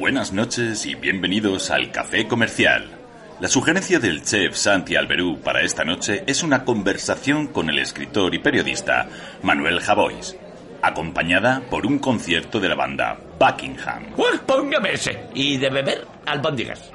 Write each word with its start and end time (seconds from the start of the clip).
Buenas 0.00 0.32
noches 0.32 0.86
y 0.86 0.94
bienvenidos 0.94 1.70
al 1.70 1.92
Café 1.92 2.26
Comercial. 2.26 2.88
La 3.38 3.48
sugerencia 3.48 3.98
del 3.98 4.22
chef 4.24 4.56
Santi 4.56 4.96
Alberú 4.96 5.42
para 5.42 5.60
esta 5.60 5.84
noche 5.84 6.24
es 6.26 6.42
una 6.42 6.64
conversación 6.64 7.48
con 7.48 7.68
el 7.68 7.78
escritor 7.78 8.34
y 8.34 8.38
periodista 8.38 9.06
Manuel 9.42 9.78
Javois, 9.78 10.38
acompañada 10.80 11.60
por 11.68 11.84
un 11.84 11.98
concierto 11.98 12.58
de 12.58 12.70
la 12.70 12.76
banda 12.76 13.18
Buckingham. 13.38 14.06
Pues 14.16 14.40
póngame 14.40 14.94
ese. 14.94 15.26
Y 15.34 15.58
de 15.58 15.68
beber, 15.68 16.06
albóndigas. 16.24 16.90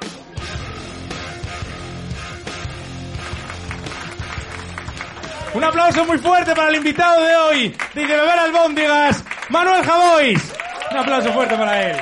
Un 5.54 5.62
aplauso 5.62 6.04
muy 6.06 6.18
fuerte 6.18 6.56
para 6.56 6.70
el 6.70 6.74
invitado 6.74 7.22
de 7.22 7.36
hoy, 7.36 7.76
de 7.94 8.00
De 8.00 8.06
Beber 8.08 8.38
Albóndigas, 8.40 9.24
Manuel 9.48 9.84
Javois. 9.84 10.54
Un 10.90 10.96
aplauso 10.98 11.32
fuerte 11.32 11.56
para 11.56 11.88
él. 11.88 11.96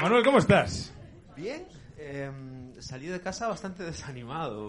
Manuel, 0.00 0.24
¿cómo 0.24 0.38
estás? 0.38 0.92
Bien, 1.36 1.66
eh, 1.98 2.30
salí 2.78 3.06
de 3.06 3.20
casa 3.20 3.48
bastante 3.48 3.82
desanimado, 3.84 4.68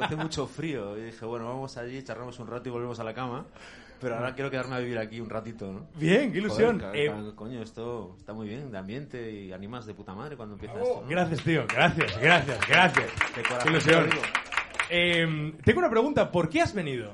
hace 0.00 0.16
mucho 0.16 0.46
frío. 0.46 0.96
Y 0.98 1.02
dije, 1.04 1.24
bueno, 1.24 1.46
vamos 1.46 1.76
allí, 1.76 2.02
charlamos 2.02 2.38
un 2.38 2.46
rato 2.46 2.68
y 2.68 2.72
volvemos 2.72 2.98
a 3.00 3.04
la 3.04 3.14
cama. 3.14 3.46
Pero 4.00 4.16
ahora 4.16 4.34
quiero 4.34 4.50
quedarme 4.50 4.76
a 4.76 4.78
vivir 4.78 4.96
aquí 4.98 5.20
un 5.20 5.28
ratito, 5.28 5.70
¿no? 5.70 5.86
Bien, 5.96 6.32
qué 6.32 6.38
ilusión. 6.38 6.80
Joder, 6.80 7.10
ca- 7.12 7.36
coño, 7.36 7.62
esto 7.62 8.14
está 8.18 8.32
muy 8.32 8.48
bien, 8.48 8.70
de 8.70 8.78
ambiente 8.78 9.30
y 9.30 9.52
animas 9.52 9.84
de 9.84 9.92
puta 9.92 10.14
madre 10.14 10.38
cuando 10.38 10.54
empieza 10.54 10.80
esto, 10.80 11.02
¿no? 11.02 11.08
Gracias, 11.08 11.42
tío. 11.44 11.66
Gracias, 11.68 12.18
gracias, 12.18 12.66
gracias. 12.66 13.06
Corazón 13.46 13.58
Qué 13.62 13.68
ilusión. 13.68 14.08
Eh, 14.88 15.52
tengo 15.64 15.80
una 15.80 15.90
pregunta. 15.90 16.30
¿Por 16.32 16.48
qué 16.48 16.62
has 16.62 16.72
venido? 16.72 17.12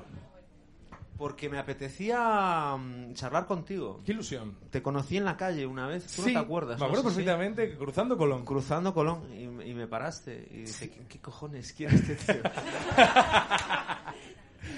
Porque 1.17 1.49
me 1.49 1.57
apetecía 1.57 2.75
mm, 2.77 3.13
charlar 3.13 3.47
contigo. 3.47 4.01
Qué 4.05 4.11
ilusión. 4.11 4.55
Te 4.69 4.83
conocí 4.83 5.17
en 5.17 5.25
la 5.25 5.35
calle 5.35 5.65
una 5.65 5.87
vez, 5.87 6.05
tú 6.15 6.21
no 6.21 6.27
te 6.27 6.37
acuerdas. 6.37 6.75
Me 6.79 6.81
¿no? 6.81 6.85
acuerdo 6.85 7.09
Sí, 7.09 7.09
sí. 7.09 7.15
perfectamente 7.23 7.69
que 7.69 7.77
cruzando 7.77 8.17
Colón. 8.17 8.45
Cruzando 8.45 8.93
Colón 8.93 9.23
y, 9.33 9.69
y 9.69 9.73
me 9.73 9.87
paraste 9.87 10.47
y 10.51 10.61
dije, 10.63 10.89
¿qué, 10.91 11.07
qué 11.07 11.19
cojones 11.19 11.73
quiere 11.73 11.95
este 11.95 12.15
tío? 12.15 12.35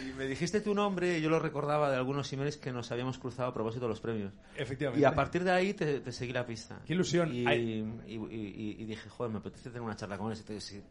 y 0.07 0.13
me 0.13 0.25
dijiste 0.27 0.61
tu 0.61 0.73
nombre 0.75 1.17
y 1.17 1.21
yo 1.21 1.29
lo 1.29 1.39
recordaba 1.39 1.89
de 1.89 1.95
algunos 1.97 2.31
emails 2.31 2.57
que 2.57 2.71
nos 2.71 2.91
habíamos 2.91 3.17
cruzado 3.17 3.49
a 3.49 3.53
propósito 3.53 3.85
de 3.85 3.89
los 3.89 3.99
premios. 3.99 4.31
Efectivamente. 4.55 5.01
Y 5.01 5.05
a 5.05 5.15
partir 5.15 5.43
de 5.43 5.51
ahí 5.51 5.73
te, 5.73 5.99
te 5.99 6.11
seguí 6.11 6.31
la 6.31 6.45
pista. 6.45 6.79
Qué 6.85 6.93
ilusión. 6.93 7.33
Y, 7.33 7.45
Ay. 7.47 7.85
y- 8.07 8.13
y- 8.13 8.75
y 8.79 8.85
dije, 8.85 9.09
joder, 9.09 9.31
me 9.31 9.39
apetece 9.39 9.69
tener 9.69 9.81
una 9.81 9.95
charla 9.95 10.17
con 10.17 10.31
él, 10.31 10.37
si- 10.37 10.61
si- 10.61 10.81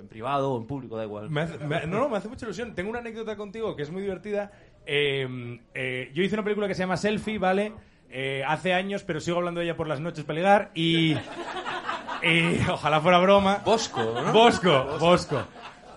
en 0.00 0.08
privado 0.08 0.52
o 0.54 0.60
en 0.60 0.66
público, 0.66 0.96
da 0.96 1.04
igual. 1.04 1.28
Me 1.28 1.42
hace- 1.42 1.58
me- 1.58 1.86
no, 1.86 1.98
no, 1.98 2.08
me 2.08 2.16
hace 2.16 2.28
mucha 2.28 2.46
ilusión. 2.46 2.74
Tengo 2.74 2.88
una 2.90 3.00
anécdota 3.00 3.36
contigo 3.36 3.76
que 3.76 3.82
es 3.82 3.90
muy 3.90 4.02
divertida. 4.02 4.50
Eh, 4.86 5.58
eh, 5.74 6.10
yo 6.14 6.22
hice 6.22 6.34
una 6.34 6.44
película 6.44 6.68
que 6.68 6.74
se 6.74 6.80
llama 6.80 6.96
Selfie, 6.96 7.38
¿vale? 7.38 7.72
Eh, 8.10 8.44
hace 8.46 8.74
años, 8.74 9.04
pero 9.04 9.20
sigo 9.20 9.38
hablando 9.38 9.60
de 9.60 9.66
ella 9.66 9.76
por 9.76 9.88
las 9.88 10.00
noches 10.00 10.24
para 10.24 10.38
ligar 10.38 10.70
y... 10.74 11.14
y 12.22 12.60
ojalá 12.70 13.00
fuera 13.00 13.18
broma. 13.18 13.62
Bosco, 13.64 14.02
¿no? 14.02 14.32
Bosco, 14.32 14.98
Bosco. 15.00 15.42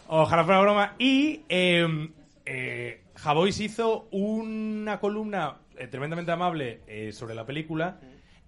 Ojalá 0.08 0.46
fuera 0.46 0.62
broma. 0.62 0.96
Y 0.98 1.42
eh, 1.50 2.10
eh, 2.46 3.04
Javois 3.16 3.60
hizo 3.60 4.08
una 4.12 5.00
columna 5.00 5.58
tremendamente 5.92 6.32
amable 6.32 7.12
sobre 7.12 7.36
la 7.36 7.46
película 7.46 8.00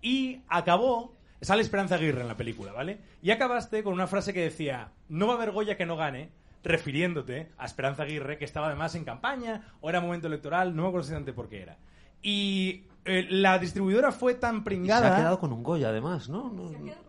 y 0.02 0.42
acabó... 0.48 1.16
Sale 1.40 1.62
Esperanza 1.62 1.96
Aguirre 1.96 2.22
en 2.22 2.28
la 2.28 2.36
película, 2.36 2.72
¿vale? 2.72 2.98
Y 3.22 3.30
acabaste 3.30 3.84
con 3.84 3.94
una 3.94 4.08
frase 4.08 4.34
que 4.34 4.42
decía, 4.42 4.90
no 5.08 5.28
va 5.28 5.34
a 5.34 5.36
haber 5.36 5.52
Goya 5.52 5.78
que 5.78 5.86
no 5.86 5.96
gane, 5.96 6.32
refiriéndote 6.64 7.50
a 7.58 7.66
Esperanza 7.66 8.04
Aguirre, 8.04 8.38
que 8.38 8.46
estaba 8.46 8.68
además 8.68 8.96
en 8.96 9.04
campaña, 9.06 9.64
o 9.82 9.90
era 9.90 10.02
momento 10.02 10.28
electoral, 10.28 10.76
no 10.76 10.84
me 10.84 10.88
acuerdo 10.90 11.06
exactamente 11.06 11.34
por 11.34 11.50
qué 11.50 11.62
era. 11.62 11.78
Y 12.22 12.84
eh, 13.06 13.26
la 13.30 13.58
distribuidora 13.60 14.12
fue 14.12 14.34
tan 14.36 14.56
Y 14.56 14.58
se 14.60 14.64
pringada... 14.64 15.14
ha 15.14 15.18
quedado 15.18 15.40
con 15.40 15.54
un 15.54 15.64
Goya, 15.64 15.90
además, 15.90 16.30
¿no? 16.30 16.50
No- 16.52 16.72
no- 16.72 17.08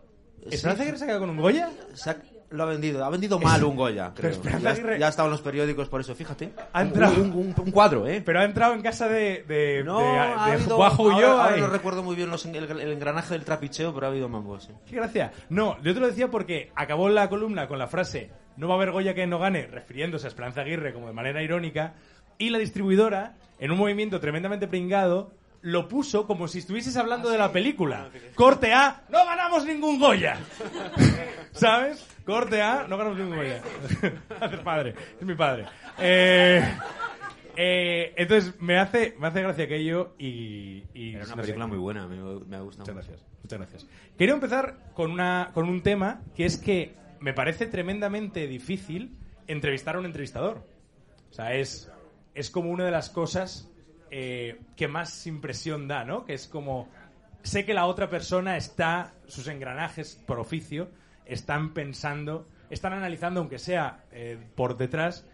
¿Esperanza 0.49 0.83
Aguirre 0.83 0.97
se 0.97 1.03
ha 1.03 1.07
quedado 1.07 1.21
con 1.21 1.29
un 1.31 1.37
Goya? 1.37 1.69
se 1.93 2.09
ha- 2.09 2.21
lo 2.51 2.63
ha 2.63 2.65
vendido, 2.65 3.03
ha 3.05 3.09
vendido 3.09 3.39
mal 3.39 3.63
un 3.63 3.75
Goya, 3.75 4.11
Pero 4.15 4.29
creo. 4.29 4.31
Esperanza 4.31 4.63
Ya, 4.63 4.71
Aguirre- 4.75 4.99
ya 4.99 5.23
en 5.23 5.29
los 5.31 5.41
periódicos 5.41 5.87
por 5.89 6.01
eso, 6.01 6.15
fíjate. 6.15 6.51
Ha 6.73 6.81
entrado- 6.81 7.21
un, 7.21 7.31
un- 7.31 7.53
un 7.57 7.71
cuadro, 7.71 8.07
¿eh? 8.07 8.21
Pero 8.25 8.39
ha 8.39 8.43
entrado 8.45 8.73
en 8.73 8.81
casa 8.81 9.07
de, 9.07 9.43
de, 9.47 9.83
No, 9.83 9.99
de, 9.99 10.05
ha 10.05 10.45
de 10.47 10.51
habido, 10.53 10.75
Juanjo 10.77 11.11
ahora, 11.11 11.43
ahora 11.43 11.57
y- 11.57 11.61
no 11.61 11.67
recuerdo 11.67 12.03
muy 12.03 12.15
bien 12.15 12.29
los- 12.29 12.45
el, 12.45 12.55
el 12.55 12.91
engranaje 12.91 13.33
del 13.35 13.43
trapicheo, 13.45 13.93
pero 13.93 14.07
ha 14.07 14.09
habido 14.09 14.27
mambo, 14.29 14.59
sí. 14.59 14.69
Qué 14.89 14.95
gracia. 14.95 15.31
No, 15.49 15.77
yo 15.83 15.93
te 15.93 15.99
lo 15.99 16.07
decía 16.07 16.29
porque 16.29 16.71
acabó 16.75 17.09
la 17.09 17.29
columna 17.29 17.67
con 17.67 17.77
la 17.79 17.87
frase 17.87 18.31
no 18.57 18.67
va 18.67 18.73
a 18.73 18.77
haber 18.77 18.91
Goya 18.91 19.13
que 19.13 19.25
no 19.25 19.39
gane, 19.39 19.67
refiriéndose 19.67 20.27
a 20.27 20.29
Esperanza 20.29 20.61
Aguirre 20.61 20.91
como 20.93 21.07
de 21.07 21.13
manera 21.13 21.41
irónica, 21.41 21.93
y 22.37 22.49
la 22.49 22.57
distribuidora, 22.57 23.35
en 23.57 23.71
un 23.71 23.77
movimiento 23.77 24.19
tremendamente 24.19 24.67
pringado, 24.67 25.31
lo 25.61 25.87
puso 25.87 26.25
como 26.27 26.47
si 26.49 26.59
estuvieses 26.59 26.97
hablando 26.97 27.29
de 27.29 27.37
la 27.37 27.51
película. 27.53 28.09
Corte 28.35 28.73
A, 28.73 29.03
no 29.09 29.25
ganamos 29.25 29.65
ningún 29.65 29.97
Goya. 29.99 30.37
¿Sabes? 31.51 32.05
Corte 32.29 32.61
A, 32.61 32.85
no 32.87 32.97
ganamos 32.97 33.17
ningún 33.19 33.37
Goya. 33.37 33.61
Haces 34.39 34.59
padre, 34.59 34.93
es 35.19 35.25
mi 35.25 35.35
padre. 35.35 35.65
Eh, 35.97 36.63
eh, 37.55 38.13
entonces, 38.15 38.53
me 38.61 38.77
hace, 38.77 39.15
me 39.19 39.27
hace 39.27 39.41
gracia 39.41 39.65
aquello 39.65 40.13
y... 40.17 40.83
y 40.93 41.09
Era 41.15 41.25
una 41.25 41.35
no 41.35 41.35
sé. 41.35 41.41
película 41.41 41.67
muy 41.67 41.77
buena, 41.77 42.07
me, 42.07 42.15
me 42.17 42.55
ha 42.55 42.61
gustado 42.61 42.61
Muchas 42.61 42.77
mucho. 42.79 42.93
gracias, 42.93 43.25
muchas 43.43 43.59
gracias. 43.59 43.87
Quería 44.17 44.33
empezar 44.35 44.91
con, 44.93 45.11
una, 45.11 45.51
con 45.53 45.67
un 45.67 45.81
tema 45.81 46.21
que 46.35 46.45
es 46.45 46.57
que 46.57 46.95
me 47.19 47.33
parece 47.33 47.65
tremendamente 47.65 48.47
difícil 48.47 49.17
entrevistar 49.47 49.95
a 49.95 49.99
un 49.99 50.05
entrevistador. 50.05 50.63
O 51.29 51.33
sea, 51.33 51.53
es, 51.53 51.91
es 52.33 52.49
como 52.49 52.69
una 52.69 52.85
de 52.85 52.91
las 52.91 53.09
cosas 53.09 53.69
eh, 54.11 54.61
que 54.75 54.87
más 54.87 55.27
impresión 55.27 55.87
da, 55.87 56.05
¿no? 56.05 56.25
Que 56.25 56.33
es 56.33 56.47
como, 56.47 56.87
sé 57.43 57.65
que 57.65 57.73
la 57.73 57.85
otra 57.85 58.09
persona 58.09 58.55
está, 58.57 59.15
sus 59.27 59.47
engranajes 59.47 60.21
por 60.25 60.39
oficio, 60.39 60.89
están 61.29 61.73
pensando, 61.73 62.47
están 62.69 62.93
analizando, 62.93 63.39
aunque 63.39 63.59
sea 63.59 64.03
eh, 64.11 64.37
por 64.55 64.77
detrás, 64.77 65.25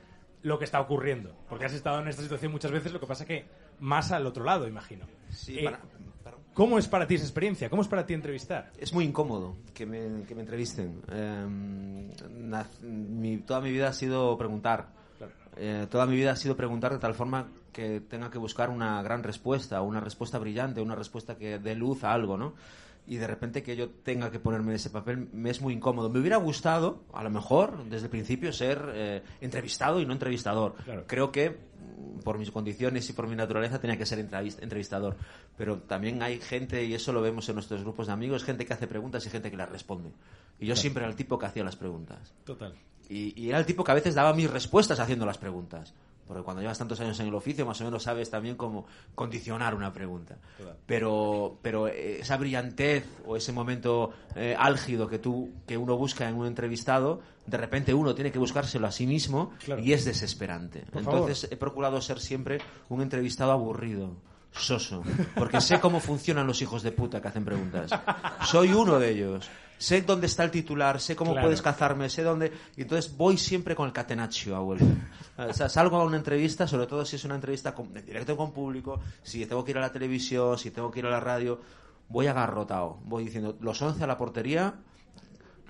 lo 0.44 0.60
que 0.60 0.66
está 0.66 0.80
ocurriendo. 0.80 1.36
Porque 1.50 1.66
has 1.66 1.74
estado 1.74 2.00
en 2.02 2.08
esta 2.08 2.22
situación 2.22 2.52
muchas 2.52 2.72
veces, 2.72 2.92
lo 2.94 3.00
que 3.00 3.08
pasa 3.08 3.26
que 3.26 3.46
más 3.80 4.12
al 4.12 4.26
otro 4.28 4.44
lado, 4.44 4.68
imagino. 4.68 5.06
Sí, 5.32 5.58
Eh, 5.60 5.64
para- 5.66 5.80
para- 6.24 6.38
¿Cómo 6.54 6.78
es 6.80 6.88
para 6.88 7.06
ti 7.08 7.16
esa 7.16 7.26
experiencia? 7.26 7.70
¿Cómo 7.70 7.82
es 7.82 7.88
para 7.88 8.06
ti 8.06 8.14
entrevistar? 8.14 8.72
Es 8.78 8.94
muy 8.94 9.04
incómodo 9.06 9.56
que 9.74 9.86
me, 9.86 10.24
que 10.26 10.36
me 10.36 10.42
entrevisten. 10.42 11.02
Eh, 11.12 11.46
mi- 12.82 13.38
toda 13.40 13.62
mi 13.62 13.72
vida 13.72 13.90
ha 13.90 13.94
sido 13.94 14.38
preguntar. 14.38 14.88
Eh, 15.58 15.88
toda 15.90 16.06
mi 16.06 16.16
vida 16.16 16.32
ha 16.32 16.36
sido 16.36 16.56
preguntar 16.58 16.92
de 16.92 17.00
tal 17.00 17.14
forma 17.14 17.48
que 17.72 18.02
tenga 18.02 18.30
que 18.30 18.38
buscar 18.38 18.70
una 18.70 19.02
gran 19.02 19.24
respuesta, 19.24 19.82
una 19.82 20.00
respuesta 20.02 20.38
brillante, 20.38 20.82
una 20.82 20.96
respuesta 20.96 21.38
que 21.38 21.60
dé 21.60 21.76
luz 21.76 22.04
a 22.04 22.12
algo, 22.14 22.38
¿no? 22.38 22.54
Y 23.08 23.18
de 23.18 23.28
repente 23.28 23.62
que 23.62 23.76
yo 23.76 23.90
tenga 23.90 24.32
que 24.32 24.40
ponerme 24.40 24.70
en 24.72 24.76
ese 24.78 24.90
papel 24.90 25.30
me 25.32 25.52
es 25.52 25.62
muy 25.62 25.74
incómodo. 25.74 26.10
Me 26.10 26.20
hubiera 26.20 26.38
gustado, 26.38 27.04
a 27.14 27.24
lo 27.24 27.30
mejor, 27.30 27.84
desde 27.90 28.06
el 28.06 28.10
principio, 28.10 28.52
ser 28.52 28.82
eh, 28.96 29.22
entrevistado 29.42 30.00
y 30.00 30.06
no 30.08 30.14
entrevistador. 30.14 30.74
Claro. 30.84 31.04
Creo 31.06 31.32
que 31.32 31.52
mm, 31.52 32.20
por 32.24 32.40
mis 32.40 32.50
condiciones 32.50 33.08
y 33.10 33.14
por 33.14 33.28
mi 33.28 33.36
naturaleza 33.36 33.80
tenía 33.80 33.96
que 33.98 34.08
ser 34.08 34.20
entrevis- 34.28 34.58
entrevistador. 34.62 35.18
Pero 35.56 35.78
también 35.80 36.24
hay 36.24 36.40
gente, 36.40 36.84
y 36.84 36.96
eso 36.96 37.14
lo 37.14 37.22
vemos 37.22 37.48
en 37.48 37.56
nuestros 37.56 37.82
grupos 37.84 38.08
de 38.08 38.14
amigos, 38.14 38.44
gente 38.44 38.66
que 38.66 38.74
hace 38.74 38.88
preguntas 38.88 39.24
y 39.26 39.30
gente 39.30 39.52
que 39.52 39.58
las 39.58 39.70
responde. 39.70 40.10
Y 40.60 40.66
yo 40.66 40.76
siempre 40.76 41.04
era 41.04 41.10
el 41.12 41.16
tipo 41.16 41.38
que 41.38 41.46
hacía 41.46 41.64
las 41.64 41.76
preguntas. 41.76 42.34
Total. 42.44 42.74
Y, 43.08 43.40
y 43.40 43.50
era 43.50 43.60
el 43.60 43.68
tipo 43.68 43.84
que 43.84 43.92
a 43.92 43.96
veces 43.96 44.16
daba 44.16 44.34
mis 44.34 44.50
respuestas 44.50 45.00
haciendo 45.00 45.28
las 45.28 45.38
preguntas. 45.38 45.94
Porque 46.28 46.44
cuando 46.44 46.62
llevas 46.62 46.78
tantos 46.78 47.00
años 47.00 47.20
en 47.20 47.28
el 47.28 47.36
oficio, 47.36 47.66
más 47.66 47.80
o 47.82 47.84
menos 47.86 48.04
sabes 48.04 48.30
también 48.30 48.56
cómo 48.56 48.86
condicionar 49.14 49.76
una 49.76 49.94
pregunta. 49.94 50.38
Pero, 50.86 51.60
pero 51.62 51.88
eh, 51.88 52.20
esa 52.20 52.38
brillantez 52.38 53.06
o 53.26 53.38
ese 53.38 53.52
momento 53.52 54.12
eh, 54.36 54.56
álgido 54.58 55.08
que, 55.08 55.20
tú, 55.20 55.52
que 55.68 55.78
uno 55.78 55.98
busca 55.98 56.28
en 56.28 56.36
un 56.36 56.48
entrevistado, 56.48 57.22
de 57.46 57.58
repente 57.58 57.94
uno 57.94 58.16
tiene 58.16 58.32
que 58.32 58.40
buscárselo 58.40 58.88
a 58.88 58.92
sí 58.92 59.06
mismo 59.06 59.54
Claro. 59.64 59.82
y 59.82 59.94
es 59.94 60.06
desesperante. 60.06 60.84
Por 60.92 61.02
Entonces 61.02 61.48
he 61.52 61.58
procurado 61.58 62.02
ser 62.02 62.20
siempre 62.20 62.60
un 62.90 63.02
entrevistado 63.02 63.52
aburrido. 63.52 64.16
Soso, 64.58 65.04
porque 65.36 65.60
sé 65.62 65.80
cómo 65.80 66.00
funcionan 66.00 66.48
los 66.48 66.62
hijos 66.62 66.82
de 66.84 66.92
puta 66.92 67.22
que 67.22 67.28
hacen 67.28 67.44
preguntas. 67.46 67.92
Soy 68.46 68.74
uno 68.74 69.00
de 69.00 69.12
ellos. 69.12 69.50
Sé 69.78 70.02
dónde 70.04 70.28
está 70.28 70.46
el 70.46 70.52
titular, 70.52 71.02
sé 71.02 71.18
cómo 71.18 71.34
Claro. 71.34 71.48
puedes 71.48 71.62
cazarme, 71.62 72.10
sé 72.10 72.24
dónde... 72.24 72.54
Y 72.78 72.84
entonces 72.84 73.16
voy 73.18 73.38
siempre 73.38 73.76
con 73.76 73.88
el 73.88 73.92
catenaccio 73.94 74.56
a 74.56 74.60
vuelta. 74.60 74.86
O 75.38 75.52
sea, 75.54 75.68
salgo 75.68 75.98
a 75.98 76.06
una 76.06 76.16
entrevista, 76.16 76.66
sobre 76.66 76.88
todo 76.88 77.04
si 77.04 77.18
es 77.18 77.26
una 77.26 77.36
entrevista 77.36 77.74
con, 77.76 77.88
en 77.98 78.06
directo 78.06 78.38
con 78.38 78.54
público, 78.54 79.02
si 79.22 79.46
tengo 79.46 79.66
que 79.66 79.72
ir 79.72 79.78
a 79.78 79.82
la 79.82 79.92
televisión, 79.92 80.58
si 80.58 80.72
tengo 80.72 80.90
que 80.90 81.00
ir 81.00 81.06
a 81.08 81.10
la 81.10 81.20
radio, 81.20 81.60
voy 82.08 82.28
agarrotado. 82.28 83.00
Voy 83.04 83.26
diciendo, 83.26 83.58
los 83.60 83.82
11 83.82 84.02
a 84.02 84.08
la 84.08 84.18
portería, 84.18 84.76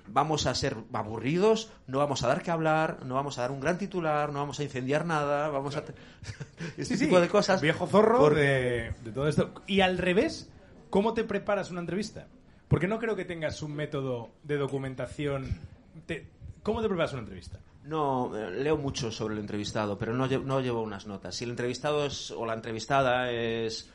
vamos 0.08 0.46
a 0.46 0.54
ser 0.54 0.76
aburridos, 0.92 1.70
no 1.86 1.98
vamos 1.98 2.22
a 2.22 2.28
dar 2.28 2.42
que 2.42 2.50
hablar, 2.50 3.04
no 3.04 3.14
vamos 3.14 3.38
a 3.38 3.42
dar 3.42 3.50
un 3.50 3.60
gran 3.60 3.78
titular, 3.78 4.32
no 4.32 4.38
vamos 4.40 4.58
a 4.60 4.64
incendiar 4.64 5.04
nada, 5.04 5.48
vamos 5.48 5.76
a... 5.76 5.84
este 6.76 6.96
tipo 6.96 7.20
de 7.20 7.28
cosas. 7.28 7.60
Viejo 7.60 7.86
zorro 7.86 8.30
de, 8.30 8.92
de 9.04 9.12
todo 9.12 9.28
esto. 9.28 9.52
Y 9.66 9.80
al 9.80 9.98
revés, 9.98 10.50
¿cómo 10.90 11.14
te 11.14 11.24
preparas 11.24 11.70
una 11.70 11.80
entrevista? 11.80 12.26
Porque 12.68 12.88
no 12.88 12.98
creo 12.98 13.14
que 13.16 13.24
tengas 13.24 13.62
un 13.62 13.74
método 13.74 14.30
de 14.42 14.56
documentación. 14.56 15.60
Te- 16.06 16.26
¿Cómo 16.62 16.82
te 16.82 16.88
preparas 16.88 17.12
una 17.12 17.22
entrevista? 17.22 17.58
No, 17.84 18.36
eh, 18.36 18.50
leo 18.50 18.76
mucho 18.76 19.12
sobre 19.12 19.34
el 19.34 19.40
entrevistado, 19.40 19.96
pero 19.96 20.12
no, 20.12 20.26
no 20.26 20.60
llevo 20.60 20.82
unas 20.82 21.06
notas. 21.06 21.36
Si 21.36 21.44
el 21.44 21.50
entrevistado 21.50 22.04
es, 22.04 22.32
o 22.32 22.44
la 22.44 22.54
entrevistada 22.54 23.30
es 23.30 23.88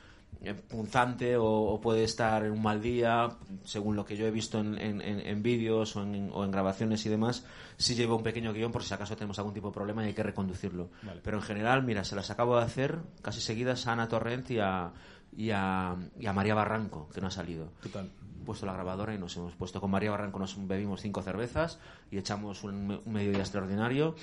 punzante 0.67 1.37
o, 1.37 1.45
o 1.45 1.79
puede 1.81 2.03
estar 2.03 2.43
en 2.45 2.51
un 2.51 2.61
mal 2.63 2.81
día, 2.81 3.29
según 3.63 3.95
lo 3.95 4.05
que 4.05 4.17
yo 4.17 4.25
he 4.25 4.31
visto 4.31 4.59
en, 4.59 4.77
en- 4.79 5.01
en- 5.01 5.43
vídeos 5.43 5.95
o 5.95 6.01
en, 6.03 6.31
o 6.33 6.43
en 6.43 6.51
grabaciones 6.51 7.05
y 7.05 7.09
demás, 7.09 7.45
sí 7.77 7.93
llevo 7.95 8.15
un 8.17 8.23
pequeño 8.23 8.51
guion 8.53 8.71
por 8.71 8.83
si 8.83 8.93
acaso 8.93 9.15
tenemos 9.15 9.37
algún 9.37 9.53
tipo 9.53 9.67
de 9.69 9.73
problema 9.73 10.03
y 10.03 10.07
hay 10.07 10.13
que 10.13 10.23
reconducirlo. 10.23 10.89
Vale. 11.03 11.21
Pero 11.23 11.37
en 11.37 11.43
general, 11.43 11.83
mira, 11.83 12.03
se 12.03 12.15
las 12.15 12.31
acabo 12.31 12.57
de 12.57 12.63
hacer 12.63 12.99
casi 13.21 13.39
seguidas 13.41 13.85
a 13.87 13.93
Ana 13.93 14.07
Torrent 14.07 14.49
y 14.51 14.59
a, 14.59 14.91
y 15.35 15.51
a, 15.51 15.95
y 16.19 16.25
a 16.25 16.33
María 16.33 16.55
Barranco, 16.55 17.07
que 17.13 17.21
no 17.21 17.27
ha 17.27 17.31
salido 17.31 17.69
Total. 17.83 18.09
puesto 18.45 18.65
la 18.65 18.73
grabadora 18.73 19.13
y 19.13 19.19
nos 19.19 19.37
hemos 19.37 19.53
puesto 19.53 19.79
con 19.79 19.91
María 19.91 20.09
Barranco, 20.11 20.39
nos 20.39 20.55
bebimos 20.67 21.01
cinco 21.01 21.21
cervezas 21.21 21.79
y 22.09 22.17
echamos 22.17 22.63
un, 22.63 22.99
un 23.05 23.13
mediodía 23.13 23.41
extraordinario. 23.41 24.15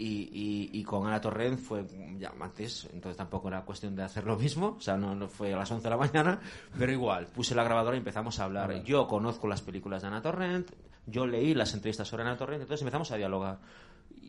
Y, 0.00 0.30
y- 0.32 0.70
y 0.78 0.84
con 0.84 1.06
Ana 1.08 1.20
Torrent 1.20 1.58
fue 1.58 1.84
ya 2.18 2.32
antes, 2.40 2.88
entonces 2.92 3.16
tampoco 3.16 3.48
era 3.48 3.62
cuestión 3.64 3.96
de 3.96 4.04
hacer 4.04 4.22
lo 4.24 4.36
mismo, 4.36 4.76
o 4.78 4.80
sea, 4.80 4.96
no, 4.96 5.12
no 5.16 5.26
fue 5.28 5.52
a 5.52 5.56
las 5.56 5.70
11 5.72 5.82
de 5.82 5.90
la 5.90 5.96
mañana, 5.96 6.38
pero 6.78 6.92
igual, 6.92 7.26
puse 7.26 7.54
la 7.56 7.64
grabadora 7.64 7.96
y 7.96 7.98
empezamos 7.98 8.38
a 8.38 8.44
hablar. 8.44 8.70
Yo 8.84 9.08
conozco 9.08 9.48
las 9.48 9.60
películas 9.60 10.02
de 10.02 10.08
Ana 10.08 10.22
Torrent, 10.22 10.70
yo 11.06 11.26
leí 11.26 11.52
las 11.52 11.74
entrevistas 11.74 12.06
sobre 12.06 12.22
Ana 12.22 12.36
Torrent, 12.36 12.62
entonces 12.62 12.82
empezamos 12.82 13.10
a 13.10 13.16
dialogar. 13.16 13.58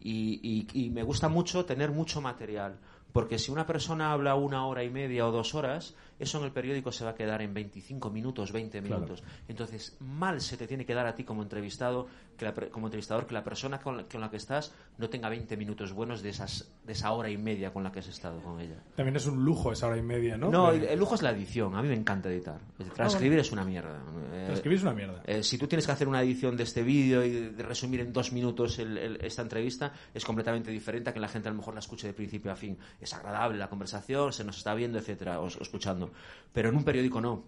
Y, 0.02 0.40
y- 0.74 0.86
y 0.86 0.90
me 0.90 1.04
gusta 1.04 1.30
mucho 1.30 1.66
tener 1.66 1.92
mucho 1.92 2.20
material, 2.22 2.80
porque 3.14 3.38
si 3.38 3.52
una 3.52 3.66
persona 3.68 4.12
habla 4.12 4.34
una 4.36 4.66
hora 4.66 4.84
y 4.84 4.90
media 4.90 5.28
o 5.28 5.32
dos 5.32 5.54
horas, 5.56 5.94
eso 6.20 6.38
en 6.38 6.44
el 6.46 6.52
periódico 6.52 6.92
se 6.92 7.04
va 7.06 7.12
a 7.12 7.16
quedar 7.16 7.42
en 7.42 7.54
25 7.54 8.10
minutos, 8.12 8.52
20 8.52 8.82
minutos. 8.82 9.24
Entonces, 9.48 9.98
mal 10.00 10.42
se 10.42 10.58
te 10.58 10.68
tiene 10.68 10.86
que 10.86 10.94
dar 10.94 11.08
a 11.08 11.16
ti 11.16 11.24
como 11.24 11.42
entrevistado, 11.42 12.08
que 12.38 12.46
la 12.46 12.54
como 12.54 12.88
entrevistador, 12.88 13.26
que 13.26 13.34
la 13.34 13.44
persona 13.44 13.80
con 13.80 13.98
la, 13.98 14.04
con 14.04 14.22
la 14.22 14.30
que 14.30 14.38
estás 14.38 14.74
no 14.98 15.10
tenga 15.10 15.30
20 15.30 15.58
minutos 15.58 15.94
buenos 15.94 16.22
de, 16.22 16.30
esas, 16.30 16.72
de 16.86 16.94
esa 16.94 17.12
hora 17.12 17.30
y 17.30 17.38
media 17.38 17.72
con 17.74 17.84
la 17.84 17.92
que 17.92 18.00
has 18.00 18.08
estado 18.08 18.42
con 18.42 18.60
ella. 18.60 18.84
También 18.96 19.16
es 19.16 19.26
un 19.26 19.44
lujo 19.44 19.72
esa 19.72 19.88
hora 19.88 19.98
y 19.98 20.02
media, 20.02 20.38
¿no? 20.38 20.50
No, 20.50 20.72
el, 20.72 20.84
el 20.84 21.00
lujo 21.00 21.16
es 21.16 21.22
la 21.22 21.32
edición. 21.32 21.76
A 21.76 21.82
mí 21.82 21.88
me 21.88 21.96
encanta 21.96 22.30
editar. 22.30 22.60
Transcribir 22.96 23.40
es 23.40 23.52
una 23.52 23.64
mierda. 23.64 24.02
Eh, 24.34 24.44
Transcribir 24.48 24.78
es 24.78 24.84
una 24.84 24.94
mierda. 24.94 25.22
eh, 25.26 25.44
si 25.44 25.58
tú 25.58 25.68
tienes 25.68 25.86
que 25.86 25.92
hacer 25.92 26.08
una 26.08 26.22
edición 26.22 26.56
de 26.58 26.64
este 26.64 26.84
vídeo 26.84 27.24
y 27.24 27.30
de 27.32 27.64
resumir 27.64 28.00
en 28.02 28.12
dos 28.14 28.32
minutos 28.32 28.80
el- 28.80 28.98
el- 28.98 29.18
esta 29.26 29.42
entrevista, 29.42 29.94
es 30.14 30.24
completamente 30.26 30.72
diferente 30.72 31.10
a 31.10 31.14
que 31.14 31.20
la 31.20 31.28
gente 31.28 31.48
a 31.50 31.52
lo 31.52 31.58
mejor 31.58 31.74
la 31.74 31.80
escuche 31.80 32.08
de 32.08 32.14
principio 32.14 32.52
a 32.52 32.56
fin. 32.56 32.78
Es 33.00 33.14
agradable 33.14 33.58
la 33.58 33.70
conversación, 33.70 34.34
se 34.34 34.44
nos 34.44 34.58
está 34.58 34.74
viendo, 34.74 34.98
etcétera, 35.00 35.40
o, 35.40 35.46
o 35.46 35.80
Pero 36.54 36.70
en 36.70 36.76
un 36.76 36.84
periódico 36.84 37.22
no. 37.22 37.44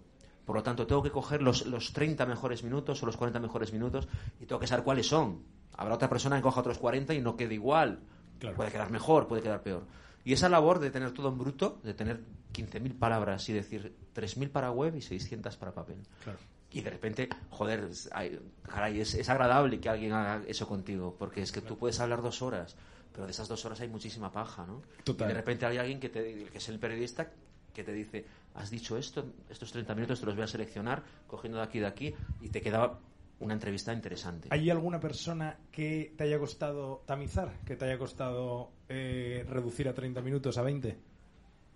Por 0.45 0.55
lo 0.55 0.63
tanto, 0.63 0.87
tengo 0.87 1.03
que 1.03 1.11
coger 1.11 1.41
los, 1.41 1.65
los 1.65 1.93
30 1.93 2.25
mejores 2.25 2.63
minutos 2.63 3.01
o 3.01 3.05
los 3.05 3.17
40 3.17 3.39
mejores 3.39 3.71
minutos 3.73 4.07
y 4.39 4.45
tengo 4.45 4.59
que 4.59 4.67
saber 4.67 4.83
cuáles 4.83 5.07
son. 5.07 5.43
Habrá 5.77 5.95
otra 5.95 6.09
persona 6.09 6.35
que 6.35 6.41
coja 6.41 6.59
otros 6.59 6.77
40 6.77 7.13
y 7.13 7.21
no 7.21 7.37
quede 7.37 7.53
igual. 7.53 7.99
Claro. 8.39 8.55
Puede 8.55 8.71
quedar 8.71 8.89
mejor, 8.91 9.27
puede 9.27 9.41
quedar 9.41 9.61
peor. 9.61 9.85
Y 10.23 10.33
esa 10.33 10.49
labor 10.49 10.79
de 10.79 10.91
tener 10.91 11.11
todo 11.11 11.29
en 11.29 11.37
bruto, 11.37 11.79
de 11.83 11.93
tener 11.93 12.21
15.000 12.53 12.97
palabras 12.97 13.47
y 13.49 13.53
decir 13.53 13.95
3.000 14.15 14.49
para 14.49 14.71
web 14.71 14.95
y 14.95 15.01
600 15.01 15.57
para 15.57 15.73
papel. 15.73 15.97
Claro. 16.23 16.39
Y 16.71 16.81
de 16.81 16.89
repente, 16.89 17.29
joder, 17.49 17.89
ay, 18.13 18.39
caray, 18.63 19.01
es, 19.01 19.13
es 19.13 19.29
agradable 19.29 19.79
que 19.79 19.89
alguien 19.89 20.13
haga 20.13 20.43
eso 20.47 20.67
contigo, 20.67 21.15
porque 21.19 21.41
es 21.41 21.51
que 21.51 21.61
tú 21.61 21.77
puedes 21.77 21.99
hablar 21.99 22.21
dos 22.21 22.41
horas, 22.41 22.77
pero 23.11 23.25
de 23.25 23.31
esas 23.31 23.49
dos 23.49 23.65
horas 23.65 23.81
hay 23.81 23.89
muchísima 23.89 24.31
paja, 24.31 24.65
¿no? 24.65 24.81
Total. 25.03 25.27
Y 25.27 25.33
de 25.33 25.37
repente 25.37 25.65
hay 25.65 25.77
alguien 25.77 25.99
que, 25.99 26.07
te, 26.07 26.45
que 26.45 26.57
es 26.57 26.69
el 26.69 26.79
periodista 26.79 27.29
que 27.73 27.83
te 27.83 27.91
dice, 27.91 28.25
has 28.55 28.69
dicho 28.69 28.97
esto, 28.97 29.25
estos 29.49 29.71
30 29.71 29.93
minutos 29.95 30.19
te 30.19 30.25
los 30.25 30.35
voy 30.35 30.43
a 30.43 30.47
seleccionar, 30.47 31.03
cogiendo 31.27 31.57
de 31.59 31.63
aquí 31.63 31.77
y 31.77 31.81
de 31.81 31.87
aquí, 31.87 32.13
y 32.41 32.49
te 32.49 32.61
queda 32.61 32.99
una 33.39 33.53
entrevista 33.53 33.93
interesante. 33.93 34.49
¿Hay 34.51 34.69
alguna 34.69 34.99
persona 34.99 35.57
que 35.71 36.13
te 36.17 36.25
haya 36.25 36.37
costado 36.37 37.01
tamizar? 37.05 37.51
¿Que 37.65 37.75
te 37.75 37.85
haya 37.85 37.97
costado 37.97 38.69
eh, 38.89 39.45
reducir 39.49 39.87
a 39.89 39.93
30 39.93 40.21
minutos 40.21 40.57
a 40.57 40.61
20? 40.61 40.97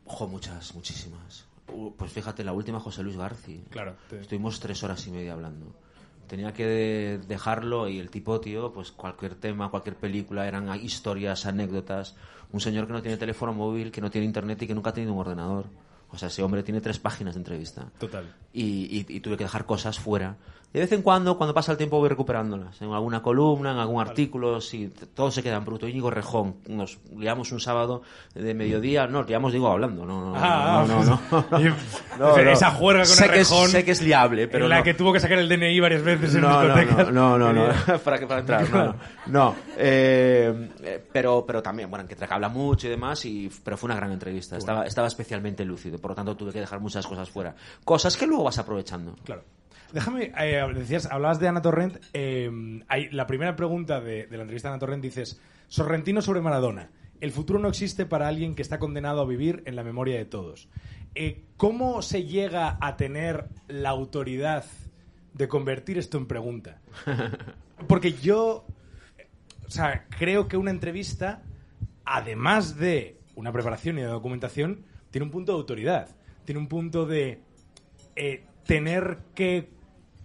Ojo, 0.05 0.27
muchas, 0.27 0.75
muchísimas. 0.75 1.45
Uh, 1.73 1.91
Pues 1.97 2.11
fíjate, 2.11 2.43
la 2.43 2.53
última 2.53 2.79
José 2.79 3.01
Luis 3.01 3.17
García. 3.17 3.61
Claro. 3.71 3.95
te- 4.09 4.21
Estuvimos 4.21 4.59
tres 4.59 4.83
horas 4.83 5.07
y 5.07 5.11
media 5.11 5.33
hablando. 5.33 5.73
Tenía 6.27 6.53
que 6.53 7.19
dejarlo 7.27 7.87
y 7.87 7.99
el 7.99 8.09
tipo, 8.09 8.39
tío, 8.39 8.71
pues 8.73 8.91
cualquier 8.91 9.35
tema, 9.35 9.69
cualquier 9.69 9.95
película, 9.95 10.47
eran 10.47 10.67
historias, 10.79 11.45
anécdotas. 11.45 12.15
Un 12.51 12.59
señor 12.61 12.85
que 12.87 12.93
no 12.93 13.01
tiene 13.01 13.17
teléfono 13.17 13.53
móvil, 13.53 13.91
que 13.91 14.01
no 14.01 14.09
tiene 14.11 14.25
internet 14.25 14.61
y 14.61 14.67
que 14.67 14.75
nunca 14.75 14.89
ha 14.91 14.93
tenido 14.93 15.13
un 15.13 15.19
ordenador. 15.19 15.65
O 16.11 16.17
sea, 16.17 16.27
ese 16.29 16.43
hombre 16.43 16.63
tiene 16.63 16.81
tres 16.81 16.99
páginas 16.99 17.35
de 17.35 17.39
entrevista. 17.39 17.91
Total. 17.99 18.33
Y, 18.53 18.63
y- 18.63 19.05
y 19.09 19.19
tuve 19.19 19.37
que 19.37 19.43
dejar 19.43 19.65
cosas 19.65 19.99
fuera. 19.99 20.37
De 20.75 20.81
vez 20.81 20.91
en 20.91 21.01
cuando, 21.03 21.37
cuando 21.37 21.53
pasa 21.53 21.71
el 21.71 21.77
tiempo, 21.77 21.99
voy 21.99 22.09
recuperándolas. 22.09 22.81
En 22.81 22.91
alguna 22.91 23.21
columna, 23.21 23.71
en 23.71 23.77
algún 23.77 24.01
artículo, 24.01 24.59
si 24.59 24.89
todo 24.89 25.31
se 25.31 25.41
queda 25.41 25.55
en 25.55 25.63
bruto. 25.63 25.87
Íñigo 25.87 26.11
Rejón, 26.11 26.57
nos 26.67 26.99
liamos 27.15 27.53
un 27.53 27.61
sábado 27.61 28.01
de 28.33 28.53
mediodía, 28.53 29.07
no, 29.07 29.23
liamos, 29.23 29.53
digo, 29.53 29.69
hablando, 29.69 30.05
no, 30.05 30.31
no, 30.31 30.33
Ah, 30.35 30.83
no, 30.85 31.01
no, 31.01 31.19
no. 31.31 31.45
No, 32.19 32.35
no. 32.37 32.37
Esa 32.51 32.71
juerga 32.71 33.03
con 33.03 33.07
sé 33.13 33.25
el 33.25 33.31
que 33.31 33.39
es- 33.39 33.49
Rejón. 33.49 33.69
sé 33.69 33.85
que 33.85 33.91
es 33.91 34.01
liable, 34.01 34.49
pero 34.49 34.65
en 34.65 34.69
la 34.69 34.77
no. 34.79 34.83
que 34.83 34.93
tuvo 34.93 35.13
que 35.13 35.21
sacar 35.21 35.37
el 35.39 35.47
DNI 35.47 35.79
varias 35.79 36.03
veces 36.03 36.35
en 36.35 36.41
No, 36.41 36.61
no, 36.61 36.75
discotecas. 36.75 37.13
no, 37.13 37.37
no, 37.37 37.53
no, 37.53 37.67
no. 37.67 37.73
para 38.03 38.19
que 38.19 38.27
para 38.27 38.41
entrar, 38.41 38.69
no, 38.69 38.85
no. 38.85 38.95
No, 39.27 39.55
eh, 39.77 40.71
eh, 40.83 41.05
pero, 41.09 41.45
pero 41.47 41.63
también, 41.63 41.89
bueno, 41.89 42.05
que 42.05 42.17
habla 42.29 42.49
mucho 42.49 42.87
y 42.87 42.89
demás, 42.89 43.23
y, 43.25 43.49
pero 43.63 43.77
fue 43.77 43.87
una 43.87 43.95
gran 43.95 44.11
entrevista. 44.11 44.57
Estaba, 44.57 44.85
estaba 44.85 45.07
especialmente 45.07 45.63
lúcido, 45.63 45.99
por 45.99 46.11
lo 46.11 46.15
tanto 46.15 46.35
tuve 46.35 46.51
que 46.51 46.59
dejar 46.59 46.81
muchas 46.81 47.07
cosas 47.07 47.29
fuera. 47.29 47.55
Cosas 47.85 48.17
que 48.17 48.27
luego 48.27 48.43
vas 48.43 48.57
aprovechando. 48.59 49.15
Claro. 49.23 49.41
Déjame, 49.93 50.31
eh, 50.37 50.63
decías, 50.73 51.05
hablabas 51.11 51.39
de 51.39 51.47
Ana 51.47 51.61
Torrent. 51.61 51.97
eh, 52.13 52.49
hay, 52.87 53.09
la 53.09 53.27
primera 53.27 53.55
pregunta 53.55 54.01
de, 54.01 54.27
de 54.27 54.37
la 54.37 54.43
entrevista 54.43 54.69
de 54.69 54.73
Ana 54.73 54.79
Torrent 54.79 55.03
dices: 55.03 55.39
Sorrentino 55.67 56.21
sobre 56.21 56.41
Maradona. 56.41 56.89
El 57.21 57.31
futuro 57.31 57.59
no 57.59 57.69
existe 57.69 58.05
para 58.05 58.27
alguien 58.27 58.55
que 58.55 58.61
está 58.61 58.77
condenado 58.77 59.21
a 59.21 59.25
vivir 59.25 59.63
en 59.65 59.75
la 59.75 59.83
memoria 59.83 60.17
de 60.17 60.25
todos. 60.25 60.67
Eh, 61.15 61.45
¿Cómo 61.55 62.01
se 62.01 62.25
llega 62.25 62.77
a 62.81 62.97
tener 62.97 63.47
la 63.67 63.89
autoridad 63.89 64.65
de 65.33 65.47
convertir 65.47 65.97
esto 65.97 66.17
en 66.17 66.27
pregunta? 66.27 66.81
Porque 67.87 68.13
yo, 68.13 68.65
o 69.65 69.71
sea, 69.71 70.05
creo 70.09 70.47
que 70.49 70.57
una 70.57 70.71
entrevista, 70.71 71.41
además 72.03 72.75
de 72.75 73.17
una 73.35 73.53
preparación 73.53 73.97
y 73.97 74.01
de 74.01 74.07
documentación, 74.07 74.85
tiene 75.09 75.25
un 75.25 75.31
punto 75.31 75.53
de 75.53 75.57
autoridad. 75.57 76.09
Tiene 76.43 76.59
un 76.59 76.67
punto 76.67 77.05
de 77.05 77.39
eh, 78.17 78.43
tener 78.65 79.19
que 79.33 79.69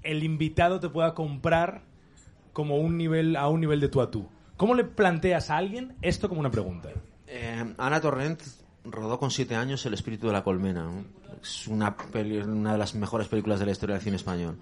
el 0.02 0.24
invitado 0.24 0.80
te 0.80 0.88
pueda 0.88 1.14
comprar 1.14 1.82
como 2.52 2.76
un 2.76 2.96
nivel 2.96 3.36
a 3.36 3.48
un 3.48 3.60
nivel 3.60 3.80
de 3.80 3.88
tú 3.88 4.00
a 4.00 4.10
tú. 4.10 4.28
¿Cómo 4.56 4.74
le 4.74 4.84
planteas 4.84 5.50
a 5.50 5.56
alguien 5.56 5.96
esto 6.02 6.28
como 6.28 6.40
una 6.40 6.50
pregunta? 6.50 6.90
Eh, 7.26 7.74
Ana 7.78 8.00
Torrent 8.00 8.42
rodó 8.84 9.18
con 9.18 9.30
siete 9.30 9.54
años 9.56 9.84
El 9.86 9.94
espíritu 9.94 10.26
de 10.26 10.32
la 10.32 10.42
colmena. 10.44 10.90
Es 11.42 11.66
una, 11.68 11.94
de 12.12 12.78
las 12.78 12.94
mejores 12.94 13.28
películas 13.28 13.60
de 13.60 13.66
la 13.66 13.72
historia 13.72 13.94
del 13.94 14.02
cine 14.02 14.16
español. 14.16 14.58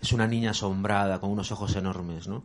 Es 0.00 0.12
una 0.12 0.26
niña 0.26 0.50
asombrada, 0.50 1.20
con 1.20 1.30
unos 1.30 1.52
ojos 1.52 1.74
enormes, 1.76 2.26
¿no? 2.28 2.42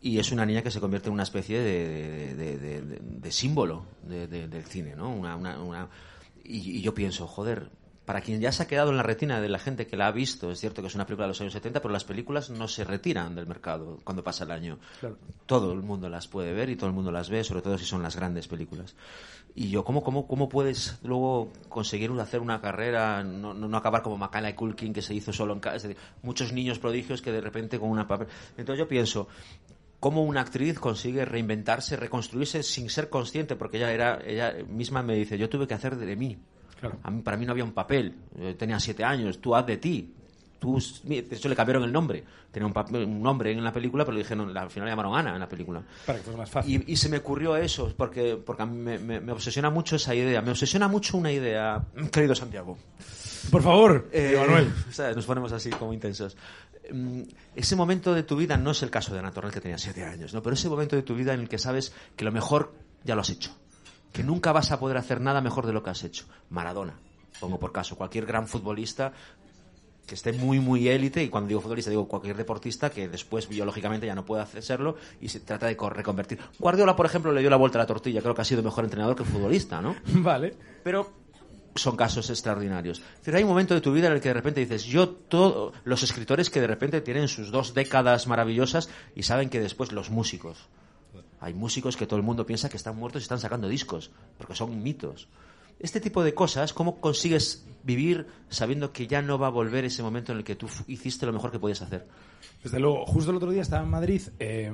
Y 0.00 0.18
es 0.18 0.30
una 0.30 0.46
niña 0.46 0.62
que 0.62 0.70
se 0.70 0.80
convierte 0.80 1.08
en 1.08 1.14
una 1.14 1.24
especie 1.24 1.60
de, 1.60 3.30
símbolo 3.30 3.84
de- 4.04 4.26
de- 4.28 4.46
del 4.48 4.64
cine, 4.64 4.94
¿no? 4.96 5.20
Y 6.44 6.80
yo 6.80 6.94
pienso, 6.94 7.26
joder, 7.26 7.70
para 8.08 8.22
quien 8.22 8.40
ya 8.40 8.52
se 8.52 8.62
ha 8.62 8.66
quedado 8.66 8.88
en 8.88 8.96
la 8.96 9.02
retina 9.02 9.38
de 9.38 9.50
la 9.50 9.58
gente 9.58 9.86
que 9.86 9.94
la 9.94 10.06
ha 10.06 10.12
visto, 10.12 10.50
es 10.50 10.58
cierto 10.58 10.80
que 10.80 10.88
es 10.88 10.94
una 10.94 11.04
película 11.04 11.26
de 11.26 11.28
los 11.28 11.40
años 11.42 11.52
70, 11.52 11.82
pero 11.82 11.92
las 11.92 12.04
películas 12.04 12.48
no 12.48 12.66
se 12.66 12.82
retiran 12.82 13.34
del 13.34 13.46
mercado 13.46 13.98
cuando 14.02 14.24
pasa 14.24 14.44
el 14.44 14.50
año. 14.50 14.78
Todo 15.44 15.74
el 15.74 15.82
mundo 15.82 16.08
las 16.08 16.26
puede 16.26 16.54
ver 16.54 16.70
y 16.70 16.76
todo 16.76 16.86
el 16.86 16.94
mundo 16.94 17.12
las 17.12 17.28
ve, 17.28 17.44
sobre 17.44 17.60
todo 17.60 17.76
si 17.76 17.84
son 17.84 18.02
las 18.02 18.16
grandes 18.16 18.48
películas. 18.48 18.96
Y 19.54 19.68
yo, 19.68 19.84
¿cómo, 19.84 20.02
cómo, 20.02 20.26
cómo 20.26 20.48
puedes 20.48 20.98
luego 21.02 21.52
conseguir 21.68 22.10
hacer 22.18 22.40
una 22.40 22.62
carrera, 22.62 23.22
no, 23.22 23.52
no, 23.52 23.68
no 23.68 23.76
acabar 23.76 24.00
como 24.02 24.16
Macaulay 24.16 24.54
Culkin, 24.54 24.94
que 24.94 25.02
se 25.02 25.12
hizo 25.12 25.30
solo 25.30 25.52
en 25.52 25.60
casa? 25.60 25.76
Es 25.76 25.82
decir, 25.82 25.98
muchos 26.22 26.54
niños 26.54 26.78
prodigios 26.78 27.20
que 27.20 27.30
de 27.30 27.42
repente 27.42 27.78
con 27.78 27.90
una 27.90 28.08
papel... 28.08 28.28
Entonces 28.56 28.78
yo 28.78 28.88
pienso, 28.88 29.28
cómo 30.00 30.24
una 30.24 30.40
actriz 30.40 30.78
consigue 30.78 31.26
reinventarse, 31.26 31.94
reconstruirse 31.94 32.62
sin 32.62 32.88
ser 32.88 33.10
consciente, 33.10 33.54
porque 33.54 33.76
ella 33.76 33.92
era 33.92 34.18
ella 34.24 34.54
misma 34.66 35.02
me 35.02 35.14
dice, 35.14 35.36
yo 35.36 35.50
tuve 35.50 35.66
que 35.66 35.74
hacer 35.74 35.96
de 35.96 36.16
mí. 36.16 36.38
Claro. 36.80 36.96
A 37.02 37.10
mí, 37.10 37.22
para 37.22 37.36
mí 37.36 37.44
no 37.46 37.52
había 37.52 37.64
un 37.64 37.72
papel. 37.72 38.14
Yo 38.40 38.54
tenía 38.56 38.78
siete 38.78 39.04
años, 39.04 39.40
tú 39.40 39.54
haz 39.54 39.66
de 39.66 39.76
ti. 39.78 40.14
Tú, 40.58 40.82
de 41.04 41.18
hecho, 41.30 41.48
le 41.48 41.54
cambiaron 41.54 41.84
el 41.84 41.92
nombre. 41.92 42.24
Tenía 42.50 42.66
un, 42.66 42.72
papel- 42.74 43.04
un 43.06 43.22
nombre 43.22 43.52
en 43.52 43.62
la 43.62 43.72
película, 43.72 44.04
pero 44.04 44.16
le 44.16 44.22
dijeron, 44.24 44.56
al 44.56 44.70
final 44.70 44.86
le 44.86 44.90
llamaron 44.92 45.14
Ana 45.16 45.34
en 45.34 45.38
la 45.40 45.48
película. 45.48 45.80
Para 46.04 46.18
que 46.18 46.24
fuese 46.24 46.36
más 46.38 46.50
fácil. 46.50 46.84
Y, 46.86 46.92
y 46.92 46.96
se 46.96 47.08
me 47.08 47.18
ocurrió 47.18 47.56
eso, 47.56 47.94
porque, 47.96 48.36
porque 48.44 48.62
a 48.62 48.66
mí 48.66 48.76
me, 48.76 48.98
me- 48.98 49.20
me 49.20 49.30
obsesiona 49.32 49.70
mucho 49.70 49.94
esa 49.96 50.14
idea. 50.16 50.42
Me 50.42 50.50
obsesiona 50.50 50.88
mucho 50.88 51.16
una 51.16 51.30
idea, 51.30 51.80
querido 52.12 52.34
Santiago. 52.34 52.76
Por 53.52 53.62
favor, 53.62 54.08
Eh, 54.12 54.34
Manuel. 54.36 54.72
¿sabes? 54.90 55.14
Nos 55.14 55.26
ponemos 55.26 55.52
así 55.52 55.70
como 55.70 55.92
intensos. 55.92 56.36
Mm, 56.92 57.22
Ese 57.54 57.76
momento 57.76 58.12
de 58.12 58.24
tu 58.24 58.34
vida 58.36 58.56
no 58.56 58.72
es 58.72 58.82
el 58.82 58.90
caso 58.90 59.12
de 59.12 59.20
Ana 59.20 59.30
Torrent, 59.30 59.54
que 59.54 59.60
tenía 59.60 59.78
siete 59.78 60.02
años, 60.04 60.34
¿no? 60.34 60.42
pero 60.42 60.54
ese 60.54 60.68
momento 60.68 60.96
de 60.96 61.02
tu 61.02 61.14
vida 61.14 61.34
en 61.34 61.40
el 61.40 61.48
que 61.48 61.58
sabes 61.58 61.92
que 62.16 62.24
lo 62.24 62.32
mejor 62.32 62.72
ya 63.04 63.14
lo 63.14 63.20
has 63.20 63.30
hecho. 63.30 63.52
Que 64.12 64.22
nunca 64.22 64.52
vas 64.52 64.70
a 64.72 64.78
poder 64.80 64.96
hacer 64.96 65.20
nada 65.20 65.40
mejor 65.40 65.66
de 65.66 65.72
lo 65.72 65.82
que 65.82 65.90
has 65.90 66.02
hecho. 66.04 66.24
Maradona, 66.50 66.94
pongo 67.40 67.58
por 67.58 67.72
caso. 67.72 67.96
Cualquier 67.96 68.26
gran 68.26 68.48
futbolista 68.48 69.12
que 70.06 70.14
esté 70.14 70.32
muy, 70.32 70.58
muy 70.58 70.88
élite, 70.88 71.22
y 71.22 71.28
cuando 71.28 71.48
digo 71.48 71.60
futbolista 71.60 71.90
digo 71.90 72.08
cualquier 72.08 72.34
deportista 72.36 72.88
que 72.88 73.08
después 73.08 73.46
biológicamente 73.46 74.06
ya 74.06 74.14
no 74.14 74.24
puede 74.24 74.42
hacerlo 74.42 74.96
y 75.20 75.28
se 75.28 75.40
trata 75.40 75.66
de 75.66 75.76
co- 75.76 75.90
reconvertir. 75.90 76.38
Guardiola, 76.58 76.96
por 76.96 77.04
ejemplo, 77.04 77.30
le 77.30 77.42
dio 77.42 77.50
la 77.50 77.56
vuelta 77.56 77.78
a 77.78 77.82
la 77.82 77.86
tortilla, 77.86 78.22
creo 78.22 78.34
que 78.34 78.40
ha 78.40 78.44
sido 78.46 78.62
mejor 78.62 78.84
entrenador 78.84 79.14
que 79.14 79.24
futbolista, 79.24 79.82
¿no? 79.82 79.94
Vale. 80.14 80.56
pero 80.82 81.12
son 81.74 81.94
casos 81.94 82.30
extraordinarios. 82.30 82.98
Es 83.00 83.18
decir, 83.18 83.36
hay 83.36 83.42
un 83.42 83.50
momento 83.50 83.74
de 83.74 83.82
tu 83.82 83.92
vida 83.92 84.06
en 84.06 84.14
el 84.14 84.20
que 84.22 84.28
de 84.28 84.34
repente 84.34 84.60
dices, 84.60 84.84
yo, 84.84 85.10
todo, 85.10 85.74
los 85.84 86.02
escritores 86.02 86.48
que 86.48 86.62
de 86.62 86.66
repente 86.66 87.02
tienen 87.02 87.28
sus 87.28 87.50
dos 87.52 87.74
décadas 87.74 88.26
maravillosas 88.26 88.88
y 89.14 89.24
saben 89.24 89.50
que 89.50 89.60
después 89.60 89.92
los 89.92 90.08
músicos. 90.10 90.56
Hay 91.40 91.54
músicos 91.54 91.96
que 91.96 92.06
todo 92.06 92.18
el 92.18 92.24
mundo 92.24 92.46
piensa 92.46 92.68
que 92.68 92.76
están 92.76 92.96
muertos 92.96 93.22
y 93.22 93.24
están 93.24 93.40
sacando 93.40 93.68
discos, 93.68 94.10
porque 94.36 94.54
son 94.54 94.82
mitos. 94.82 95.28
Este 95.78 96.00
tipo 96.00 96.24
de 96.24 96.34
cosas, 96.34 96.72
¿cómo 96.72 97.00
consigues 97.00 97.64
vivir 97.84 98.26
sabiendo 98.48 98.92
que 98.92 99.06
ya 99.06 99.22
no 99.22 99.38
va 99.38 99.46
a 99.46 99.50
volver 99.50 99.84
ese 99.84 100.02
momento 100.02 100.32
en 100.32 100.38
el 100.38 100.44
que 100.44 100.56
tú 100.56 100.68
hiciste 100.88 101.24
lo 101.24 101.32
mejor 101.32 101.52
que 101.52 101.60
podías 101.60 101.82
hacer? 101.82 102.08
Desde 102.64 102.80
luego, 102.80 103.06
justo 103.06 103.30
el 103.30 103.36
otro 103.36 103.52
día 103.52 103.62
estaba 103.62 103.84
en 103.84 103.90
Madrid 103.90 104.22
eh, 104.40 104.72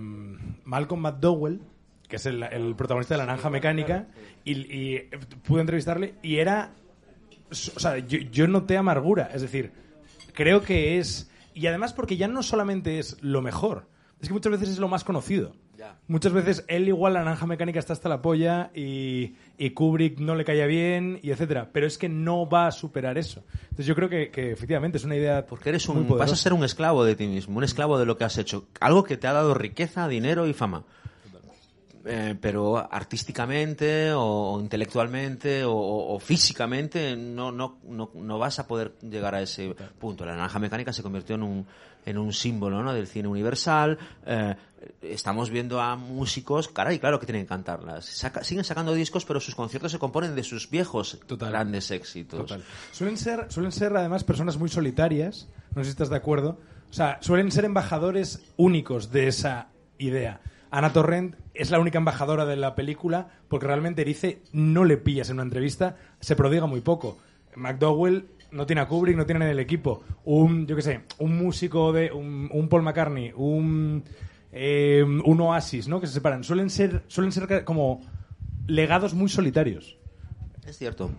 Malcolm 0.64 1.02
McDowell, 1.02 1.61
que 2.09 2.16
es 2.16 2.25
el, 2.25 2.75
protagonista 2.76 3.14
de 3.14 3.18
La 3.18 3.26
Naranja 3.26 3.50
Mecánica, 3.50 4.09
y, 4.44 5.00
pude 5.47 5.61
entrevistarle 5.61 6.14
y 6.23 6.37
era... 6.37 6.73
O 7.50 7.54
sea, 7.54 7.99
yo, 7.99 8.18
yo 8.18 8.49
noté 8.49 8.78
amargura, 8.78 9.30
es 9.35 9.42
decir, 9.42 9.73
creo 10.33 10.62
que 10.62 10.99
es... 10.99 11.30
Y 11.52 11.66
además 11.66 11.92
porque 11.92 12.16
ya 12.16 12.28
no 12.28 12.42
solamente 12.42 12.99
es 12.99 13.23
lo 13.23 13.42
mejor, 13.42 13.87
es 14.21 14.28
que 14.28 14.35
muchas 14.35 14.52
veces 14.52 14.71
es 14.71 14.78
lo 14.78 14.88
más 14.88 15.04
conocido. 15.04 15.52
Ya. 15.76 15.99
Muchas 16.09 16.33
veces 16.33 16.64
él 16.69 16.87
igual 16.88 17.14
la 17.14 17.25
naranja 17.25 17.47
mecánica 17.47 17.78
está 17.78 17.93
hasta 17.93 18.09
la 18.09 18.23
polla 18.23 18.71
y, 18.75 19.35
y 19.59 19.71
Kubrick 19.71 20.19
no 20.21 20.35
le 20.35 20.45
caía 20.45 20.66
bien 20.66 21.19
y 21.23 21.31
etcétera, 21.31 21.71
pero 21.73 21.87
es 21.87 21.99
que 21.99 22.09
no 22.09 22.49
va 22.49 22.66
a 22.69 22.73
superar 22.73 23.19
eso. 23.19 23.43
Entonces 23.64 23.87
yo 23.87 23.95
creo 23.95 24.09
que, 24.09 24.31
que 24.31 24.52
efectivamente 24.52 24.99
es 24.99 25.04
una 25.04 25.16
idea 25.16 25.45
Porque 25.47 25.71
eres 25.71 25.88
un, 25.88 26.07
vas 26.19 26.31
a 26.33 26.37
ser 26.37 26.52
un 26.52 26.64
esclavo 26.64 27.04
de 27.04 27.16
ti 27.16 27.26
mismo, 27.26 27.59
un 27.59 27.64
esclavo 27.64 27.99
de 27.99 28.07
lo 28.07 28.16
que 28.16 28.25
has 28.25 28.38
hecho. 28.38 28.69
Algo 28.81 29.02
que 29.04 29.16
te 29.16 29.26
ha 29.26 29.33
dado 29.33 29.54
riqueza, 29.54 30.07
dinero 30.09 30.47
y 30.47 30.52
fama. 30.52 30.85
Eh, 32.07 32.35
pero 32.38 32.76
artísticamente 32.93 34.12
o, 34.12 34.23
o 34.23 34.61
intelectualmente 34.61 35.64
o, 35.64 35.73
o- 35.73 36.14
o 36.14 36.19
físicamente 36.21 37.16
no, 37.16 37.50
no, 37.50 37.78
no, 37.88 38.11
no 38.14 38.38
vas 38.38 38.59
a 38.59 38.66
poder 38.66 38.93
llegar 39.00 39.35
a 39.35 39.40
ese 39.40 39.75
punto. 39.99 40.26
La 40.26 40.33
naranja 40.37 40.59
mecánica 40.59 40.93
se 40.93 41.02
convirtió 41.02 41.37
en 41.37 41.43
un, 41.45 41.66
en 42.06 42.18
un 42.18 42.32
símbolo 42.32 42.82
¿no? 42.82 42.92
del 42.92 43.06
cine 43.06 43.28
universal. 43.28 43.99
Eh, 44.26 44.54
estamos 45.02 45.50
viendo 45.50 45.80
a 45.80 45.96
músicos, 45.96 46.68
caray, 46.68 46.99
claro 46.99 47.18
que 47.18 47.26
tienen 47.26 47.44
que 47.44 47.49
cantarlas. 47.49 48.04
Saca- 48.04 48.44
siguen 48.44 48.64
sacando 48.64 48.92
discos, 48.92 49.25
pero 49.25 49.40
sus 49.40 49.54
conciertos 49.54 49.92
se 49.92 49.99
componen 49.99 50.34
de 50.34 50.42
sus 50.42 50.68
viejos 50.70 51.18
Total. 51.26 51.50
grandes 51.50 51.90
éxitos. 51.90 52.40
Total. 52.40 52.62
Suelen 52.92 53.16
ser, 53.16 53.46
suelen 53.50 53.73
ser 53.73 53.96
además 53.96 54.25
personas 54.25 54.56
muy 54.58 54.68
solitarias, 54.68 55.49
no 55.75 55.82
sé 55.82 55.84
si 55.87 55.90
estás 55.90 56.11
de 56.11 56.16
acuerdo. 56.16 56.58
O 56.90 56.92
sea, 56.92 57.18
suelen 57.23 57.50
ser 57.50 57.64
embajadores 57.64 58.42
únicos 58.56 59.11
de 59.11 59.26
esa 59.28 59.68
idea. 59.99 60.40
Ana 60.70 60.92
Torrent 60.92 61.37
es 61.54 61.70
la 61.70 61.78
única 61.80 61.99
embajadora 61.99 62.44
de 62.46 62.56
la 62.56 62.75
película 62.75 63.28
porque 63.49 63.66
realmente 63.66 64.02
Erice 64.02 64.42
no 64.52 64.84
le 64.84 64.96
pillas 64.96 65.28
en 65.30 65.34
una 65.37 65.44
entrevista, 65.44 65.96
se 66.20 66.37
prodiga 66.37 66.66
muy 66.66 66.80
poco. 66.82 67.18
McDowell 67.56 68.26
no 68.54 68.66
tiene 68.66 68.80
a 68.82 68.88
Kubrick, 68.88 69.16
no 69.16 69.26
tiene 69.26 69.44
en 69.44 69.50
el 69.50 69.58
equipo. 69.61 70.02
Un, 70.25 70.66
yo 70.66 70.75
qué 70.76 70.82
sé, 70.82 71.00
un 71.18 71.37
músico 71.37 71.92
de. 71.92 72.11
Un, 72.12 72.49
un 72.52 72.68
Paul 72.68 72.82
McCartney, 72.82 73.32
un. 73.37 74.02
eh, 74.52 75.02
un 75.04 75.40
Oasis, 75.40 75.88
¿no? 75.88 76.00
Que 76.00 76.06
se 76.06 76.14
separan. 76.14 76.44
Suelen 76.44 76.70
ser, 76.70 77.02
suelen 77.08 77.32
ser 77.32 77.64
como 77.64 78.00
legados 78.66 79.12
muy 79.14 79.28
solitarios. 79.28 79.99
Es 80.66 80.78
cierto. 80.78 81.11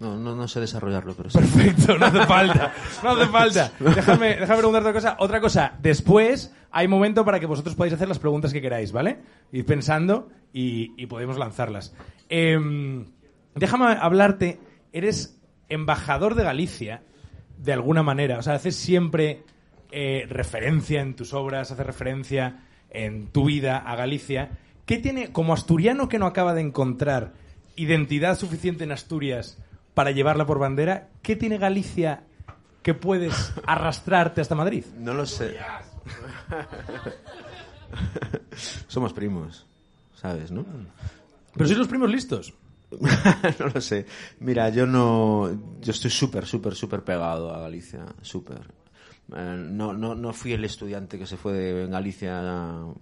No, 0.00 0.16
no, 0.18 0.34
no 0.34 0.48
sé 0.48 0.58
desarrollarlo, 0.58 1.14
pero 1.14 1.30
sí. 1.30 1.38
Perfecto, 1.38 1.96
no 1.96 2.06
hace 2.06 2.26
falta. 2.26 2.72
No 3.02 3.10
hace 3.10 3.26
falta. 3.30 3.72
Déjame, 3.78 4.28
déjame 4.36 4.56
preguntarte 4.58 4.88
otra 4.88 4.92
cosa. 4.92 5.16
Otra 5.20 5.40
cosa, 5.40 5.74
después 5.80 6.52
hay 6.72 6.88
momento 6.88 7.24
para 7.24 7.38
que 7.38 7.46
vosotros 7.46 7.76
podáis 7.76 7.94
hacer 7.94 8.08
las 8.08 8.18
preguntas 8.18 8.52
que 8.52 8.60
queráis, 8.60 8.90
¿vale? 8.90 9.18
Ir 9.52 9.64
pensando 9.64 10.28
y, 10.52 11.00
y 11.00 11.06
podemos 11.06 11.38
lanzarlas. 11.38 11.94
Em, 12.28 13.04
déjame 13.54 13.84
hablarte. 14.00 14.58
Eres 14.92 15.40
embajador 15.74 16.34
de 16.34 16.44
Galicia, 16.44 17.02
de 17.58 17.72
alguna 17.72 18.02
manera. 18.02 18.38
O 18.38 18.42
sea, 18.42 18.54
haces 18.54 18.76
siempre 18.76 19.42
eh, 19.90 20.26
referencia 20.28 21.00
en 21.00 21.14
tus 21.14 21.34
obras, 21.34 21.70
haces 21.70 21.86
referencia 21.86 22.64
en 22.90 23.28
tu 23.28 23.44
vida 23.46 23.78
a 23.78 23.96
Galicia. 23.96 24.58
¿Qué 24.86 24.98
tiene, 24.98 25.32
como 25.32 25.52
asturiano 25.52 26.08
que 26.08 26.18
no 26.18 26.26
acaba 26.26 26.54
de 26.54 26.60
encontrar 26.60 27.32
identidad 27.76 28.38
suficiente 28.38 28.84
en 28.84 28.92
Asturias 28.92 29.58
para 29.94 30.10
llevarla 30.10 30.46
por 30.46 30.58
bandera, 30.58 31.08
qué 31.22 31.36
tiene 31.36 31.58
Galicia 31.58 32.24
que 32.82 32.94
puedes 32.94 33.52
arrastrarte 33.66 34.40
hasta 34.40 34.54
Madrid? 34.54 34.84
No 34.98 35.14
lo 35.14 35.26
sé. 35.26 35.56
Somos 38.88 39.12
primos, 39.12 39.66
¿sabes, 40.14 40.50
no? 40.50 40.64
Pero 41.54 41.66
sois 41.66 41.78
los 41.78 41.88
primos 41.88 42.10
listos. 42.10 42.52
no 43.58 43.68
lo 43.74 43.80
sé. 43.80 44.06
Mira, 44.40 44.68
yo 44.70 44.86
no. 44.86 45.50
Yo 45.80 45.90
estoy 45.92 46.10
súper, 46.10 46.46
súper, 46.46 46.74
súper 46.74 47.02
pegado 47.02 47.54
a 47.54 47.60
Galicia. 47.60 48.06
Súper. 48.22 48.60
Eh, 49.34 49.56
no, 49.70 49.94
no, 49.94 50.14
no 50.14 50.32
fui 50.34 50.52
el 50.52 50.64
estudiante 50.66 51.18
que 51.18 51.26
se 51.26 51.36
fue 51.38 51.52
de 51.54 51.86
Galicia 51.86 52.42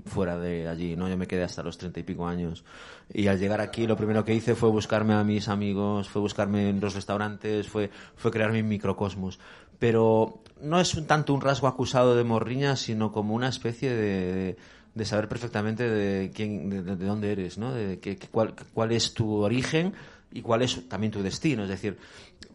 fuera 0.07 0.39
de 0.39 0.69
allí, 0.69 0.95
¿no? 0.95 1.09
Yo 1.09 1.17
me 1.17 1.27
quedé 1.27 1.43
hasta 1.43 1.63
los 1.65 1.79
treinta 1.79 1.99
y 2.01 2.05
pico 2.05 2.27
años. 2.27 2.65
Y 3.13 3.27
al 3.27 3.39
llegar 3.41 3.61
aquí, 3.61 3.87
lo 3.87 3.97
primero 3.97 4.25
que 4.25 4.35
hice 4.35 4.55
fue 4.55 4.71
buscarme 4.71 5.15
a 5.15 5.25
mis 5.25 5.49
amigos, 5.49 6.09
fue 6.09 6.23
buscarme 6.23 6.69
en 6.69 6.81
los 6.81 6.95
restaurantes, 6.95 7.69
fue, 7.69 7.91
fue 8.17 8.31
crear 8.31 8.53
mi 8.53 8.63
microcosmos. 8.63 9.41
Pero 9.81 10.43
no 10.61 10.81
es 10.81 10.95
un 10.95 11.07
tanto 11.09 11.35
un 11.35 11.41
rasgo 11.41 11.67
acusado 11.67 12.15
de 12.15 12.23
morriña, 12.23 12.77
sino 12.77 13.11
como 13.11 13.35
una 13.35 13.49
especie 13.49 13.91
de, 13.91 14.33
de- 14.33 14.57
de 14.95 15.05
saber 15.05 15.29
perfectamente 15.29 15.89
de 15.89 16.31
quién, 16.35 16.69
de, 16.71 16.83
de- 16.83 16.97
de 16.97 17.07
dónde 17.07 17.33
eres, 17.33 17.59
¿no? 17.59 17.73
De 17.73 17.99
que- 17.99 18.17
que 18.17 18.29
cuál, 18.29 18.55
cuál 18.75 18.93
es 18.93 19.15
tu 19.15 19.37
origen 19.43 19.93
y 20.33 20.43
cuál 20.43 20.63
es 20.63 20.89
también 20.89 21.11
tu 21.13 21.23
destino. 21.23 21.63
Es 21.63 21.69
decir, 21.71 21.97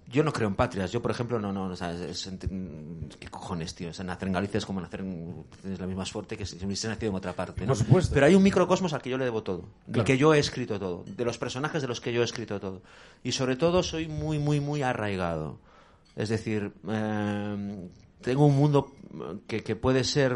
yo 0.09 0.23
no 0.23 0.31
creo 0.31 0.47
en 0.47 0.55
patrias. 0.55 0.91
Yo, 0.91 1.01
por 1.01 1.11
ejemplo, 1.11 1.37
no, 1.39 1.51
no, 1.51 1.65
o 1.65 1.75
sea, 1.75 1.91
es- 1.93 2.27
es- 2.27 2.31
¿qué 3.19 3.27
cojones, 3.27 3.75
tío? 3.75 3.89
O 3.89 3.93
sea, 3.93 4.05
nacer 4.05 4.27
en 4.27 4.33
Galicia 4.35 4.57
es 4.59 4.65
como 4.65 4.79
nacer 4.79 5.01
en, 5.01 5.43
tienes 5.61 5.79
la 5.79 5.87
misma 5.87 6.05
suerte 6.05 6.37
que 6.37 6.45
si 6.45 6.63
hubiese 6.63 6.87
nacido 6.87 7.09
en 7.11 7.15
otra 7.17 7.33
parte, 7.33 7.61
¿no? 7.61 7.67
Por 7.67 7.77
supuesto. 7.77 8.13
Pero 8.13 8.25
hay 8.27 8.35
un 8.35 8.43
microcosmos 8.43 8.93
al 8.93 9.01
que 9.01 9.09
yo 9.09 9.17
le 9.17 9.25
debo 9.25 9.43
todo. 9.43 9.63
Del 9.85 9.93
Claro. 9.93 10.05
que 10.05 10.17
yo 10.17 10.33
he 10.33 10.39
escrito 10.39 10.79
todo. 10.79 11.03
De 11.05 11.25
los 11.25 11.37
personajes 11.37 11.81
de 11.81 11.87
los 11.87 11.99
que 11.99 12.13
yo 12.13 12.21
he 12.21 12.25
escrito 12.25 12.59
todo. 12.59 12.81
Y 13.23 13.31
sobre 13.33 13.55
todo 13.57 13.83
soy 13.83 14.07
muy, 14.07 14.39
muy, 14.39 14.59
muy 14.59 14.81
arraigado. 14.83 15.59
Es 16.15 16.29
decir, 16.29 16.71
eh, 16.87 17.89
tengo 18.21 18.45
un 18.45 18.55
mundo 18.55 18.93
que, 19.47 19.63
que 19.63 19.75
puede 19.75 20.03
ser 20.03 20.35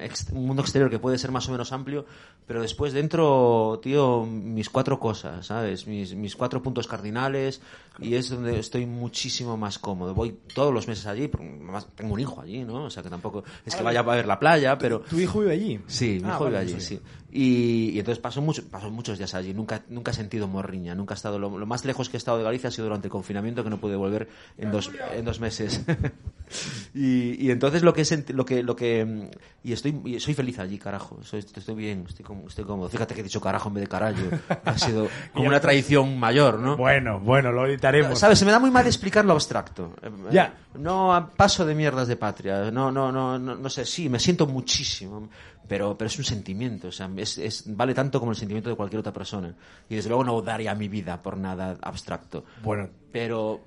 ex- 0.00 0.30
un 0.32 0.46
mundo 0.46 0.62
exterior 0.62 0.90
que 0.90 0.98
puede 0.98 1.18
ser 1.18 1.30
más 1.30 1.48
o 1.48 1.52
menos 1.52 1.72
amplio, 1.72 2.06
pero 2.46 2.62
después 2.62 2.92
dentro, 2.92 3.80
tío, 3.82 4.24
mis 4.24 4.70
cuatro 4.70 5.00
cosas, 5.00 5.46
¿sabes? 5.46 5.86
Mis, 5.86 6.14
mis 6.14 6.36
cuatro 6.36 6.62
puntos 6.62 6.86
cardinales 6.86 7.60
y 7.98 8.14
es 8.14 8.30
donde 8.30 8.58
estoy 8.58 8.86
muchísimo 8.86 9.56
más 9.56 9.78
cómodo. 9.78 10.14
Voy 10.14 10.38
todos 10.54 10.72
los 10.72 10.86
meses 10.86 11.06
allí, 11.06 11.28
además 11.34 11.88
tengo 11.96 12.14
un 12.14 12.20
hijo 12.20 12.40
allí, 12.40 12.62
¿no? 12.64 12.84
O 12.84 12.90
sea 12.90 13.02
que 13.02 13.10
tampoco 13.10 13.42
es 13.64 13.74
que 13.74 13.82
vaya 13.82 14.00
a 14.00 14.02
ver 14.02 14.26
la 14.26 14.38
playa, 14.38 14.78
pero... 14.78 15.00
¿Tu 15.00 15.18
hijo 15.18 15.40
vive 15.40 15.52
allí? 15.52 15.80
Sí, 15.86 16.20
mi 16.22 16.28
Ah, 16.28 16.34
hijo 16.34 16.44
vive 16.46 16.58
allí, 16.58 16.80
sí. 16.80 17.00
Y, 17.32 17.90
y 17.90 17.98
entonces 17.98 18.20
paso, 18.20 18.40
mucho, 18.40 18.62
paso 18.70 18.90
muchos 18.90 19.18
días 19.18 19.34
allí. 19.34 19.52
Nunca, 19.52 19.82
nunca 19.90 20.12
he 20.12 20.14
sentido 20.14 20.46
morriña. 20.48 20.94
Nunca 20.94 21.12
he 21.12 21.16
estado. 21.16 21.38
Lo, 21.38 21.58
lo 21.58 21.66
más 21.66 21.84
lejos 21.84 22.08
que 22.08 22.16
he 22.16 22.18
estado 22.18 22.38
de 22.38 22.44
Galicia 22.44 22.68
ha 22.68 22.70
sido 22.70 22.86
durante 22.86 23.08
el 23.08 23.12
confinamiento, 23.12 23.62
que 23.62 23.68
no 23.68 23.78
pude 23.78 23.94
volver 23.96 24.28
en 24.56 24.70
dos, 24.70 24.90
en 25.12 25.22
dos 25.24 25.38
meses. 25.40 25.82
y, 26.94 27.44
y 27.44 27.50
entonces 27.50 27.65
lo 27.82 27.92
que 27.92 28.02
es 28.02 28.28
lo 28.30 28.44
que, 28.44 28.62
lo 28.62 28.74
que. 28.76 29.04
mm, 29.04 29.28
Y 29.64 29.72
estoy, 29.72 30.00
y 30.04 30.20
soy 30.20 30.34
feliz 30.34 30.58
allí, 30.58 30.78
carajo. 30.78 31.18
Soy- 31.22 31.40
estoy 31.40 31.74
bien, 31.74 32.04
estoy, 32.08 32.24
com- 32.24 32.42
estoy 32.46 32.64
cómodo. 32.64 32.88
Fíjate 32.88 33.14
que 33.14 33.20
he 33.20 33.24
dicho 33.24 33.40
carajo 33.40 33.68
en 33.68 33.74
vez 33.74 33.82
de 33.84 33.88
carallo. 33.88 34.30
Ha 34.64 34.78
sido 34.78 35.08
como 35.34 35.48
una 35.48 35.60
tradición 35.60 36.18
mayor, 36.18 36.58
¿no? 36.60 36.76
Bueno, 36.76 37.18
bueno, 37.20 37.50
lo 37.52 37.66
editaremos. 37.66 38.18
¿Sabes? 38.18 38.38
Se 38.38 38.44
me 38.44 38.52
da 38.52 38.58
muy 38.58 38.70
mal 38.70 38.86
explicar 38.86 39.24
lo 39.24 39.32
abstracto. 39.32 39.92
Eh, 40.02 40.10
Ya. 40.30 40.44
eh, 40.74 40.78
No 40.78 41.14
a- 41.14 41.28
paso 41.28 41.64
de 41.66 41.74
mierdas 41.74 42.06
de 42.08 42.16
patria. 42.16 42.70
No, 42.70 42.90
no, 42.92 43.10
no, 43.10 43.38
no, 43.38 43.54
no 43.56 43.68
sé. 43.70 43.84
Sí, 43.84 44.08
me 44.08 44.18
siento 44.18 44.46
muchísimo. 44.46 45.28
pero, 45.68 45.98
pero 45.98 46.06
es 46.06 46.16
un 46.16 46.24
sentimiento, 46.24 46.86
o 46.88 46.92
sea, 46.92 47.10
es, 47.16 47.38
es- 47.38 47.64
vale 47.76 47.92
tanto 47.92 48.20
como 48.20 48.30
el 48.30 48.36
sentimiento 48.36 48.70
de 48.70 48.76
cualquier 48.76 49.00
otra 49.00 49.12
persona. 49.12 49.52
Y 49.88 49.96
desde 49.96 50.08
luego 50.10 50.22
no 50.22 50.40
daría 50.40 50.72
mi 50.76 50.86
vida 50.86 51.20
por 51.20 51.36
nada 51.36 51.76
abstracto. 51.82 52.44
Bueno, 52.62 52.88
Pero 53.10 53.60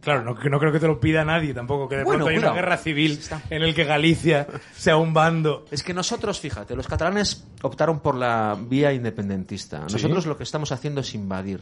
claro, 0.00 0.22
no, 0.22 0.34
no 0.34 0.58
creo 0.58 0.72
que 0.72 0.80
te 0.80 0.86
lo 0.86 0.98
pida 1.00 1.24
nadie 1.24 1.52
tampoco, 1.54 1.88
que 1.88 1.96
de 1.96 2.04
Bueno, 2.04 2.24
pronto 2.24 2.30
hay 2.30 2.38
una 2.38 2.52
guerra 2.54 2.76
civil 2.76 3.20
en 3.50 3.62
el 3.62 3.74
que 3.74 3.84
Galicia 3.84 4.46
sea 4.76 4.96
un 4.96 5.12
bando. 5.12 5.64
es 5.70 5.82
que 5.82 5.92
nosotros, 5.94 6.40
fíjate, 6.40 6.74
los 6.76 6.86
catalanes 6.86 7.44
optaron 7.62 8.00
por 8.00 8.14
la 8.14 8.56
vía 8.58 8.92
independentista. 8.92 9.80
Nosotros 9.80 10.26
lo 10.26 10.36
que 10.36 10.44
estamos 10.44 10.72
haciendo 10.72 11.00
es 11.00 11.14
invadir. 11.14 11.60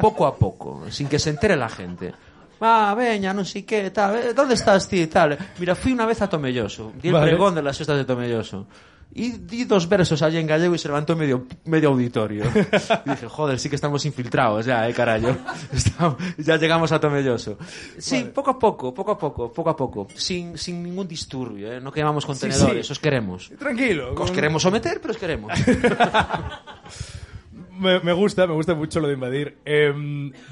Poco 0.00 0.26
a 0.26 0.36
poco, 0.36 0.84
sin 0.90 1.06
que 1.08 1.18
se 1.18 1.30
entere 1.30 1.56
la 1.56 1.68
gente. 1.68 2.14
Ah, 2.60 2.94
veña, 2.96 3.34
non 3.36 3.44
sei 3.44 3.66
que, 3.68 3.92
tal, 3.92 4.16
eh, 4.16 4.32
¿dónde 4.32 4.56
estás 4.56 4.88
ti, 4.88 5.04
tal? 5.04 5.36
Mira, 5.60 5.74
fui 5.76 5.92
una 5.92 6.06
vez 6.08 6.22
a 6.24 6.30
Tomelloso, 6.32 6.96
di 6.96 7.12
el 7.12 7.18
Vale. 7.18 7.34
pregón 7.36 7.52
de 7.52 7.60
las 7.60 7.76
fiestas 7.76 7.98
de 7.98 8.06
Tomelloso. 8.08 8.64
Y 9.12 9.30
di 9.38 9.64
dos 9.64 9.88
versos 9.88 10.22
allí 10.22 10.38
en 10.38 10.46
gallego 10.46 10.74
y 10.74 10.78
se 10.78 10.88
levantó 10.88 11.14
medio, 11.14 11.46
medio 11.66 11.90
auditorio. 11.90 12.44
Y 13.06 13.10
dije, 13.10 13.28
joder, 13.28 13.58
sí 13.60 13.68
que 13.68 13.76
estamos 13.76 14.04
infiltrados 14.06 14.66
ya, 14.66 14.88
eh. 14.88 14.94
Estamos- 15.72 16.16
ya 16.38 16.56
llegamos 16.56 16.90
a 16.90 16.98
Tomelloso. 16.98 17.56
Sí, 17.98 18.30
poco 18.34 18.50
a 18.50 18.58
poco, 18.58 18.92
poco 18.92 19.12
a 19.12 19.18
poco, 19.18 19.52
poco 19.52 19.70
a 19.70 19.76
poco. 19.76 20.06
Sin, 20.16 20.58
sin 20.58 20.82
ningún 20.82 21.06
disturbio, 21.06 21.72
eh. 21.72 21.80
No 21.80 21.92
quemamos 21.92 22.26
contenedores, 22.26 22.86
sí. 22.86 22.92
os 22.92 22.98
queremos. 22.98 23.50
Tranquilo. 23.58 24.14
Os 24.16 24.30
queremos 24.32 24.62
someter, 24.62 25.00
pero 25.00 25.12
os 25.12 25.18
queremos. 25.18 25.52
Me, 27.78 27.98
me 28.00 28.12
gusta, 28.12 28.46
me 28.46 28.54
gusta 28.54 28.74
mucho 28.74 29.00
lo 29.00 29.08
de 29.08 29.14
invadir. 29.14 29.58
Eh, 29.64 29.92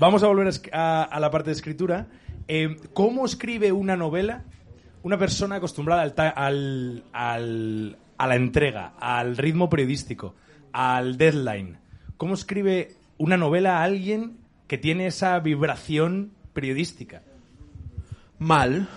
vamos 0.01 0.23
a 0.25 0.27
volver 0.27 0.53
a 0.73 1.19
la 1.21 1.31
parte 1.31 1.51
de 1.51 1.55
escritura. 1.55 2.09
Eh, 2.49 2.77
¿Cómo 2.93 3.25
escribe 3.25 3.71
una 3.71 3.97
novela 3.97 4.43
una 5.05 5.19
persona 5.19 5.57
acostumbrada 5.57 6.03
al, 6.03 6.15
al- 6.37 7.05
al- 7.13 7.97
a 8.23 8.29
la 8.29 8.37
entrega, 8.37 8.93
al 9.01 9.37
ritmo 9.37 9.69
periodístico, 9.69 10.37
al 10.73 11.17
deadline? 11.17 11.79
¿Cómo 12.17 12.35
escribe 12.35 12.95
una 13.19 13.37
novela 13.37 13.79
a 13.79 13.83
alguien 13.83 14.37
que 14.69 14.79
tiene 14.79 15.09
esa 15.09 15.37
vibración 15.41 16.31
periodística? 16.53 17.23
Mal, 18.39 18.89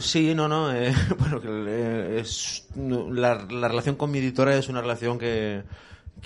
sí, 0.00 0.34
no, 0.34 0.48
no. 0.48 0.70
eh, 0.70 0.92
bueno, 1.18 1.40
eh, 1.66 2.18
es, 2.20 2.68
la, 2.76 3.46
la 3.50 3.68
relación 3.68 3.96
con 3.96 4.10
mi 4.10 4.18
editora 4.18 4.54
es 4.54 4.68
una 4.68 4.82
relación 4.82 5.18
que, 5.18 5.62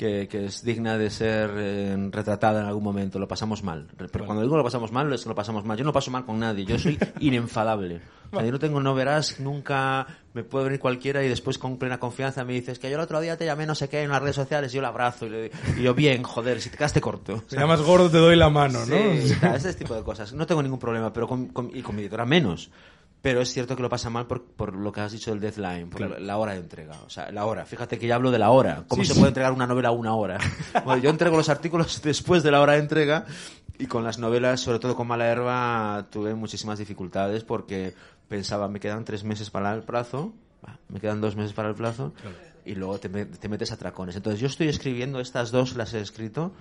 que, 0.01 0.29
que 0.29 0.47
es 0.47 0.63
digna 0.65 0.97
de 0.97 1.11
ser 1.11 1.51
eh, 1.59 2.09
retratada 2.11 2.63
en 2.63 2.67
algún 2.67 2.83
momento. 2.83 3.19
Lo 3.19 3.29
pasamos 3.29 3.63
mal. 3.63 3.87
Pero 4.11 4.25
cuando 4.25 4.43
digo 4.43 4.57
lo 4.57 4.65
pasamos 4.65 4.91
mal, 4.93 5.13
es 5.13 5.23
que 5.25 5.29
lo 5.29 5.35
pasamos 5.35 5.63
mal. 5.67 5.77
Yo 5.77 5.85
no 5.85 5.93
paso 5.93 6.11
mal 6.11 6.25
con 6.25 6.39
nadie. 6.39 6.65
Yo 6.65 6.79
soy 6.79 6.99
inenfadable. 7.21 8.01
O 8.33 8.37
sea, 8.37 8.47
yo 8.47 8.53
no 8.53 8.59
tengo, 8.59 8.81
no 8.81 8.95
verás, 8.95 9.41
nunca 9.41 10.07
me 10.35 10.43
puede 10.45 10.65
venir 10.67 10.81
cualquiera 10.81 11.23
y 11.23 11.29
después 11.29 11.59
con 11.59 11.77
plena 11.79 11.99
confianza 11.99 12.45
me 12.45 12.53
dices 12.55 12.79
que 12.79 12.89
yo 12.89 12.95
el 12.95 13.03
otro 13.03 13.21
día 13.21 13.37
te 13.37 13.45
llamé 13.45 13.67
no 13.67 13.75
sé 13.75 13.89
qué 13.89 14.03
en 14.05 14.11
las 14.11 14.23
redes 14.23 14.37
sociales 14.37 14.73
y 14.73 14.77
yo 14.77 14.81
le 14.81 14.87
abrazo 14.87 15.27
y, 15.27 15.31
le- 15.31 15.51
y 15.77 15.83
yo, 15.83 15.95
bien, 15.95 16.23
joder, 16.23 16.61
si 16.63 16.71
te 16.71 16.77
quedaste 16.79 17.01
corto. 17.01 17.43
Si 17.49 17.57
llamas 17.57 17.83
gordo 17.83 18.09
te 18.09 18.19
doy 18.19 18.37
la 18.37 18.49
mano, 18.49 18.79
¿no? 18.87 18.87
Sí, 18.87 19.35
tal, 19.41 19.57
ese 19.57 19.75
tipo 19.75 19.95
de 19.97 20.03
cosas. 20.05 20.33
No 20.33 20.47
tengo 20.47 20.63
ningún 20.63 20.79
problema, 20.79 21.13
pero 21.13 21.27
con, 21.29 21.49
con- 21.49 21.71
y 21.77 21.83
con 21.83 21.95
mi 21.97 22.03
editora 22.03 22.25
menos. 22.25 22.71
Pero 23.23 23.43
es 23.43 23.53
cierto 23.53 23.77
que 23.77 23.83
lo 23.83 23.89
pasa 23.91 24.09
mal 24.09 24.27
por, 24.27 24.43
por 24.45 24.75
lo 24.75 24.91
que 24.93 25.03
has 25.03 25.13
dicho 25.13 25.31
del 25.31 25.41
deadline, 25.41 25.91
por 25.91 26.21
la 26.21 26.39
hora 26.39 26.53
de 26.53 26.61
entrega. 26.61 26.97
O 27.07 27.11
sea, 27.11 27.31
la 27.31 27.45
hora. 27.45 27.67
Fíjate 27.67 27.99
que 27.99 28.07
ya 28.07 28.15
hablo 28.15 28.31
de 28.31 28.39
la 28.39 28.51
hora. 28.51 28.85
¿Cómo 28.89 29.03
Sí, 29.03 29.09
se 29.09 29.15
sí. 29.15 29.21
puede 29.21 29.29
entregar 29.31 29.53
una 29.53 29.67
novela 29.67 29.89
a 29.89 29.93
una 29.93 30.15
hora? 30.15 30.39
Bueno, 30.85 31.03
yo 31.03 31.11
entrego 31.11 31.37
los 31.37 31.49
artículos 31.51 32.01
después 32.05 32.43
de 32.43 32.51
la 32.51 32.61
hora 32.63 32.73
de 32.75 32.79
entrega 32.79 33.27
y 33.79 33.87
con 33.87 34.05
las 34.05 34.19
novelas, 34.19 34.61
sobre 34.61 34.79
todo 34.79 34.97
con 34.97 35.07
Mala 35.07 35.27
Herba, 35.27 36.07
tuve 36.11 36.35
muchísimas 36.35 36.79
dificultades 36.79 37.45
porque 37.45 37.95
pensaba, 38.29 38.69
me 38.69 38.81
quedan 38.81 39.05
tres 39.05 39.23
meses 39.25 39.51
para 39.51 39.75
el 39.75 39.83
plazo, 39.83 40.33
me 40.89 40.99
quedan 41.01 41.21
dos 41.21 41.37
meses 41.37 41.53
para 41.53 41.69
el 41.69 41.75
plazo 41.75 42.13
y 42.65 42.75
luego 42.75 42.99
te, 43.01 43.09
te 43.09 43.49
metes 43.49 43.71
a 43.73 43.77
tracones. 43.77 44.17
Entonces 44.17 44.41
yo 44.41 44.47
estoy 44.47 44.69
escribiendo, 44.69 45.21
estas 45.21 45.51
dos 45.51 45.77
las 45.77 45.93
he 45.95 46.01
escrito, 46.01 46.53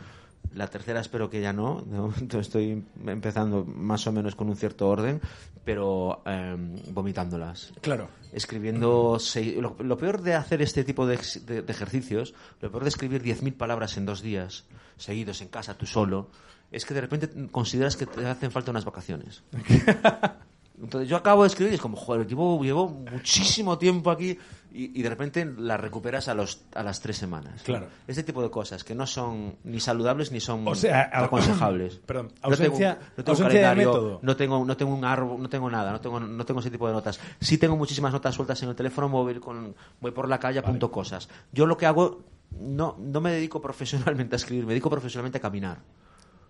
la 0.56 0.68
tercera 0.68 1.00
espero 1.00 1.30
que 1.30 1.42
ya 1.42 1.54
no, 1.54 1.82
de 1.82 1.98
momento 1.98 2.40
estoy 2.40 2.84
empezando 3.06 3.64
más 3.66 4.06
o 4.08 4.12
menos 4.12 4.36
con 4.36 4.50
un 4.50 4.56
cierto 4.56 4.88
orden, 4.90 5.22
pero 5.64 6.22
eh, 6.26 6.56
vomitándolas. 6.92 7.72
Claro. 7.82 8.08
Escribiendo, 8.34 9.18
seis- 9.20 9.58
lo, 9.58 9.76
lo 9.80 9.98
peor 9.98 10.22
de 10.22 10.34
hacer 10.36 10.62
este 10.62 10.84
tipo 10.84 11.06
de, 11.06 11.16
ex- 11.16 11.46
de- 11.46 11.62
de 11.62 11.72
ejercicios, 11.72 12.34
lo 12.62 12.72
peor 12.72 12.84
de 12.84 12.90
escribir 12.90 13.24
10.000 13.24 13.54
palabras 13.58 13.98
en 13.98 14.06
dos 14.06 14.22
días, 14.22 14.66
seguidos 14.98 15.42
en 15.42 15.50
casa, 15.50 15.78
tú 15.78 15.86
solo, 15.86 16.30
es 16.72 16.86
que 16.86 16.94
de 16.94 17.02
repente 17.02 17.30
consideras 17.52 17.96
que 17.96 18.06
te 18.06 18.26
hacen 18.28 18.52
falta 18.52 18.72
unas 18.72 18.86
vacaciones. 18.86 19.44
Entonces 20.82 21.10
yo 21.10 21.18
acabo 21.18 21.44
de 21.44 21.48
escribir 21.48 21.74
y 21.74 21.76
es 21.76 21.82
como, 21.82 21.98
joder, 21.98 22.26
llevo, 22.28 22.62
llevo 22.64 22.88
muchísimo 22.90 23.78
tiempo 23.78 24.12
aquí 24.12 24.38
y, 24.72 24.98
y 24.98 25.02
de 25.04 25.10
repente 25.10 25.46
la 25.58 25.76
recuperas 25.78 26.28
a, 26.30 26.34
los, 26.34 26.62
a 26.74 26.84
las 26.84 27.02
tres 27.02 27.18
semanas. 27.18 27.64
Claro. 27.64 27.88
Este 28.08 28.24
tipo 28.24 28.42
de 28.42 28.50
cosas 28.50 28.84
que 28.84 28.96
no 28.96 29.06
son 29.06 29.58
ni 29.66 29.80
saludables 29.80 30.32
ni 30.32 30.40
son 30.40 30.66
O 30.68 30.76
sea, 30.76 31.10
aconsejables. 31.12 31.96
perdón, 32.06 32.28
No 32.28 32.56
tengo- 32.56 32.72
ausencia- 32.76 32.98
no 33.18 33.24
tengo, 33.24 33.38
un 33.38 33.44
ausencia 33.44 33.46
de 33.46 33.50
calendario, 33.66 33.90
método. 33.92 34.20
no 34.22 34.36
tengo, 34.38 34.66
no 34.66 34.78
tengo 34.78 34.94
un 34.96 35.04
árbol, 35.06 35.42
no 35.42 35.50
tengo 35.50 35.70
nada, 35.70 35.92
no 35.92 36.00
tengo, 36.00 36.20
no 36.20 36.46
tengo 36.46 36.60
ese 36.62 36.72
tipo 36.72 36.88
de 36.88 36.94
notas. 36.94 37.20
Sí 37.42 37.58
tengo 37.58 37.76
muchísimas 37.76 38.14
notas 38.14 38.36
sueltas 38.36 38.62
en 38.64 38.70
el 38.70 38.76
teléfono 38.76 39.10
móvil, 39.10 39.40
con, 39.42 39.76
voy 40.00 40.12
por 40.12 40.30
la 40.30 40.40
calle, 40.40 40.60
apunto 40.60 40.90
cosas. 40.92 41.28
Yo 41.52 41.66
lo 41.66 41.76
que 41.78 41.88
hago, 41.88 42.22
no, 42.52 42.96
no 43.00 43.20
me 43.22 43.32
dedico 43.32 43.60
profesionalmente 43.62 44.36
a 44.36 44.38
escribir, 44.38 44.66
me 44.66 44.70
dedico 44.74 44.90
profesionalmente 44.90 45.40
a 45.40 45.42
caminar. 45.42 45.80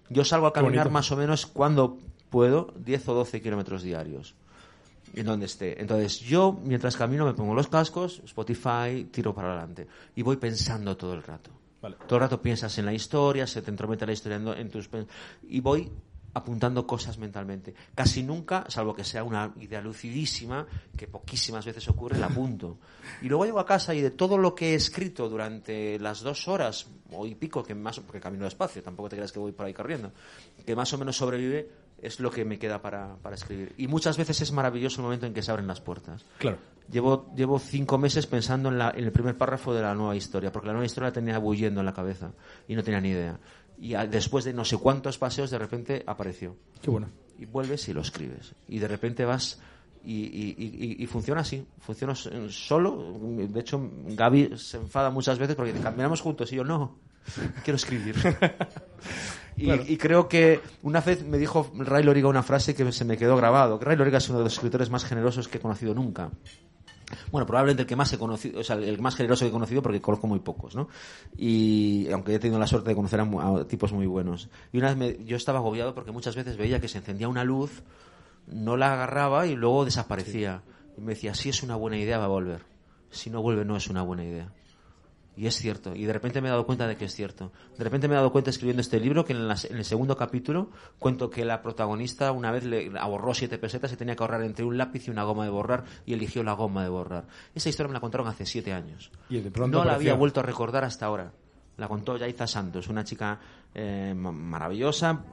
Yo 0.10 0.24
salgo 0.26 0.46
a 0.48 0.54
caminar 0.54 0.90
más 0.92 1.12
o 1.12 1.16
menos 1.18 1.46
cuando 1.46 1.98
puedo, 2.30 2.74
10 2.78 3.08
o 3.10 3.14
12 3.16 3.42
kilómetros 3.42 3.84
diarios. 3.84 4.36
En 5.14 5.26
donde 5.26 5.48
esté. 5.48 5.82
Entonces, 5.82 6.20
yo, 6.20 6.60
mientras 6.64 6.96
camino, 6.96 7.26
me 7.26 7.34
pongo 7.34 7.56
los 7.56 7.68
cascos, 7.68 8.22
Spotify, 8.26 9.08
tiro 9.12 9.34
para 9.34 9.50
adelante. 9.50 9.88
Y 10.16 10.22
voy 10.22 10.38
pensando 10.38 10.96
todo 10.96 11.14
el 11.14 11.24
rato. 11.24 11.50
Vale. 11.82 11.96
Todo 12.06 12.18
el 12.18 12.22
rato 12.22 12.42
piensas 12.42 12.78
en 12.78 12.86
la 12.86 12.94
historia, 12.94 13.48
se 13.48 13.62
te 13.62 13.72
entromete 13.72 14.06
la 14.06 14.12
historia 14.12 14.38
en, 14.38 14.48
en 14.48 14.70
tus... 14.70 14.88
Y 15.48 15.62
voy 15.62 15.90
apuntando 16.34 16.86
cosas 16.86 17.18
mentalmente. 17.18 17.74
Casi 17.96 18.24
nunca, 18.24 18.66
salvo 18.68 18.96
que 18.96 19.04
sea 19.04 19.24
una 19.24 19.54
idea 19.60 19.82
lucidísima, 19.82 20.66
que 20.96 21.08
poquísimas 21.08 21.66
veces 21.66 21.88
ocurre, 21.88 22.18
la 22.18 22.28
apunto. 22.28 22.78
Y 23.22 23.28
luego 23.28 23.46
llego 23.46 23.60
a 23.60 23.66
casa 23.66 23.94
y 23.94 24.02
de 24.02 24.12
todo 24.12 24.38
lo 24.38 24.54
que 24.54 24.72
he 24.72 24.76
escrito 24.76 25.30
durante 25.30 26.00
las 26.00 26.22
dos 26.22 26.48
horas 26.48 26.88
o 27.12 27.26
y 27.26 27.36
pico, 27.36 27.64
que 27.64 27.76
más, 27.76 28.00
porque 28.00 28.20
camino 28.20 28.46
despacio, 28.46 28.84
tampoco 28.84 29.10
te 29.10 29.16
creas 29.16 29.32
que 29.32 29.40
voy 29.40 29.52
por 29.52 29.66
ahí 29.66 29.74
corriendo, 29.74 30.12
que 30.66 30.76
más 30.76 30.92
o 30.94 30.98
menos 30.98 31.18
sobrevive, 31.18 31.70
es 32.04 32.20
lo 32.20 32.32
que 32.32 32.46
me 32.46 32.58
queda 32.60 32.82
para, 32.82 33.16
para 33.18 33.36
escribir. 33.36 33.74
Y 33.78 33.88
muchas 33.88 34.18
veces 34.18 34.42
es 34.42 34.52
maravilloso 34.52 35.02
el 35.02 35.04
momento 35.06 35.26
en 35.26 35.34
que 35.34 35.42
se 35.42 35.52
abren 35.52 35.68
las 35.68 35.82
puertas. 35.82 36.26
Claro. 36.38 36.58
Llevo, 36.92 37.32
llevo 37.36 37.60
cinco 37.60 37.98
meses 37.98 38.26
pensando 38.26 38.70
en, 38.70 38.78
la- 38.80 38.92
en 38.96 39.04
el 39.04 39.12
primer 39.12 39.38
párrafo 39.38 39.74
de 39.74 39.82
la 39.82 39.94
nueva 39.94 40.16
historia, 40.16 40.52
porque 40.52 40.68
la 40.68 40.74
nueva 40.74 40.86
historia 40.86 41.10
la 41.10 41.14
tenía 41.14 41.38
bulliendo 41.38 41.80
en 41.82 41.86
la 41.86 41.94
cabeza 41.94 42.32
y 42.68 42.76
no 42.76 42.84
tenía 42.84 43.00
ni 43.02 43.10
idea. 43.10 43.40
Y 43.80 43.94
a- 43.94 44.08
después 44.08 44.44
de 44.46 44.54
no 44.54 44.66
sé 44.66 44.78
cuántos 44.78 45.18
paseos, 45.18 45.52
de 45.52 45.60
repente 45.60 46.04
apareció. 46.08 46.56
Qué 46.82 46.90
bueno. 46.90 47.08
Y 47.38 47.46
vuelves 47.46 47.88
y 47.90 47.94
lo 47.94 48.02
escribes. 48.02 48.54
Y 48.68 48.80
de 48.80 48.88
repente 48.88 49.24
vas 49.26 49.60
y, 50.04 50.14
y- 50.24 50.56
y- 50.58 51.04
y- 51.04 51.06
funciona 51.08 51.42
así. 51.42 51.66
Funciona 51.80 52.16
solo. 52.16 53.18
De 53.22 53.60
hecho, 53.60 53.82
Gaby 54.08 54.58
se 54.58 54.78
enfada 54.78 55.10
muchas 55.10 55.38
veces 55.40 55.56
porque 55.56 55.74
caminamos 55.74 56.22
juntos 56.22 56.52
y 56.52 56.56
yo 56.56 56.64
no. 56.64 56.96
Quiero 57.64 57.76
escribir. 57.76 58.16
Y, 59.58 59.66
Claro. 59.66 59.84
y 59.86 59.98
creo 59.98 60.30
que 60.30 60.62
una 60.84 61.02
vez 61.02 61.22
me 61.26 61.38
dijo 61.38 61.70
Ray 61.78 62.02
Loriga 62.04 62.30
una 62.30 62.44
frase 62.44 62.74
que 62.74 62.90
se 62.94 63.04
me 63.04 63.18
quedó 63.18 63.36
grabado. 63.36 63.78
Ray 63.78 63.98
Loriga 63.98 64.18
es 64.20 64.30
uno 64.30 64.38
de 64.38 64.46
los 64.46 64.54
escritores 64.54 64.90
más 64.90 65.04
generosos 65.04 65.50
que 65.50 65.58
he 65.58 65.62
conocido 65.62 65.94
nunca. 65.94 66.30
Bueno, 67.30 67.46
probablemente 67.46 67.82
el 67.82 67.88
que 67.88 67.98
más 67.98 68.14
he 68.14 68.18
conocido, 68.18 68.62
o 68.62 68.64
sea, 68.64 68.78
el 68.78 69.02
más 69.02 69.16
generoso 69.18 69.44
que 69.44 69.50
he 69.50 69.52
conocido 69.52 69.82
porque 69.82 70.00
conozco 70.00 70.28
muy 70.28 70.40
pocos, 70.40 70.76
¿no? 70.76 70.88
Y 71.38 72.08
aunque 72.10 72.36
he 72.36 72.40
tenido 72.40 72.58
la 72.58 72.68
suerte 72.68 72.90
de 72.92 72.96
conocer 72.96 73.20
a, 73.20 73.24
a 73.24 73.68
tipos 73.68 73.92
muy 73.92 74.06
buenos. 74.06 74.48
Y 74.72 74.78
una 74.78 74.94
vez 74.94 74.98
me- 74.98 75.26
yo 75.26 75.36
estaba 75.36 75.60
agobiado 75.60 75.94
porque 75.94 76.12
muchas 76.14 76.38
veces 76.38 76.56
veía 76.56 76.80
que 76.80 76.88
se 76.88 77.00
encendía 77.00 77.28
una 77.28 77.44
luz, 77.44 77.84
no 78.48 78.78
la 78.78 78.94
agarraba 78.94 79.46
y 79.46 79.56
luego 79.58 79.84
desaparecía. 79.84 80.62
Y 80.98 81.02
me 81.02 81.16
decía, 81.16 81.34
si 81.34 81.50
es 81.50 81.64
una 81.64 81.76
buena 81.76 81.98
idea 81.98 82.18
va 82.18 82.26
a 82.26 82.30
volver. 82.30 82.62
Si 83.10 83.30
no 83.30 83.42
vuelve 83.42 83.66
no 83.66 83.76
es 83.76 83.88
una 83.90 84.04
buena 84.04 84.24
idea. 84.24 84.54
Y 85.38 85.48
es 85.48 85.56
cierto. 85.56 85.96
Y 85.96 86.04
de 86.04 86.12
repente 86.12 86.42
me 86.42 86.50
he 86.50 86.52
dado 86.52 86.66
cuenta 86.66 86.86
de 86.86 86.98
que 86.98 87.06
es 87.06 87.16
cierto. 87.16 87.52
De 87.78 87.84
repente 87.84 88.08
me 88.10 88.14
he 88.14 88.18
dado 88.18 88.32
cuenta 88.32 88.50
escribiendo 88.50 88.82
este 88.82 89.00
libro 89.00 89.24
que 89.24 89.32
en, 89.32 89.50
el 89.50 89.86
segundo 89.86 90.18
capítulo 90.18 90.70
cuento 90.98 91.30
que 91.30 91.46
la 91.46 91.62
protagonista 91.62 92.34
una 92.34 92.52
vez 92.52 92.66
le 92.66 92.92
ahorró 93.00 93.34
siete 93.34 93.58
pesetas 93.58 93.94
y 93.94 93.96
tenía 93.96 94.18
que 94.18 94.24
ahorrar 94.24 94.44
entre 94.44 94.66
un 94.66 94.78
lápiz 94.78 95.08
y 95.08 95.12
una 95.12 95.24
goma 95.24 95.46
de 95.46 95.50
borrar 95.50 95.86
y 96.06 96.14
eligió 96.14 96.44
la 96.44 96.54
goma 96.54 96.84
de 96.84 96.90
borrar. 96.90 97.26
Esa 97.56 97.70
historia 97.70 97.88
me 97.88 97.94
la 97.94 98.02
contaron 98.02 98.28
hace 98.28 98.46
siete 98.46 98.74
años. 98.74 99.12
Y 99.30 99.40
de 99.40 99.50
pronto 99.50 99.78
no 99.78 99.86
la 99.86 99.92
apareció. 99.92 100.12
había 100.12 100.20
vuelto 100.20 100.42
a 100.42 100.44
recordar 100.44 100.84
hasta 100.84 101.06
ahora. 101.06 101.32
La 101.78 101.88
contó 101.88 102.18
Yaiza 102.18 102.46
Santos, 102.46 102.90
una 102.90 103.06
chica 103.06 103.40
eh, 103.74 104.14
ma- 104.14 104.34
maravillosa. 104.34 105.24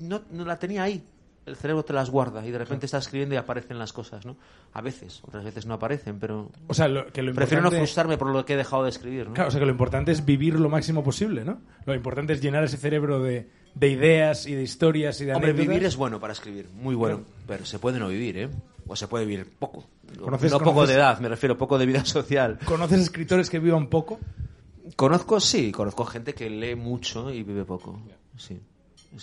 No, 0.00 0.20
no 0.30 0.44
la 0.44 0.58
tenía 0.58 0.82
ahí. 0.82 1.02
El 1.46 1.56
cerebro 1.56 1.84
te 1.84 1.92
las 1.92 2.08
guarda 2.08 2.46
y 2.46 2.50
de 2.50 2.56
repente 2.58 2.86
estás 2.86 3.04
escribiendo 3.04 3.34
y 3.34 3.38
aparecen 3.38 3.78
las 3.78 3.92
cosas, 3.92 4.24
¿no? 4.24 4.36
A 4.72 4.80
veces, 4.80 5.20
otras 5.26 5.44
veces 5.44 5.66
no 5.66 5.74
aparecen, 5.74 6.18
pero 6.18 6.50
O 6.68 6.72
sea, 6.74 6.88
lo, 6.88 7.06
que 7.12 7.22
lo 7.22 7.34
prefiero 7.34 7.62
no 7.62 7.70
frustrarme 7.70 8.16
por 8.16 8.30
lo 8.30 8.44
que 8.46 8.54
he 8.54 8.56
dejado 8.56 8.84
de 8.84 8.88
escribir, 8.90 9.26
¿no? 9.28 9.34
Claro, 9.34 9.48
o 9.48 9.50
sea 9.50 9.60
que 9.60 9.66
lo 9.66 9.72
importante 9.72 10.10
es 10.12 10.24
vivir 10.24 10.58
lo 10.58 10.70
máximo 10.70 11.04
posible, 11.04 11.44
¿no? 11.44 11.60
Lo 11.84 11.94
importante 11.94 12.32
es 12.32 12.40
llenar 12.40 12.64
ese 12.64 12.78
cerebro 12.78 13.22
de, 13.22 13.50
de 13.74 13.88
ideas 13.88 14.46
y 14.46 14.54
de 14.54 14.62
historias 14.62 15.20
y 15.20 15.26
de 15.26 15.34
Hombre, 15.34 15.50
anécdotas. 15.50 15.74
vivir 15.74 15.86
es 15.86 15.96
bueno 15.96 16.18
para 16.18 16.32
escribir, 16.32 16.68
muy 16.74 16.94
bueno, 16.94 17.20
pero 17.46 17.66
se 17.66 17.78
puede 17.78 17.98
no 17.98 18.08
vivir, 18.08 18.38
¿eh? 18.38 18.48
O 18.86 18.96
se 18.96 19.06
puede 19.08 19.26
vivir 19.26 19.46
poco. 19.58 19.84
¿Conoces- 20.18 20.50
no 20.50 20.58
poco 20.58 20.72
conoces- 20.82 20.88
de 20.88 20.94
edad, 20.94 21.18
me 21.20 21.28
refiero, 21.28 21.58
poco 21.58 21.76
de 21.78 21.84
vida 21.86 22.04
social. 22.06 22.58
¿Conoces 22.64 23.00
escritores 23.00 23.50
que 23.50 23.58
vivan 23.58 23.88
poco? 23.88 24.18
Conozco, 24.96 25.40
sí, 25.40 25.72
conozco 25.72 26.04
gente 26.04 26.34
que 26.34 26.48
lee 26.50 26.74
mucho 26.74 27.30
y 27.30 27.42
vive 27.42 27.64
poco. 27.64 28.00
Sí, 28.36 28.60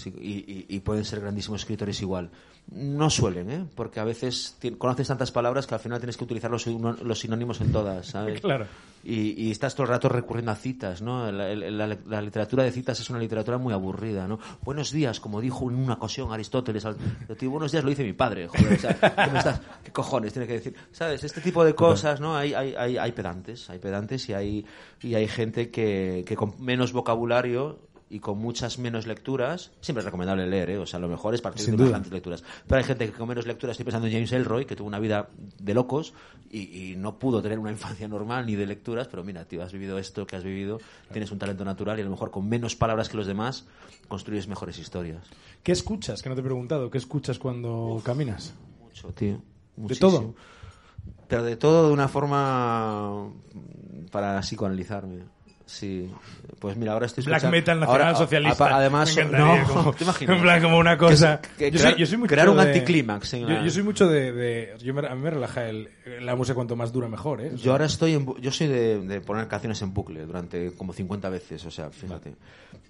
y, 0.05 0.65
y- 0.69 0.79
pueden 0.79 1.03
ser 1.05 1.19
grandísimos 1.21 1.61
escritores 1.61 2.01
igual. 2.01 2.29
No 2.71 3.09
suelen, 3.09 3.49
¿eh? 3.51 3.65
Porque 3.75 3.99
a 3.99 4.03
veces 4.03 4.57
conoces 4.77 5.07
tantas 5.07 5.31
palabras 5.31 5.65
que 5.67 5.73
al 5.73 5.79
final 5.79 5.99
tienes 5.99 6.15
que 6.15 6.23
utilizar 6.23 6.49
los, 6.51 6.65
los 6.67 7.19
sinónimos 7.19 7.59
en 7.61 7.71
todas, 7.71 8.07
¿sabes? 8.07 8.39
Claro. 8.41 8.65
Y, 9.03 9.47
y 9.47 9.49
estás 9.51 9.73
todo 9.73 9.85
el 9.85 9.89
rato 9.89 10.09
recurriendo 10.09 10.51
a 10.51 10.55
citas, 10.55 11.01
¿no? 11.01 11.31
La, 11.31 11.55
la- 11.55 11.97
la 12.07 12.21
literatura 12.21 12.63
de 12.63 12.71
citas 12.71 12.99
es 12.99 13.09
una 13.09 13.17
literatura 13.17 13.57
muy 13.57 13.73
aburrida, 13.73 14.27
¿no? 14.27 14.39
Buenos 14.63 14.91
días, 14.91 15.19
como 15.19 15.41
dijo 15.41 15.69
en 15.71 15.75
una 15.77 15.93
ocasión 15.95 16.31
Aristóteles. 16.31 16.85
al- 16.85 16.97
tío, 17.37 17.49
buenos 17.49 17.71
días 17.71 17.83
lo 17.83 17.89
dice 17.89 18.03
mi 18.03 18.13
padre, 18.13 18.47
joder. 18.47 18.73
O 18.73 18.79
sea, 18.79 18.93
¿qué, 18.99 19.31
me 19.31 19.39
estás- 19.39 19.61
qué 19.83 19.91
cojones 19.91 20.31
tiene 20.33 20.47
que 20.47 20.53
decir? 20.53 20.75
¿Sabes? 20.91 21.23
Este 21.23 21.41
tipo 21.41 21.65
de 21.65 21.73
cosas, 21.73 22.21
¿no? 22.21 22.37
Hay, 22.37 22.53
hay, 22.53 22.75
hay, 22.75 22.97
hay 22.97 23.11
pedantes, 23.11 23.69
hay 23.71 23.79
pedantes 23.79 24.29
y 24.29 24.33
hay, 24.33 24.65
y 25.01 25.15
hay 25.15 25.27
gente 25.27 25.71
que, 25.71 26.23
que 26.27 26.35
con 26.35 26.53
menos 26.63 26.93
vocabulario 26.93 27.79
y 28.11 28.19
con 28.19 28.37
muchas 28.37 28.77
menos 28.77 29.07
lecturas, 29.07 29.71
siempre 29.79 30.01
es 30.01 30.05
recomendable 30.05 30.45
leer, 30.45 30.71
¿eh? 30.71 30.77
o 30.77 30.85
sea, 30.85 30.99
lo 30.99 31.07
mejor 31.07 31.33
es 31.33 31.39
partir 31.39 31.63
Sin 31.63 31.71
de 31.71 31.77
duda. 31.77 31.91
bastantes 31.91 32.11
lecturas. 32.11 32.43
Pero 32.67 32.77
hay 32.79 32.83
gente 32.83 33.05
que 33.05 33.13
con 33.13 33.25
menos 33.25 33.47
lecturas, 33.47 33.75
estoy 33.75 33.85
pensando 33.85 34.07
en 34.07 34.13
James 34.13 34.31
Elroy, 34.33 34.65
que 34.65 34.75
tuvo 34.75 34.87
una 34.87 34.99
vida 34.99 35.29
de 35.59 35.73
locos 35.73 36.13
y, 36.51 36.91
y 36.91 36.95
no 36.97 37.17
pudo 37.19 37.41
tener 37.41 37.57
una 37.57 37.71
infancia 37.71 38.09
normal 38.09 38.45
ni 38.45 38.55
de 38.55 38.67
lecturas, 38.67 39.07
pero 39.07 39.23
mira, 39.23 39.45
tío, 39.45 39.63
has 39.63 39.71
vivido 39.71 39.97
esto 39.97 40.27
que 40.27 40.35
has 40.35 40.43
vivido, 40.43 40.79
tienes 41.13 41.31
un 41.31 41.39
talento 41.39 41.63
natural 41.63 41.99
y 41.99 42.01
a 42.01 42.03
lo 42.03 42.11
mejor 42.11 42.31
con 42.31 42.49
menos 42.49 42.75
palabras 42.75 43.07
que 43.07 43.15
los 43.15 43.27
demás 43.27 43.65
construyes 44.09 44.49
mejores 44.49 44.77
historias. 44.77 45.23
¿Qué 45.63 45.71
escuchas? 45.71 46.21
Que 46.21 46.27
no 46.27 46.35
te 46.35 46.41
he 46.41 46.43
preguntado. 46.43 46.91
¿Qué 46.91 46.97
escuchas 46.97 47.39
cuando 47.39 48.01
caminas? 48.03 48.53
Mucho, 48.81 49.07
tío. 49.13 49.35
¿De 49.77 49.83
muchísimo. 49.83 50.11
todo? 50.11 50.35
Pero 51.29 51.43
de 51.43 51.55
todo 51.55 51.87
de 51.87 51.93
una 51.93 52.09
forma 52.09 53.29
para 54.11 54.41
psicoanalizarme. 54.41 55.19
Sí, 55.71 56.11
pues 56.59 56.75
mira, 56.75 56.91
ahora 56.91 57.05
estoy 57.05 57.23
Black 57.23 57.37
escuchando- 57.37 57.57
metal 57.57 57.79
nacional 57.79 58.07
ahora- 58.07 58.17
socialista. 58.17 58.65
apa- 58.65 58.75
además, 58.75 59.15
Me 59.15 59.23
no, 59.25 59.57
como- 59.67 59.93
¿te 59.95 60.03
imaginas? 60.03 60.35
En 60.35 60.41
plan, 60.41 60.61
como 60.61 60.77
una 60.77 60.97
cosa. 60.97 61.39
Que 61.39 61.47
que 61.65 61.71
yo, 61.71 61.77
soy, 61.79 61.85
crear- 61.87 61.97
yo 61.97 62.05
soy 62.05 62.17
mucho 62.17 62.29
crear 62.29 62.49
un 62.49 62.57
de- 62.57 62.61
anticlímax 62.63 63.33
en 63.35 63.41
Yo, 63.43 63.47
la- 63.49 63.63
yo 63.63 63.69
soy 63.71 63.83
mucho 63.83 64.07
de. 64.07 64.31
de- 64.33 64.77
yo 64.83 64.93
me- 64.93 65.07
a 65.07 65.15
mí 65.15 65.21
me 65.21 65.29
relaja 65.29 65.69
el, 65.69 65.89
la 66.19 66.35
música 66.35 66.55
cuanto 66.55 66.75
más 66.75 66.91
dura 66.91 67.07
mejor, 67.07 67.39
¿eh? 67.41 67.47
O 67.53 67.57
sea, 67.57 67.65
Yo 67.65 67.71
ahora 67.71 67.85
estoy 67.85 68.13
en, 68.15 68.25
yo 68.41 68.51
soy 68.51 68.67
de, 68.67 68.99
de 68.99 69.21
poner 69.21 69.47
canciones 69.47 69.81
en 69.81 69.93
bucle 69.93 70.25
durante 70.25 70.73
como 70.73 70.91
50 70.91 71.29
veces, 71.29 71.65
o 71.65 71.71
sea, 71.71 71.89
fíjate. 71.89 72.35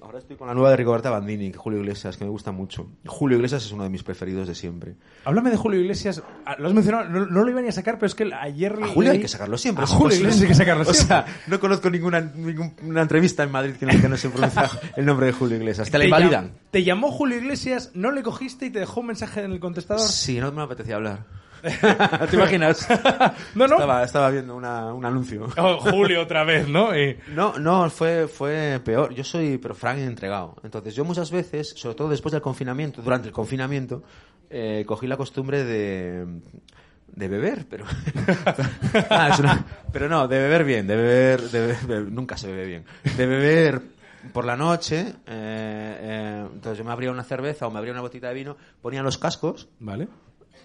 Ahora 0.01 0.17
estoy 0.17 0.35
con 0.35 0.47
la 0.47 0.55
nueva 0.55 0.71
de 0.71 0.77
Rigoberta 0.77 1.11
Bandini, 1.11 1.53
Julio 1.53 1.79
Iglesias, 1.79 2.17
que 2.17 2.23
me 2.25 2.31
gusta 2.31 2.51
mucho. 2.51 2.87
Julio 3.05 3.37
Iglesias 3.37 3.63
es 3.63 3.71
uno 3.71 3.83
de 3.83 3.89
mis 3.89 4.01
preferidos 4.01 4.47
de 4.47 4.55
siempre. 4.55 4.95
Háblame 5.25 5.51
de 5.51 5.57
Julio 5.57 5.79
Iglesias. 5.79 6.23
Ah, 6.45 6.55
Lo 6.57 6.67
has 6.69 6.73
mencionado, 6.73 7.07
no, 7.09 7.27
no 7.27 7.43
lo 7.43 7.49
iban 7.51 7.67
a 7.67 7.71
sacar, 7.71 7.95
pero 7.95 8.07
es 8.07 8.15
que 8.15 8.27
ayer. 8.33 8.79
A 8.81 8.87
Julio 8.87 9.11
hay 9.11 9.19
que 9.19 9.27
sacarlo 9.27 9.59
siempre. 9.59 9.83
A 9.83 9.87
Julio. 9.87 10.17
Iglesias 10.17 10.41
hay 10.41 10.47
que 10.47 10.55
sacarlo 10.55 10.81
O 10.89 10.93
siempre. 10.93 11.17
sea, 11.17 11.25
no 11.45 11.59
conozco 11.59 11.89
ninguna, 11.91 12.19
ninguna 12.81 13.01
entrevista 13.01 13.43
en 13.43 13.51
Madrid 13.51 13.75
que 13.75 13.85
no, 13.85 13.91
que 14.01 14.07
no 14.09 14.17
se 14.17 14.29
pronuncia 14.29 14.69
el 14.95 15.05
nombre 15.05 15.27
de 15.27 15.31
Julio 15.33 15.57
Iglesias. 15.57 15.89
¿Te 15.89 15.97
la 15.97 16.03
llam- 16.05 16.07
invalidan? 16.07 16.51
Te 16.71 16.83
llamó 16.83 17.11
Julio 17.11 17.37
Iglesias, 17.37 17.91
no 17.93 18.11
le 18.11 18.23
cogiste 18.23 18.65
y 18.67 18.69
te 18.69 18.79
dejó 18.79 19.01
un 19.01 19.07
mensaje 19.07 19.43
en 19.43 19.51
el 19.51 19.59
contestador. 19.59 20.07
Sí, 20.07 20.39
no 20.39 20.51
me 20.51 20.61
apetecía 20.61 20.95
hablar. 20.95 21.25
¿Te 22.29 22.35
imaginas? 22.35 22.87
No, 23.55 23.67
no. 23.67 23.75
Estaba, 23.75 24.03
estaba 24.03 24.29
viendo 24.31 24.55
una- 24.55 24.93
un 24.93 25.05
anuncio. 25.05 25.47
Oh, 25.57 25.77
Julio 25.79 26.21
otra 26.21 26.43
vez, 26.43 26.67
¿no? 26.67 26.97
Y- 26.97 27.17
No, 27.35 27.59
no, 27.59 27.89
fue, 27.89 28.27
fue 28.27 28.81
peor. 28.83 29.13
Yo 29.13 29.23
soy, 29.23 29.57
pero 29.59 29.75
frank 29.75 29.99
entregado. 29.99 30.55
Entonces, 30.63 30.95
yo 30.95 31.05
muchas 31.05 31.29
veces, 31.29 31.73
sobre 31.75 31.95
todo 31.95 32.09
después 32.09 32.31
del 32.31 32.41
confinamiento, 32.41 33.01
durante 33.03 33.27
el 33.27 33.33
confinamiento, 33.33 34.01
eh, 34.49 34.83
cogí 34.87 35.05
la 35.05 35.17
costumbre 35.17 35.63
de, 35.63 36.25
de 37.15 37.27
beber, 37.27 37.65
pero. 37.69 37.85
Ah, 39.09 39.29
es 39.33 39.39
una- 39.39 39.65
pero 39.91 40.07
no, 40.09 40.27
de 40.27 40.37
beber 40.39 40.63
bien, 40.63 40.87
de 40.87 40.95
beber, 40.95 41.41
de 41.49 41.75
beber- 41.75 42.09
nunca 42.11 42.37
se 42.37 42.47
bebe 42.47 42.65
bien. 42.65 42.85
De 43.17 43.25
beber 43.25 43.81
por 44.33 44.45
la 44.45 44.55
noche, 44.55 44.99
eh, 44.99 45.13
eh, 45.27 46.47
entonces 46.53 46.77
yo 46.77 46.83
me 46.83 46.91
abría 46.91 47.11
una 47.11 47.23
cerveza 47.23 47.67
o 47.67 47.71
me 47.71 47.77
abría 47.79 47.93
una 47.93 48.01
botita 48.01 48.27
de 48.29 48.33
vino, 48.35 48.57
ponía 48.81 49.01
los 49.03 49.17
cascos 49.17 49.67
Vale. 49.79 50.07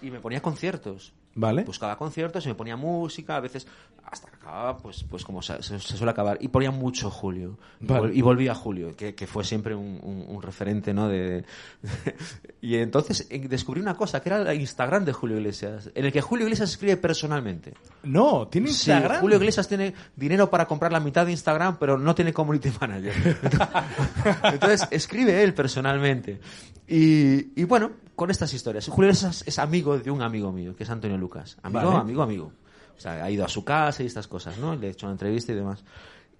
y 0.01 0.11
me 0.11 0.19
ponía 0.19 0.41
conciertos. 0.41 1.13
Vale. 1.39 1.63
Buscaba 1.63 1.97
conciertos 1.97 2.43
y 2.45 2.49
me 2.49 2.55
ponía 2.55 2.75
música, 2.75 3.35
a 3.37 3.39
veces 3.39 3.65
hasta 4.09 4.29
que 4.29 4.37
acababa, 4.37 4.77
pues, 4.77 5.03
pues 5.03 5.23
como 5.25 5.41
se, 5.41 5.61
se- 5.61 5.79
se 5.79 5.97
suele 5.97 6.11
acabar. 6.11 6.37
Y 6.41 6.47
ponía 6.47 6.71
mucho 6.71 7.09
Julio. 7.11 7.57
Y 7.81 7.85
Vale. 7.85 8.15
Y 8.15 8.21
volvía 8.21 8.53
a 8.53 8.55
Julio, 8.55 8.95
que, 8.95 9.13
que 9.15 9.27
fue 9.27 9.43
siempre 9.43 9.75
un, 9.75 9.99
un- 10.01 10.25
un 10.27 10.41
referente, 10.41 10.93
¿no? 10.93 11.07
De, 11.09 11.43
y 12.61 12.75
entonces 12.77 13.27
eh, 13.29 13.47
descubrí 13.47 13.81
una 13.81 13.95
cosa, 13.95 14.21
que 14.21 14.29
era 14.29 14.49
el 14.51 14.59
Instagram 14.61 15.05
de 15.05 15.13
Julio 15.13 15.37
Iglesias, 15.37 15.89
en 15.93 16.05
el 16.05 16.11
que 16.11 16.21
Julio 16.21 16.45
Iglesias 16.45 16.71
escribe 16.71 16.97
personalmente. 16.97 17.73
No, 18.03 18.47
tiene 18.47 18.67
Sí, 18.69 18.89
Instagram. 18.91 19.21
Julio 19.21 19.37
Iglesias 19.37 19.67
tiene 19.67 19.93
dinero 20.15 20.49
para 20.49 20.65
comprar 20.65 20.91
la 20.91 20.99
mitad 20.99 21.25
de 21.25 21.31
Instagram, 21.33 21.77
pero 21.77 21.97
no 21.97 22.15
tiene 22.15 22.33
community 22.33 22.71
manager. 22.79 23.13
Entonces, 24.43 24.87
escribe 24.91 25.43
él 25.43 25.53
personalmente. 25.53 26.39
Y, 26.87 27.59
y 27.59 27.65
bueno, 27.65 27.91
con 28.15 28.31
estas 28.31 28.53
historias. 28.53 28.87
Julio 28.87 29.09
Iglesias 29.09 29.43
es 29.45 29.59
amigo 29.59 29.99
de 29.99 30.09
un 30.09 30.21
amigo 30.21 30.51
mío, 30.51 30.75
que 30.75 30.83
es 30.83 30.89
Antonio 30.89 31.17
Lucas. 31.17 31.26
Amigo, 31.63 31.87
Vale. 31.87 31.99
amigo, 32.01 32.21
amigo. 32.21 32.51
O 32.97 32.99
sea, 32.99 33.23
ha 33.23 33.29
ido 33.29 33.45
a 33.45 33.49
su 33.49 33.63
casa 33.63 34.01
y 34.03 34.05
estas 34.07 34.27
cosas, 34.27 34.57
¿no? 34.57 34.75
Le 34.75 34.87
he 34.87 34.89
hecho 34.91 35.05
una 35.05 35.13
entrevista 35.13 35.51
y 35.51 35.55
demás. 35.55 35.83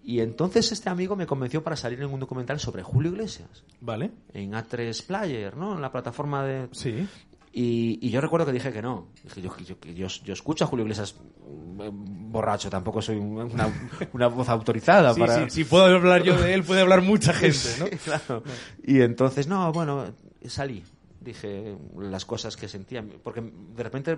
Y 0.03 0.21
entonces 0.21 0.71
este 0.71 0.89
amigo 0.89 1.15
me 1.15 1.27
convenció 1.27 1.63
para 1.63 1.75
salir 1.75 2.01
en 2.01 2.11
un 2.11 2.19
documental 2.19 2.59
sobre 2.59 2.81
Julio 2.81 3.11
Iglesias. 3.11 3.63
Vale. 3.81 4.11
En 4.33 4.53
A3 4.53 5.05
Player, 5.05 5.55
¿no? 5.57 5.75
En 5.75 5.81
la 5.81 5.91
plataforma 5.91 6.43
de... 6.45 6.69
Sí. 6.71 7.07
Y, 7.53 7.99
y 8.01 8.09
yo 8.11 8.21
recuerdo 8.21 8.45
que 8.45 8.51
dije 8.53 8.71
que 8.71 8.81
no. 8.81 9.07
Dije, 9.23 9.41
yo, 9.41 9.51
yo, 9.57 9.75
yo, 9.93 10.07
yo 10.07 10.33
escucho 10.33 10.63
a 10.63 10.67
Julio 10.67 10.83
Iglesias 10.85 11.15
eh, 11.81 11.89
borracho, 11.91 12.69
tampoco 12.69 13.01
soy 13.01 13.17
un- 13.17 13.37
una, 13.51 13.67
una 14.13 14.27
voz 14.27 14.47
autorizada 14.49 15.13
Sí, 15.13 15.19
para... 15.19 15.43
sí, 15.45 15.49
si 15.49 15.63
puedo 15.63 15.85
hablar 15.85 16.23
yo 16.23 16.37
de 16.39 16.53
él, 16.53 16.63
puede 16.63 16.81
hablar 16.81 17.01
mucha 17.01 17.33
gente, 17.33 17.67
¿no? 17.79 17.85
Sí, 17.87 17.97
claro. 17.97 18.43
Y 18.83 19.01
entonces, 19.01 19.47
no, 19.47 19.71
bueno, 19.73 20.05
salí. 20.45 20.83
Dije 21.19 21.75
las 21.99 22.23
cosas 22.25 22.55
que 22.55 22.67
sentía. 22.69 23.03
Porque 23.23 23.41
de 23.41 23.83
repente 23.83 24.17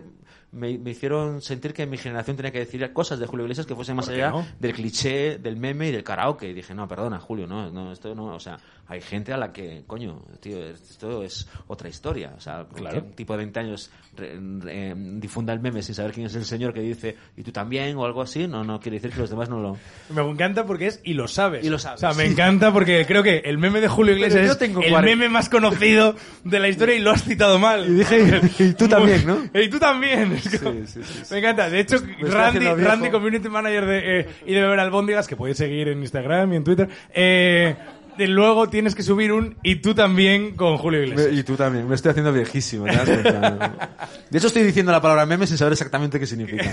me, 0.51 0.77
me 0.77 0.91
hicieron 0.91 1.41
sentir 1.41 1.73
que 1.73 1.85
mi 1.85 1.97
generación 1.97 2.35
tenía 2.35 2.51
que 2.51 2.59
decir 2.59 2.91
cosas 2.93 3.19
de 3.19 3.27
Julio 3.27 3.45
Iglesias 3.45 3.67
que 3.67 3.75
fuesen 3.75 3.95
más 3.95 4.05
¿Por 4.07 4.15
qué 4.15 4.23
allá 4.23 4.31
no? 4.31 4.47
del 4.59 4.73
cliché, 4.73 5.37
del 5.37 5.57
meme 5.57 5.89
y 5.89 5.91
del 5.91 6.03
karaoke. 6.03 6.49
Y 6.49 6.53
dije, 6.53 6.73
no, 6.73 6.87
perdona, 6.87 7.19
Julio, 7.19 7.45
no, 7.47 7.69
no, 7.71 7.91
esto 7.91 8.15
no. 8.15 8.33
O 8.35 8.39
sea, 8.39 8.57
hay 8.87 9.01
gente 9.01 9.31
a 9.31 9.37
la 9.37 9.51
que, 9.53 9.83
coño, 9.85 10.23
tío, 10.39 10.63
esto 10.65 11.21
es 11.23 11.47
otra 11.67 11.89
historia. 11.89 12.33
O 12.35 12.41
sea, 12.41 12.65
Claro. 12.73 12.99
un 13.03 13.11
tipo 13.11 13.33
de 13.33 13.37
20 13.37 13.59
años 13.59 13.91
re- 14.17 14.39
re- 14.59 14.93
difunda 14.95 15.53
el 15.53 15.59
meme 15.59 15.83
sin 15.83 15.93
saber 15.93 16.11
quién 16.13 16.25
es 16.25 16.35
el 16.35 16.45
señor 16.45 16.73
que 16.73 16.81
dice, 16.81 17.15
y 17.37 17.43
tú 17.43 17.51
también, 17.51 17.95
o 17.97 18.05
algo 18.05 18.21
así, 18.23 18.47
no, 18.47 18.63
no 18.63 18.79
quiere 18.79 18.97
decir 18.97 19.11
que 19.11 19.19
los 19.19 19.29
demás 19.29 19.49
no 19.49 19.59
lo. 19.59 19.77
Me 20.09 20.21
encanta 20.27 20.65
porque 20.65 20.87
es 20.87 20.99
y 21.03 21.13
lo 21.13 21.27
sabes. 21.27 21.63
Y 21.63 21.69
lo 21.69 21.77
sabes, 21.77 22.01
O 22.03 22.11
sea, 22.11 22.17
me 22.17 22.25
encanta 22.31 22.73
porque 22.73 23.05
creo 23.05 23.21
que 23.21 23.37
el 23.45 23.57
meme 23.59 23.81
de 23.81 23.87
Julio 23.87 24.13
Iglesias 24.15 24.45
yo 24.47 24.51
es 24.53 24.57
tengo 24.57 24.81
el 24.81 24.89
40. 24.89 25.01
meme 25.15 25.29
más 25.29 25.49
conocido 25.49 26.15
de 26.43 26.59
la 26.59 26.67
historia 26.69 26.95
y 26.95 26.99
lo 26.99 27.11
has 27.11 27.23
citado 27.23 27.59
mal. 27.59 27.87
Y 27.87 27.93
dije, 27.93 28.41
y 28.57 28.73
tú 28.73 28.87
también, 28.87 29.27
¿no? 29.27 29.37
Y 29.59 29.69
tú 29.69 29.77
también. 29.77 30.38
Sí, 30.41 30.57
sí, 30.87 30.99
Me 31.31 31.39
encanta. 31.39 31.69
De 31.69 31.79
hecho, 31.79 31.95
estoy 31.97 32.13
Randy. 32.29 32.65
Randy, 32.83 33.09
community 33.09 33.49
manager 33.49 33.85
de, 33.85 34.19
eh, 34.21 34.27
y 34.45 34.53
de 34.53 34.61
Beber 34.61 34.79
Albóndigas, 34.79 35.27
que 35.27 35.35
podéis 35.35 35.57
seguir 35.57 35.87
en 35.89 35.99
Instagram 35.99 36.53
y 36.53 36.55
en 36.57 36.63
Twitter, 36.63 36.89
eh, 37.13 37.75
de 38.17 38.27
luego 38.27 38.67
tienes 38.69 38.95
que 38.95 39.03
subir 39.03 39.31
un 39.31 39.55
y 39.63 39.77
tú 39.77 39.93
también 39.95 40.55
con 40.55 40.77
Julio 40.77 41.03
Iglesias. 41.03 41.33
Y 41.33 41.43
tú 41.43 41.55
también, 41.55 41.87
me 41.87 41.95
estoy 41.95 42.11
haciendo 42.11 42.33
viejísimo. 42.33 42.85
De 42.85 44.37
hecho, 44.37 44.47
estoy 44.47 44.63
diciendo 44.63 44.91
la 44.91 45.01
palabra 45.01 45.25
meme 45.25 45.47
sin 45.47 45.57
saber 45.57 45.71
exactamente 45.73 46.19
qué 46.19 46.25
significa. 46.25 46.69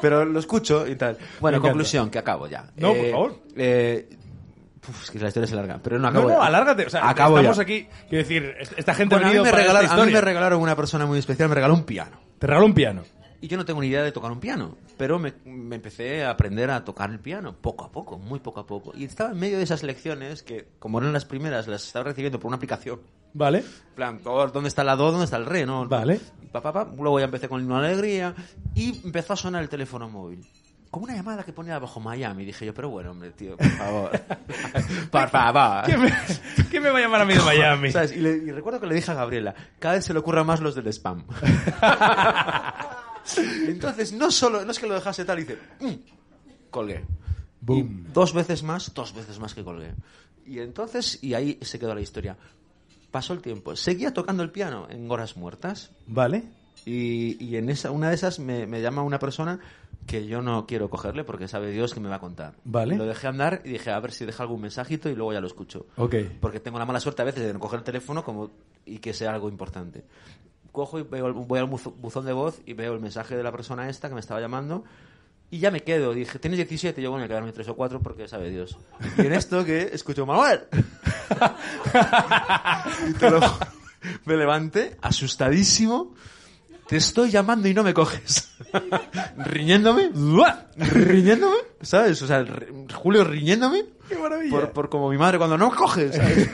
Pero 0.00 0.24
lo 0.24 0.38
escucho 0.40 0.86
y 0.86 0.96
tal. 0.96 1.16
Bueno, 1.40 1.56
Me 1.56 1.58
encanta. 1.58 1.68
conclusión, 1.72 2.10
que 2.10 2.18
acabo 2.18 2.48
ya. 2.48 2.64
No, 2.76 2.92
por 2.92 3.10
favor. 3.10 3.40
eh, 3.56 4.08
uf, 4.88 5.04
es 5.04 5.10
que 5.12 5.18
la 5.20 5.28
historia 5.28 5.46
se 5.46 5.54
larga, 5.54 5.78
pero 5.82 5.96
no 5.96 6.02
No, 6.02 6.08
acabo 6.08 6.28
no, 6.28 6.38
ya. 6.40 6.44
alárgate. 6.46 6.86
O 6.86 6.90
sea, 6.90 7.08
acabo 7.08 7.38
estamos 7.38 7.56
ya. 7.56 7.62
aquí. 7.62 7.86
Quiero 8.08 8.24
decir, 8.24 8.54
esta 8.76 8.94
gente 8.94 9.14
Bueno, 9.14 9.28
ha 9.28 9.30
a, 9.30 9.32
mí 9.32 9.38
me 9.38 9.50
para 9.50 9.62
esta 9.62 9.72
regalaron, 9.72 9.90
a 9.90 9.94
mí 9.94 10.00
me 10.00 10.06
historia. 10.08 10.20
regalaron 10.22 10.60
una 10.60 10.74
persona 10.76 11.06
muy 11.06 11.18
especial, 11.20 11.48
me 11.48 11.54
regaló 11.54 11.74
un 11.74 11.84
piano. 11.84 12.18
Te 12.38 12.46
regalo 12.46 12.66
un 12.66 12.74
piano. 12.74 13.02
Y 13.40 13.48
yo 13.48 13.58
no 13.58 13.64
tengo 13.66 13.82
ni 13.82 13.88
idea 13.88 14.02
de 14.02 14.10
tocar 14.10 14.32
un 14.32 14.40
piano, 14.40 14.78
pero 14.96 15.18
me, 15.18 15.34
me 15.44 15.76
empecé 15.76 16.24
a 16.24 16.30
aprender 16.30 16.70
a 16.70 16.82
tocar 16.82 17.10
el 17.10 17.20
piano, 17.20 17.54
poco 17.60 17.84
a 17.84 17.92
poco, 17.92 18.16
muy 18.16 18.40
poco 18.40 18.60
a 18.60 18.66
poco. 18.66 18.92
Y 18.96 19.04
estaba 19.04 19.32
en 19.32 19.38
medio 19.38 19.58
de 19.58 19.64
esas 19.64 19.82
lecciones 19.82 20.42
que, 20.42 20.68
como 20.78 20.98
eran 20.98 21.12
las 21.12 21.26
primeras, 21.26 21.68
las 21.68 21.86
estaba 21.86 22.04
recibiendo 22.06 22.40
por 22.40 22.48
una 22.48 22.56
aplicación. 22.56 23.00
¿Vale? 23.34 23.58
En 23.58 23.94
plan, 23.94 24.20
¿dónde 24.22 24.68
está 24.68 24.82
la 24.82 24.96
do? 24.96 25.10
¿Dónde 25.10 25.24
está 25.24 25.36
el 25.36 25.44
re? 25.44 25.66
¿no? 25.66 25.86
Vale. 25.86 26.20
Pa, 26.52 26.62
pa, 26.62 26.72
pa. 26.72 26.84
Luego 26.96 27.18
ya 27.18 27.26
empecé 27.26 27.48
con 27.48 27.62
una 27.62 27.80
alegría 27.80 28.34
y 28.74 29.04
empezó 29.04 29.34
a 29.34 29.36
sonar 29.36 29.62
el 29.62 29.68
teléfono 29.68 30.08
móvil. 30.08 30.46
Como 30.94 31.06
una 31.06 31.16
llamada 31.16 31.42
que 31.42 31.52
ponía 31.52 31.76
bajo 31.80 31.98
Miami. 31.98 32.44
Dije 32.44 32.64
yo, 32.66 32.72
pero 32.72 32.88
bueno, 32.88 33.10
hombre, 33.10 33.32
tío, 33.32 33.56
por 33.56 33.66
favor. 33.66 34.10
por 35.10 35.28
favor. 35.28 35.84
¿Quién 35.86 36.02
me, 36.02 36.12
quién 36.70 36.82
me 36.84 36.90
va 36.90 36.98
a 36.98 37.00
llamar 37.00 37.22
a 37.22 37.24
mí 37.24 37.34
de 37.34 37.40
Miami? 37.40 37.90
¿Sabes? 37.90 38.12
Y, 38.12 38.20
le- 38.20 38.36
y 38.36 38.52
recuerdo 38.52 38.78
que 38.78 38.86
le 38.86 38.94
dije 38.94 39.10
a 39.10 39.14
Gabriela, 39.14 39.52
cada 39.80 39.96
vez 39.96 40.04
se 40.04 40.12
le 40.12 40.20
ocurra 40.20 40.44
más 40.44 40.60
los 40.60 40.76
del 40.76 40.86
spam. 40.92 41.24
Entonces, 43.66 44.12
no 44.12 44.30
solo, 44.30 44.64
no 44.64 44.70
es 44.70 44.78
que 44.78 44.86
lo 44.86 44.94
dejase 44.94 45.24
tal, 45.24 45.38
dice, 45.38 45.58
"Mm", 45.80 45.94
colgué. 46.70 47.04
Boom. 47.60 48.04
Y 48.08 48.12
dos 48.12 48.32
veces 48.32 48.62
más, 48.62 48.94
dos 48.94 49.12
veces 49.14 49.40
más 49.40 49.52
que 49.52 49.64
colgué. 49.64 49.94
Y 50.46 50.60
entonces, 50.60 51.18
y 51.22 51.34
ahí 51.34 51.58
se 51.62 51.80
quedó 51.80 51.92
la 51.94 52.02
historia. 52.02 52.36
Pasó 53.10 53.32
el 53.32 53.40
tiempo. 53.40 53.74
Seguía 53.74 54.12
tocando 54.14 54.44
el 54.44 54.50
piano 54.52 54.86
en 54.90 55.10
horas 55.10 55.36
muertas. 55.36 55.90
Vale. 56.06 56.44
Y, 56.84 57.42
y 57.44 57.56
en 57.56 57.68
esa, 57.70 57.90
una 57.90 58.10
de 58.10 58.14
esas 58.14 58.38
me, 58.38 58.66
me 58.68 58.80
llama 58.80 59.02
una 59.02 59.18
persona 59.18 59.58
que 60.06 60.26
yo 60.26 60.42
no 60.42 60.66
quiero 60.66 60.90
cogerle 60.90 61.24
porque 61.24 61.48
sabe 61.48 61.70
Dios 61.70 61.94
que 61.94 62.00
me 62.00 62.08
va 62.08 62.16
a 62.16 62.20
contar. 62.20 62.54
Vale. 62.64 62.96
Lo 62.96 63.06
dejé 63.06 63.26
andar 63.26 63.62
y 63.64 63.70
dije, 63.70 63.90
a 63.90 64.00
ver 64.00 64.12
si 64.12 64.26
deja 64.26 64.42
algún 64.42 64.60
mensajito 64.60 65.08
y 65.08 65.14
luego 65.14 65.32
ya 65.32 65.40
lo 65.40 65.46
escucho. 65.46 65.86
Ok. 65.96 66.14
Porque 66.40 66.60
tengo 66.60 66.78
la 66.78 66.86
mala 66.86 67.00
suerte 67.00 67.22
a 67.22 67.24
veces 67.24 67.44
de 67.44 67.52
no 67.52 67.60
coger 67.60 67.78
el 67.78 67.84
teléfono 67.84 68.24
como, 68.24 68.50
y 68.84 68.98
que 68.98 69.12
sea 69.14 69.32
algo 69.32 69.48
importante. 69.48 70.04
Cojo 70.72 70.98
y 70.98 71.02
veo, 71.04 71.32
voy 71.32 71.58
al 71.58 71.66
buzón 71.66 72.26
de 72.26 72.32
voz 72.32 72.60
y 72.66 72.74
veo 72.74 72.92
el 72.94 73.00
mensaje 73.00 73.36
de 73.36 73.42
la 73.42 73.52
persona 73.52 73.88
esta 73.88 74.08
que 74.08 74.14
me 74.14 74.20
estaba 74.20 74.40
llamando 74.40 74.84
y 75.50 75.60
ya 75.60 75.70
me 75.70 75.80
quedo. 75.84 76.12
Dije, 76.12 76.38
tienes 76.40 76.58
17, 76.58 77.00
yo 77.00 77.10
voy 77.12 77.22
a 77.22 77.28
quedarme 77.28 77.52
3 77.52 77.68
o 77.68 77.76
4 77.76 78.00
porque 78.00 78.26
sabe 78.28 78.50
Dios. 78.50 78.76
Y 79.16 79.20
en 79.22 79.32
esto 79.34 79.64
que 79.64 79.90
escucho, 79.92 80.26
Manuel. 80.26 80.64
y 83.08 83.12
te 83.14 83.30
lo 83.30 83.40
ju- 83.40 83.66
me 84.24 84.36
levanté 84.36 84.96
asustadísimo. 85.00 86.14
Te 86.86 86.96
estoy 86.96 87.30
llamando 87.30 87.66
y 87.68 87.74
no 87.74 87.82
me 87.82 87.94
coges. 87.94 88.50
riñéndome. 89.38 90.10
riñéndome. 90.76 91.56
¿Sabes? 91.80 92.20
O 92.22 92.26
sea, 92.26 92.44
Julio 92.94 93.24
riñéndome. 93.24 93.84
¡Qué 94.08 94.16
maravilla! 94.16 94.50
Por, 94.50 94.70
por 94.72 94.88
como 94.90 95.08
mi 95.10 95.16
madre 95.16 95.38
cuando 95.38 95.56
no 95.56 95.70
me 95.70 95.76
coges. 95.76 96.14
¿sabes? 96.14 96.50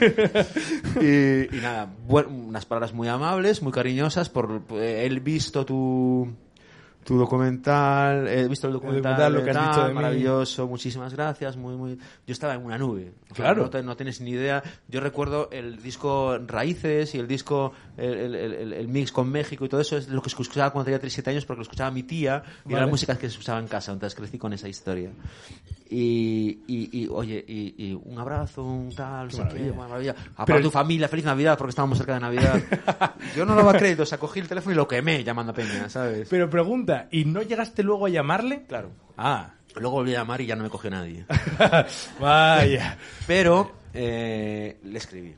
y, 1.01 1.55
y 1.55 1.59
nada, 1.61 1.93
buen- 2.07 2.27
unas 2.27 2.65
palabras 2.65 2.93
muy 2.93 3.07
amables, 3.09 3.61
muy 3.61 3.73
cariñosas 3.73 4.29
por 4.29 4.61
eh, 4.71 5.03
el 5.05 5.19
visto 5.19 5.65
tu 5.65 6.33
tu 7.03 7.17
documental, 7.17 8.27
he 8.27 8.47
visto 8.47 8.67
el 8.67 8.73
documental, 8.73 9.33
documental, 9.33 9.33
lo 9.33 9.43
que 9.43 9.49
has 9.51 9.67
dicho 9.69 9.83
de 9.83 9.89
mí. 9.89 9.95
maravilloso, 9.95 10.67
muchísimas 10.67 11.13
gracias, 11.13 11.57
muy 11.57 11.75
muy 11.75 11.95
yo 12.27 12.31
estaba 12.33 12.53
en 12.53 12.63
una 12.63 12.77
nube. 12.77 13.11
O 13.31 13.35
sea, 13.35 13.45
Claro. 13.45 13.69
No, 13.73 13.81
no 13.81 13.95
tienes 13.97 14.21
ni 14.21 14.31
idea. 14.31 14.61
Yo 14.87 14.99
recuerdo 14.99 15.49
el 15.51 15.81
disco 15.81 16.37
Raíces 16.45 17.15
y 17.15 17.19
el 17.19 17.27
disco 17.27 17.73
el, 17.97 18.35
el- 18.35 18.73
el- 18.73 18.87
mix 18.87 19.11
con 19.11 19.29
México 19.29 19.65
y 19.65 19.69
todo 19.69 19.81
eso 19.81 19.97
es 19.97 20.09
lo 20.09 20.21
que 20.21 20.29
escuchaba 20.29 20.69
cuando 20.71 20.85
tenía 20.85 20.99
37 20.99 21.29
años 21.31 21.45
porque 21.45 21.59
lo 21.59 21.63
escuchaba 21.63 21.89
mi 21.91 22.03
tía 22.03 22.43
y 22.45 22.63
Vale. 22.65 22.75
era 22.77 22.85
la 22.85 22.87
música 22.91 23.15
que 23.15 23.21
se 23.21 23.33
escuchaba 23.33 23.59
en 23.59 23.67
casa, 23.67 23.91
entonces 23.91 24.15
crecí 24.17 24.37
con 24.37 24.53
esa 24.53 24.67
historia. 24.69 25.09
Y, 25.93 26.59
y, 26.67 27.01
y, 27.03 27.07
oye, 27.11 27.43
y, 27.45 27.75
y 27.77 27.93
un 28.01 28.17
abrazo, 28.17 28.63
un 28.63 28.95
tal, 28.95 29.27
qué, 29.27 29.37
maravilla. 29.39 29.71
buena 29.73 29.87
maravilla. 29.89 30.15
A 30.37 30.45
Pero- 30.45 30.61
tu 30.61 30.71
familia, 30.71 31.09
feliz 31.09 31.25
Navidad, 31.25 31.57
porque 31.57 31.71
estábamos 31.71 31.97
cerca 31.97 32.13
de 32.13 32.21
Navidad. 32.21 32.61
Yo 33.35 33.45
no 33.45 33.55
lo 33.55 33.61
daba 33.63 33.77
crédito, 33.77 34.03
o 34.03 34.05
sea, 34.05 34.17
cogí 34.17 34.39
el 34.39 34.47
teléfono 34.47 34.71
y 34.73 34.77
lo 34.77 34.87
quemé 34.87 35.21
llamando 35.23 35.51
a 35.51 35.55
Peña, 35.55 35.89
¿sabes? 35.89 36.29
Pero 36.29 36.49
pregunta, 36.49 37.09
¿y 37.11 37.25
no 37.25 37.41
llegaste 37.41 37.83
luego 37.83 38.05
a 38.05 38.09
llamarle? 38.09 38.63
Claro. 38.67 38.91
Ah. 39.17 39.51
Luego 39.75 39.91
volví 39.97 40.15
a 40.15 40.19
llamar 40.19 40.39
y 40.41 40.45
ya 40.45 40.55
no 40.55 40.63
me 40.63 40.69
cogió 40.69 40.89
nadie. 40.89 41.25
Vaya. 42.19 42.97
Pero 43.27 43.71
eh, 43.93 44.79
le 44.83 44.97
escribí. 44.97 45.35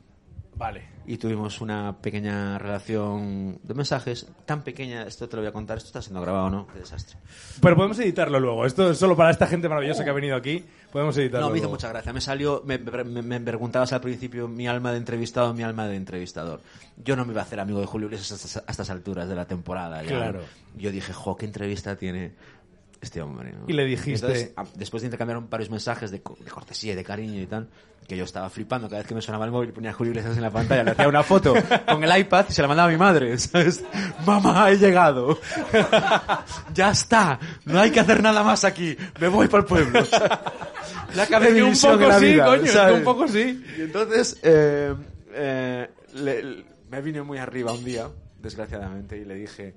Vale. 0.56 0.93
Y 1.06 1.18
tuvimos 1.18 1.60
una 1.60 1.96
pequeña 2.00 2.58
relación 2.58 3.58
de 3.62 3.74
mensajes, 3.74 4.26
tan 4.46 4.62
pequeña, 4.62 5.02
esto 5.02 5.28
te 5.28 5.36
lo 5.36 5.42
voy 5.42 5.48
a 5.50 5.52
contar, 5.52 5.76
esto 5.76 5.88
está 5.88 6.00
siendo 6.00 6.20
grabado, 6.22 6.48
¿no? 6.48 6.66
Qué 6.68 6.78
desastre. 6.78 7.18
Pero 7.60 7.76
podemos 7.76 7.98
editarlo 7.98 8.40
luego. 8.40 8.64
Esto 8.64 8.90
es 8.90 8.96
solo 8.98 9.14
para 9.14 9.30
esta 9.30 9.46
gente 9.46 9.68
maravillosa 9.68 10.02
que 10.02 10.10
ha 10.10 10.14
venido 10.14 10.34
aquí. 10.34 10.64
Podemos 10.92 11.16
editarlo 11.18 11.48
No, 11.48 11.52
me 11.52 11.58
hizo 11.58 11.64
luego. 11.64 11.74
mucha 11.76 11.88
gracia. 11.88 12.12
Me 12.12 12.20
salió, 12.22 12.62
me, 12.64 12.78
me, 12.78 13.22
me 13.22 13.40
preguntabas 13.40 13.92
al 13.92 14.00
principio 14.00 14.48
mi 14.48 14.66
alma 14.66 14.92
de 14.92 14.98
entrevistado, 14.98 15.52
mi 15.52 15.62
alma 15.62 15.86
de 15.88 15.96
entrevistador. 15.96 16.60
Yo 17.04 17.16
no 17.16 17.24
me 17.26 17.32
iba 17.32 17.42
a 17.42 17.44
hacer 17.44 17.60
amigo 17.60 17.80
de 17.80 17.86
Julio 17.86 18.06
Iglesias 18.06 18.32
a, 18.32 18.34
estas- 18.36 18.56
a 18.66 18.70
estas 18.70 18.88
alturas 18.90 19.28
de 19.28 19.34
la 19.34 19.44
temporada. 19.44 20.02
ya. 20.02 20.08
Claro. 20.08 20.40
Yo 20.76 20.90
dije, 20.90 21.12
jo, 21.12 21.36
qué 21.36 21.44
entrevista 21.46 21.96
tiene 21.96 22.32
este 23.04 23.22
hombre. 23.22 23.52
¿no? 23.52 23.64
Y 23.68 23.72
le 23.72 23.84
dijiste- 23.84 24.26
Entonces, 24.26 24.52
a- 24.56 24.64
después 24.74 25.02
de 25.02 25.06
intercambiar 25.06 25.40
varios 25.48 25.70
mensajes 25.70 26.10
de, 26.10 26.20
co- 26.22 26.36
de 26.44 26.50
cortesía 26.50 26.92
y 26.92 26.96
de 26.96 27.04
cariño 27.04 27.40
y 27.40 27.46
tal, 27.46 27.68
que 28.06 28.16
yo 28.16 28.24
estaba 28.24 28.50
flipando 28.50 28.86
cada 28.88 28.98
vez 29.00 29.06
que 29.08 29.14
me 29.14 29.22
sonaba 29.22 29.44
el 29.46 29.50
móvil 29.50 29.72
ponía 29.72 29.90
a 29.90 29.92
Julio 29.94 30.10
Iglesias 30.10 30.36
en 30.36 30.42
la 30.42 30.50
pantalla, 30.50 30.84
le 30.84 30.90
hacía 30.90 31.08
una 31.08 31.22
foto 31.22 31.54
con 31.86 32.04
el 32.04 32.18
iPad 32.18 32.44
y 32.50 32.52
se 32.52 32.60
la 32.60 32.68
mandaba 32.68 32.88
a 32.88 32.92
mi 32.92 32.98
madre, 32.98 33.38
¿sabes? 33.38 33.82
Mamá, 34.26 34.70
he 34.70 34.76
llegado. 34.76 35.38
ya 36.74 36.90
está. 36.90 37.38
No 37.64 37.80
hay 37.80 37.90
que 37.90 38.00
hacer 38.00 38.22
nada 38.22 38.42
más 38.42 38.64
aquí. 38.64 38.96
Me 39.20 39.28
voy 39.28 39.48
para 39.48 39.62
el 39.62 39.66
pueblo. 39.68 40.00
Le 41.14 41.22
acabé 41.22 41.48
Es 41.48 41.54
que 41.54 41.62
un 41.62 41.78
poco 41.92 42.08
la 42.08 42.18
sí, 42.18 42.24
vida, 42.26 42.44
coño, 42.46 42.56
es 42.56 42.62
que 42.62 42.76
¿sabes? 42.76 42.98
un 42.98 43.04
poco 43.04 43.28
sí. 43.28 43.64
Y 43.78 43.82
entonces 43.82 44.38
eh, 44.42 44.94
eh, 45.32 45.88
le- 46.14 46.42
le- 46.42 46.64
me 46.90 47.00
vine 47.00 47.22
muy 47.22 47.38
arriba 47.38 47.72
un 47.72 47.84
día, 47.84 48.08
desgraciadamente, 48.40 49.16
y 49.18 49.24
le 49.24 49.34
dije, 49.36 49.74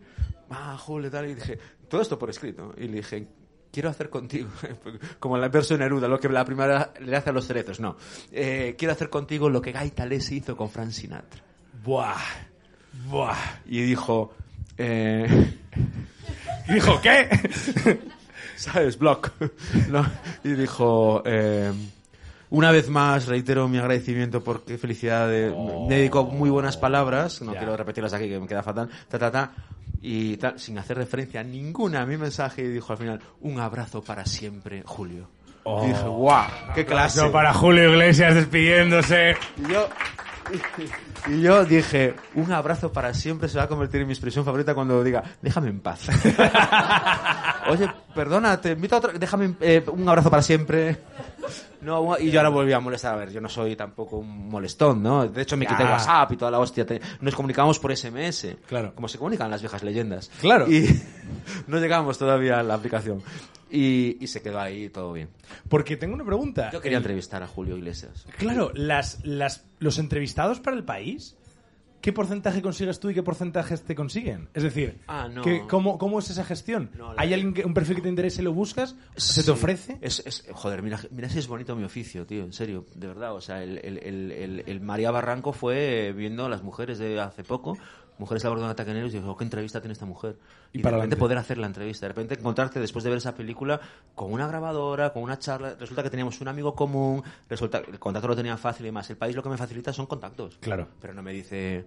ah, 0.49 0.75
Julio, 0.79 1.09
tal, 1.11 1.29
y 1.29 1.35
dije, 1.35 1.59
todo 1.89 2.01
esto 2.01 2.17
por 2.19 2.29
escrito, 2.29 2.73
y 2.77 2.87
le 2.87 2.97
dije, 2.97 3.27
quiero 3.71 3.89
hacer 3.89 4.09
contigo, 4.09 4.49
como 5.19 5.37
la 5.37 5.49
versión 5.49 5.79
Neruda, 5.79 6.07
lo 6.07 6.19
que 6.19 6.29
la 6.29 6.45
primera 6.45 6.93
le 7.01 7.15
hace 7.15 7.29
a 7.29 7.33
los 7.33 7.45
cerezos, 7.47 7.79
no, 7.79 7.95
Eh, 8.31 8.75
quiero 8.77 8.91
hacer 8.93 9.09
contigo 9.09 9.49
lo 9.49 9.61
que 9.61 9.71
Gaita 9.71 10.05
Les 10.05 10.31
hizo 10.31 10.55
con 10.57 10.69
Frank 10.69 10.91
Sinatra. 10.91 11.41
Buah. 11.83 12.15
Buah. 13.09 13.35
Y 13.65 13.81
dijo, 13.81 14.33
eh, 14.77 15.27
Y 16.67 16.73
dijo, 16.75 16.99
¿qué? 17.01 17.29
¿sabes? 18.55 18.97
Block. 18.97 19.31
No, 19.89 20.05
Y 20.43 20.53
dijo, 20.53 21.21
eh, 21.25 21.71
una 22.49 22.71
vez 22.71 22.89
más 22.89 23.27
reitero 23.27 23.67
mi 23.67 23.77
agradecimiento 23.77 24.43
por 24.43 24.63
qué 24.63 24.77
felicidad. 24.77 25.29
de- 25.29 25.53
Me 25.87 25.97
dedicó 25.97 26.23
muy 26.25 26.49
buenas 26.49 26.77
palabras, 26.77 27.41
no 27.41 27.53
quiero 27.53 27.75
repetirlas 27.77 28.13
aquí 28.13 28.27
que 28.29 28.39
me 28.39 28.47
queda 28.47 28.63
fatal, 28.63 28.89
ta, 29.09 29.19
ta, 29.19 29.29
ta, 29.31 29.51
y 30.01 30.37
tal, 30.37 30.59
sin 30.59 30.77
hacer 30.77 30.97
referencia 30.97 31.41
a 31.41 31.43
ninguna 31.43 32.01
a 32.01 32.05
mi 32.05 32.17
mensaje, 32.17 32.63
y 32.63 32.67
dijo 32.67 32.93
al 32.93 32.99
final, 32.99 33.21
un 33.41 33.59
abrazo 33.59 34.01
para 34.01 34.25
siempre, 34.25 34.83
Julio. 34.85 35.29
Y 35.83 35.87
dije, 35.87 36.07
guau, 36.07 36.45
qué 36.73 36.85
clase. 36.85 37.27
Para 37.29 37.53
Julio 37.53 37.91
Iglesias 37.91 38.35
despidiéndose. 38.35 39.35
Y 39.57 39.73
yo, 39.73 39.89
y 41.27 41.41
yo 41.41 41.65
dije, 41.65 42.15
un 42.35 42.51
abrazo 42.51 42.91
para 42.91 43.13
siempre 43.13 43.49
se 43.49 43.57
va 43.57 43.65
a 43.65 43.67
convertir 43.67 44.01
en 44.01 44.07
mi 44.07 44.13
expresión 44.13 44.45
favorita 44.45 44.73
cuando 44.73 45.03
diga, 45.03 45.23
déjame 45.41 45.69
en 45.69 45.81
paz. 45.81 46.07
Oye, 47.69 47.89
perdona, 48.15 48.61
te 48.61 48.71
invito 48.71 48.95
a 48.95 48.99
otro, 48.99 49.11
déjame 49.13 49.55
eh, 49.59 49.83
un 49.91 50.07
abrazo 50.07 50.29
para 50.29 50.41
siempre. 50.41 50.97
No, 51.87 52.19
y 52.19 52.29
yo 52.29 52.41
ahora 52.41 52.49
volví 52.49 52.73
a 52.73 52.81
molestar. 52.81 53.13
A 53.13 53.17
ver, 53.17 53.31
yo 53.31 53.39
no 53.39 53.47
soy 53.47 53.77
tampoco 53.77 54.17
un 54.17 54.49
molestón, 54.49 55.01
¿no? 55.01 55.25
De 55.25 55.41
hecho, 55.41 55.55
me 55.55 55.65
quité. 55.65 55.85
WhatsApp 55.85 56.33
y 56.33 56.35
toda 56.35 56.51
la 56.51 56.59
hostia. 56.59 56.85
Nos 57.21 57.33
comunicábamos 57.33 57.79
por 57.79 57.95
SMS. 57.95 58.57
Claro. 58.67 58.93
Como 58.93 59.07
se 59.07 59.17
comunican 59.17 59.49
las 59.49 59.61
viejas 59.61 59.83
leyendas. 59.83 60.29
Claro. 60.41 60.69
Y 60.69 60.85
no 61.67 61.79
llegamos 61.79 62.17
todavía 62.17 62.59
a 62.59 62.63
la 62.63 62.73
aplicación. 62.73 63.23
Y, 63.71 64.17
y 64.19 64.27
se 64.27 64.41
quedó 64.41 64.59
ahí 64.59 64.89
todo 64.89 65.13
bien. 65.13 65.29
Porque 65.69 65.95
tengo 65.95 66.13
una 66.15 66.25
pregunta. 66.25 66.71
Yo 66.71 66.81
quería 66.81 66.97
entrevistar 66.97 67.41
a 67.41 67.47
Julio 67.47 67.77
Iglesias. 67.77 68.25
Claro, 68.37 68.71
las, 68.73 69.25
las, 69.25 69.63
los 69.79 69.97
entrevistados 69.97 70.59
para 70.59 70.75
el 70.75 70.83
país, 70.83 71.37
¿qué 72.01 72.13
porcentaje 72.13 72.61
consigues 72.61 72.99
tú 72.99 73.09
y 73.09 73.13
qué 73.13 73.23
porcentajes 73.23 73.83
te 73.83 73.95
consiguen? 73.95 74.49
Es 74.53 74.63
decir, 74.63 74.99
Ah, 75.07 75.27
no. 75.33 75.41
¿qué- 75.41 75.63
cómo, 75.67 75.97
¿cómo 75.97 76.19
es 76.19 76.29
esa 76.29 76.43
gestión? 76.43 76.89
No, 76.97 77.13
¿Hay 77.17 77.33
alguien 77.33 77.53
que, 77.53 77.65
un 77.65 77.73
perfil 77.73 77.97
que 77.97 78.01
te 78.03 78.09
interese 78.09 78.41
y 78.41 78.45
lo 78.45 78.53
buscas? 78.53 78.95
¿Se 79.15 79.41
Sí. 79.41 79.45
te 79.45 79.51
ofrece? 79.51 79.97
Es, 80.01 80.21
es- 80.25 80.45
joder, 80.53 80.81
mira, 80.83 80.99
mira 81.11 81.29
si 81.29 81.39
es 81.39 81.47
bonito 81.47 81.75
mi 81.75 81.83
oficio, 81.83 82.25
tío, 82.25 82.43
en 82.43 82.53
serio, 82.53 82.85
de 82.95 83.07
verdad. 83.07 83.33
O 83.35 83.41
sea, 83.41 83.63
el, 83.63 83.77
el, 83.79 83.97
el, 83.99 84.31
el- 84.31 84.63
el 84.65 84.81
María 84.81 85.11
Barranco 85.11 85.53
fue 85.53 86.13
viendo 86.15 86.45
a 86.45 86.49
las 86.49 86.63
mujeres 86.63 86.97
de 86.99 87.19
hace 87.19 87.43
poco, 87.43 87.77
mujeres 88.19 88.43
a 88.45 88.49
bordo 88.49 88.65
de 88.65 88.71
ataque 88.71 88.93
negro, 88.93 89.07
y 89.07 89.11
dijo, 89.11 89.29
"Oh, 89.31 89.37
¿qué 89.37 89.43
entrevista 89.43 89.79
tiene 89.81 89.93
esta 89.93 90.05
mujer? 90.05 90.37
Y 90.73 90.79
Y, 90.79 90.81
para 90.83 90.97
de 90.97 91.01
repente 91.03 91.15
adelante. 91.15 91.15
poder 91.17 91.37
hacer 91.37 91.57
la 91.57 91.67
entrevista, 91.67 92.05
de 92.05 92.09
repente 92.09 92.35
encontrarte 92.35 92.79
después 92.79 93.03
de 93.03 93.09
ver 93.11 93.17
esa 93.17 93.35
película 93.35 93.79
con 94.15 94.31
una 94.31 94.47
grabadora, 94.47 95.11
con 95.13 95.23
una 95.23 95.37
charla, 95.39 95.75
resulta 95.79 96.03
que 96.03 96.09
teníamos 96.09 96.39
un 96.41 96.47
amigo 96.47 96.73
común, 96.75 97.23
resulta 97.49 97.79
el 97.79 97.99
contacto 97.99 98.27
lo 98.27 98.35
tenía 98.35 98.57
fácil 98.57 98.85
y 98.87 98.91
más. 98.91 99.09
El 99.09 99.17
país 99.17 99.35
lo 99.35 99.43
que 99.43 99.49
me 99.49 99.57
facilita 99.57 99.91
son 99.93 100.05
contactos. 100.07 100.57
Claro. 100.59 100.87
Pero 100.99 101.13
no 101.13 101.21
me 101.23 101.31
dice, 101.33 101.85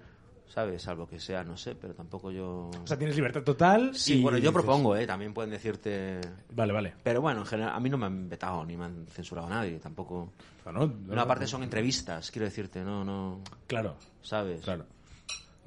¿sabes? 0.48 0.82
Salvo 0.82 1.06
que 1.06 1.20
sea, 1.20 1.44
no 1.44 1.56
sé, 1.56 1.74
pero 1.74 1.94
tampoco 1.94 2.30
yo... 2.30 2.70
O 2.82 2.86
sea, 2.86 2.96
tienes 2.98 3.14
libertad 3.16 3.42
total. 3.42 3.94
Sí, 3.94 4.18
y 4.18 4.22
bueno, 4.22 4.38
yo 4.38 4.50
dices- 4.50 4.52
propongo, 4.52 4.96
¿eh? 4.96 5.06
También 5.06 5.32
pueden 5.34 5.50
decirte... 5.50 6.20
Vale, 6.52 6.72
vale. 6.72 6.94
Pero 7.02 7.20
bueno, 7.20 7.40
en 7.40 7.46
general, 7.46 7.72
a 7.74 7.80
mí 7.80 7.88
no 7.90 7.98
me 7.98 8.06
han 8.06 8.28
vetado 8.28 8.64
ni 8.64 8.76
me 8.76 8.84
han 8.86 9.06
censurado 9.08 9.46
a 9.46 9.50
nadie, 9.50 9.78
tampoco. 9.78 10.32
No, 10.66 10.72
no, 10.86 10.92
No, 11.14 11.20
aparte 11.20 11.46
son 11.48 11.62
entrevistas, 11.64 12.30
quiero 12.30 12.44
decirte, 12.46 12.82
no, 12.84 13.04
no, 13.04 13.40
Claro, 13.66 13.96
¿sabes? 14.22 14.60
claro. 14.62 14.84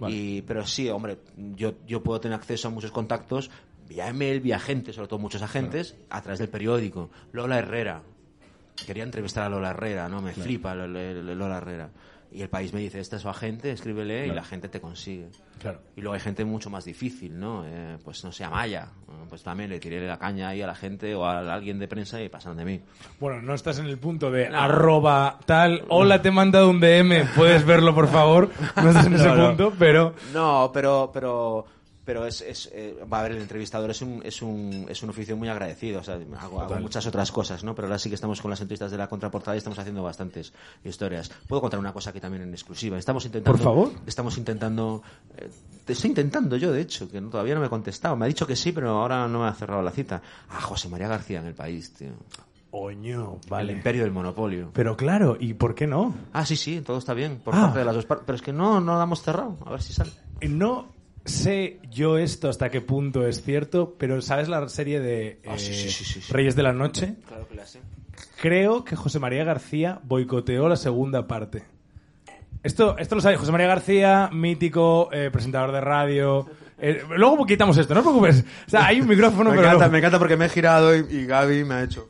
Vale. 0.04 0.16
Y, 0.16 0.42
pero 0.42 0.66
sí, 0.66 0.90
hombre, 0.90 1.18
yo, 1.36 1.74
yo 1.88 2.04
puedo 2.04 2.20
tener 2.20 2.38
acceso 2.38 2.68
a 2.68 2.72
muchos 2.72 2.92
contactos 2.92 3.50
vía 3.88 4.08
email, 4.08 4.40
vía 4.40 4.60
gente, 4.60 4.94
sobre 4.94 5.08
todo 5.08 5.20
muchos 5.20 5.42
agentes, 5.42 5.96
a 6.10 6.22
través 6.22 6.40
del 6.40 6.50
periódico. 6.50 7.10
Lola 7.32 7.60
Herrera. 7.60 8.02
Quería 8.86 9.04
entrevistar 9.04 9.44
a 9.46 9.50
Lola 9.50 9.70
Herrera, 9.72 10.10
¿no? 10.10 10.22
Me 10.22 10.34
flipa 10.34 10.74
Lola, 10.74 11.14
Lola 11.14 11.58
Herrera. 11.58 11.90
Y 12.34 12.42
el 12.42 12.50
país 12.50 12.74
me 12.74 12.80
dice, 12.80 13.00
este 13.00 13.18
es 13.18 13.22
su 13.22 13.30
agente, 13.30 13.72
escríbele 13.72 14.22
y 14.22 14.24
Claro. 14.26 14.36
la 14.42 14.44
gente 14.44 14.68
te 14.68 14.82
consigue. 14.82 15.28
Claro. 15.62 15.80
Y 15.96 16.02
luego 16.02 16.16
hay 16.16 16.20
gente 16.20 16.44
mucho 16.46 16.70
más 16.72 16.84
difícil, 16.84 17.40
¿no? 17.40 17.64
Eh, 17.66 17.98
pues 18.04 18.24
no 18.24 18.32
sé, 18.32 18.44
Amaya. 18.44 18.88
Eh, 19.08 19.26
Pues 19.30 19.44
también 19.44 19.70
le 19.70 19.80
tiré 19.80 20.06
la 20.08 20.18
caña 20.18 20.50
ahí 20.50 20.62
a 20.62 20.68
la 20.68 20.74
gente 20.76 21.14
o 21.16 21.26
a 21.26 21.54
alguien 21.54 21.78
de 21.80 21.88
prensa 21.88 22.22
y 22.22 22.30
pasaron 22.30 22.58
de 22.58 22.66
mí. 22.66 22.82
Bueno, 23.20 23.42
no 23.42 23.54
estás 23.54 23.78
en 23.80 23.86
el 23.86 23.98
punto 24.00 24.32
de 24.32 24.48
arroba 24.48 25.38
tal, 25.46 25.86
hola, 25.90 26.22
te 26.22 26.30
he 26.30 26.32
mandado 26.32 26.70
un 26.70 26.80
DM, 26.80 27.26
puedes 27.36 27.64
verlo, 27.66 27.94
por 27.94 28.08
favor. 28.08 28.50
No 28.76 28.90
estás 28.90 29.06
en 29.06 29.14
ese 29.16 29.28
No, 29.28 29.36
no. 29.36 29.48
punto, 29.50 29.74
pero... 29.78 30.16
No, 30.34 30.72
pero, 30.74 31.12
pero 31.14 31.66
pero 32.06 32.26
es, 32.26 32.42
es 32.42 32.70
eh, 32.74 32.98
va 33.12 33.20
a 33.20 33.24
ver 33.24 33.32
el 33.34 33.42
entrevistador 33.42 33.90
es 33.92 34.02
un, 34.02 34.22
es 34.26 34.42
un 34.42 34.86
es 34.90 35.02
un 35.04 35.10
oficio 35.10 35.38
muy 35.38 35.48
agradecido 35.48 36.02
o 36.02 36.04
sea 36.04 36.20
hago, 36.40 36.60
hago 36.62 36.76
muchas 36.80 37.06
otras 37.08 37.32
cosas 37.32 37.64
no 37.64 37.74
pero 37.76 37.88
ahora 37.88 37.98
sí 38.00 38.10
que 38.10 38.16
estamos 38.16 38.42
con 38.42 38.52
las 38.52 38.60
entrevistas 38.62 38.92
de 38.92 38.98
la 38.98 39.08
contraportada 39.08 39.56
y 39.56 39.60
estamos 39.60 39.80
haciendo 39.80 40.04
bastantes 40.04 40.54
historias. 40.84 41.32
Puedo 41.48 41.62
contar 41.62 41.80
una 41.80 41.94
cosa 41.94 42.10
aquí 42.10 42.20
también 42.20 42.44
en 42.44 42.54
exclusiva. 42.54 42.98
Estamos 42.98 43.26
intentando 43.26 43.58
Por 43.58 43.64
favor. 43.64 43.92
estamos 44.06 44.38
intentando 44.38 45.02
eh, 45.38 45.50
te 45.86 45.94
estoy 45.94 46.10
intentando 46.10 46.56
yo 46.58 46.72
de 46.72 46.82
hecho 46.82 47.10
que 47.10 47.20
no- 47.22 47.30
todavía 47.30 47.54
no 47.56 47.62
me 47.62 47.68
he 47.68 47.70
contestado. 47.70 48.16
Me 48.16 48.26
ha 48.26 48.28
dicho 48.28 48.46
que 48.48 48.56
sí 48.56 48.72
pero 48.72 48.90
ahora 49.02 49.28
no 49.28 49.40
me 49.42 49.48
ha 49.48 49.54
cerrado 49.54 49.82
la 49.82 49.92
cita. 49.92 50.22
A 50.50 50.60
José 50.62 50.90
María 50.90 51.08
García 51.08 51.40
en 51.40 51.46
el 51.48 51.54
país 51.56 51.94
tío. 51.94 52.12
Oño, 52.76 53.38
el 53.44 53.50
vale. 53.50 53.74
imperio 53.74 54.02
del 54.02 54.12
monopolio. 54.12 54.72
Pero 54.74 54.98
claro, 54.98 55.38
¿y 55.40 55.54
por 55.54 55.76
qué 55.76 55.86
no? 55.86 56.16
ah 56.34 56.46
sí 56.46 56.56
sí 56.56 56.82
todo 56.82 56.98
está 56.98 57.14
bien 57.14 57.40
por 57.44 57.54
Ah. 57.56 57.62
parte 57.66 57.80
de 57.80 57.86
las 57.86 57.96
dos 57.96 58.06
partes 58.06 58.26
pero 58.26 58.36
es 58.36 58.42
que 58.42 58.52
no 58.52 58.82
no 58.82 58.98
damos 58.98 59.22
cerrado. 59.22 59.58
A 59.66 59.70
ver 59.72 59.82
si 59.82 59.94
sale. 59.94 60.12
No 60.50 60.88
sé 61.26 61.80
yo 61.90 62.18
esto 62.18 62.50
hasta 62.50 62.70
qué 62.70 62.82
punto 62.82 63.26
es 63.26 63.44
cierto, 63.44 63.96
pero 63.98 64.22
¿sabes 64.22 64.50
la 64.50 64.68
serie 64.70 65.00
de 65.00 65.40
Ah, 65.48 65.58
sí, 65.58 65.72
eh, 65.72 65.76
sí, 65.76 65.90
sí, 65.90 66.04
sí, 66.06 66.22
sí. 66.22 66.34
Reyes 66.34 66.56
de 66.56 66.64
la 66.64 66.74
Noche? 66.74 67.16
claro 67.28 67.48
que 67.48 67.56
la 67.56 67.66
sé 67.66 67.80
Creo 68.42 68.84
que 68.84 68.96
José 68.96 69.20
María 69.20 69.44
García 69.46 70.00
boicoteó 70.04 70.68
la 70.68 70.76
segunda 70.76 71.28
parte. 71.28 71.64
Esto, 72.62 72.98
esto 72.98 73.16
lo 73.16 73.22
sabe 73.22 73.38
José 73.38 73.52
María 73.52 73.68
García, 73.68 74.30
mítico, 74.34 75.10
eh, 75.14 75.30
presentador 75.32 75.72
de 75.72 75.82
radio. 75.82 76.46
Eh, 76.78 77.04
luego 77.16 77.46
quitamos 77.46 77.78
esto, 77.78 77.94
no 77.94 78.02
te 78.02 78.06
preocupes. 78.06 78.44
O 78.68 78.70
sea, 78.70 78.86
hay 78.88 79.00
un 79.02 79.08
micrófono, 79.08 79.50
me 79.50 79.56
pero 79.56 79.62
encanta, 79.68 79.78
luego- 79.86 79.92
me 79.94 79.98
encanta 80.00 80.20
porque 80.20 80.38
me 80.38 80.46
he 80.46 80.50
girado 80.50 80.96
y, 80.96 81.06
y 81.10 81.26
Gaby 81.26 81.64
me 81.64 81.76
ha 81.76 81.84
hecho. 81.84 82.10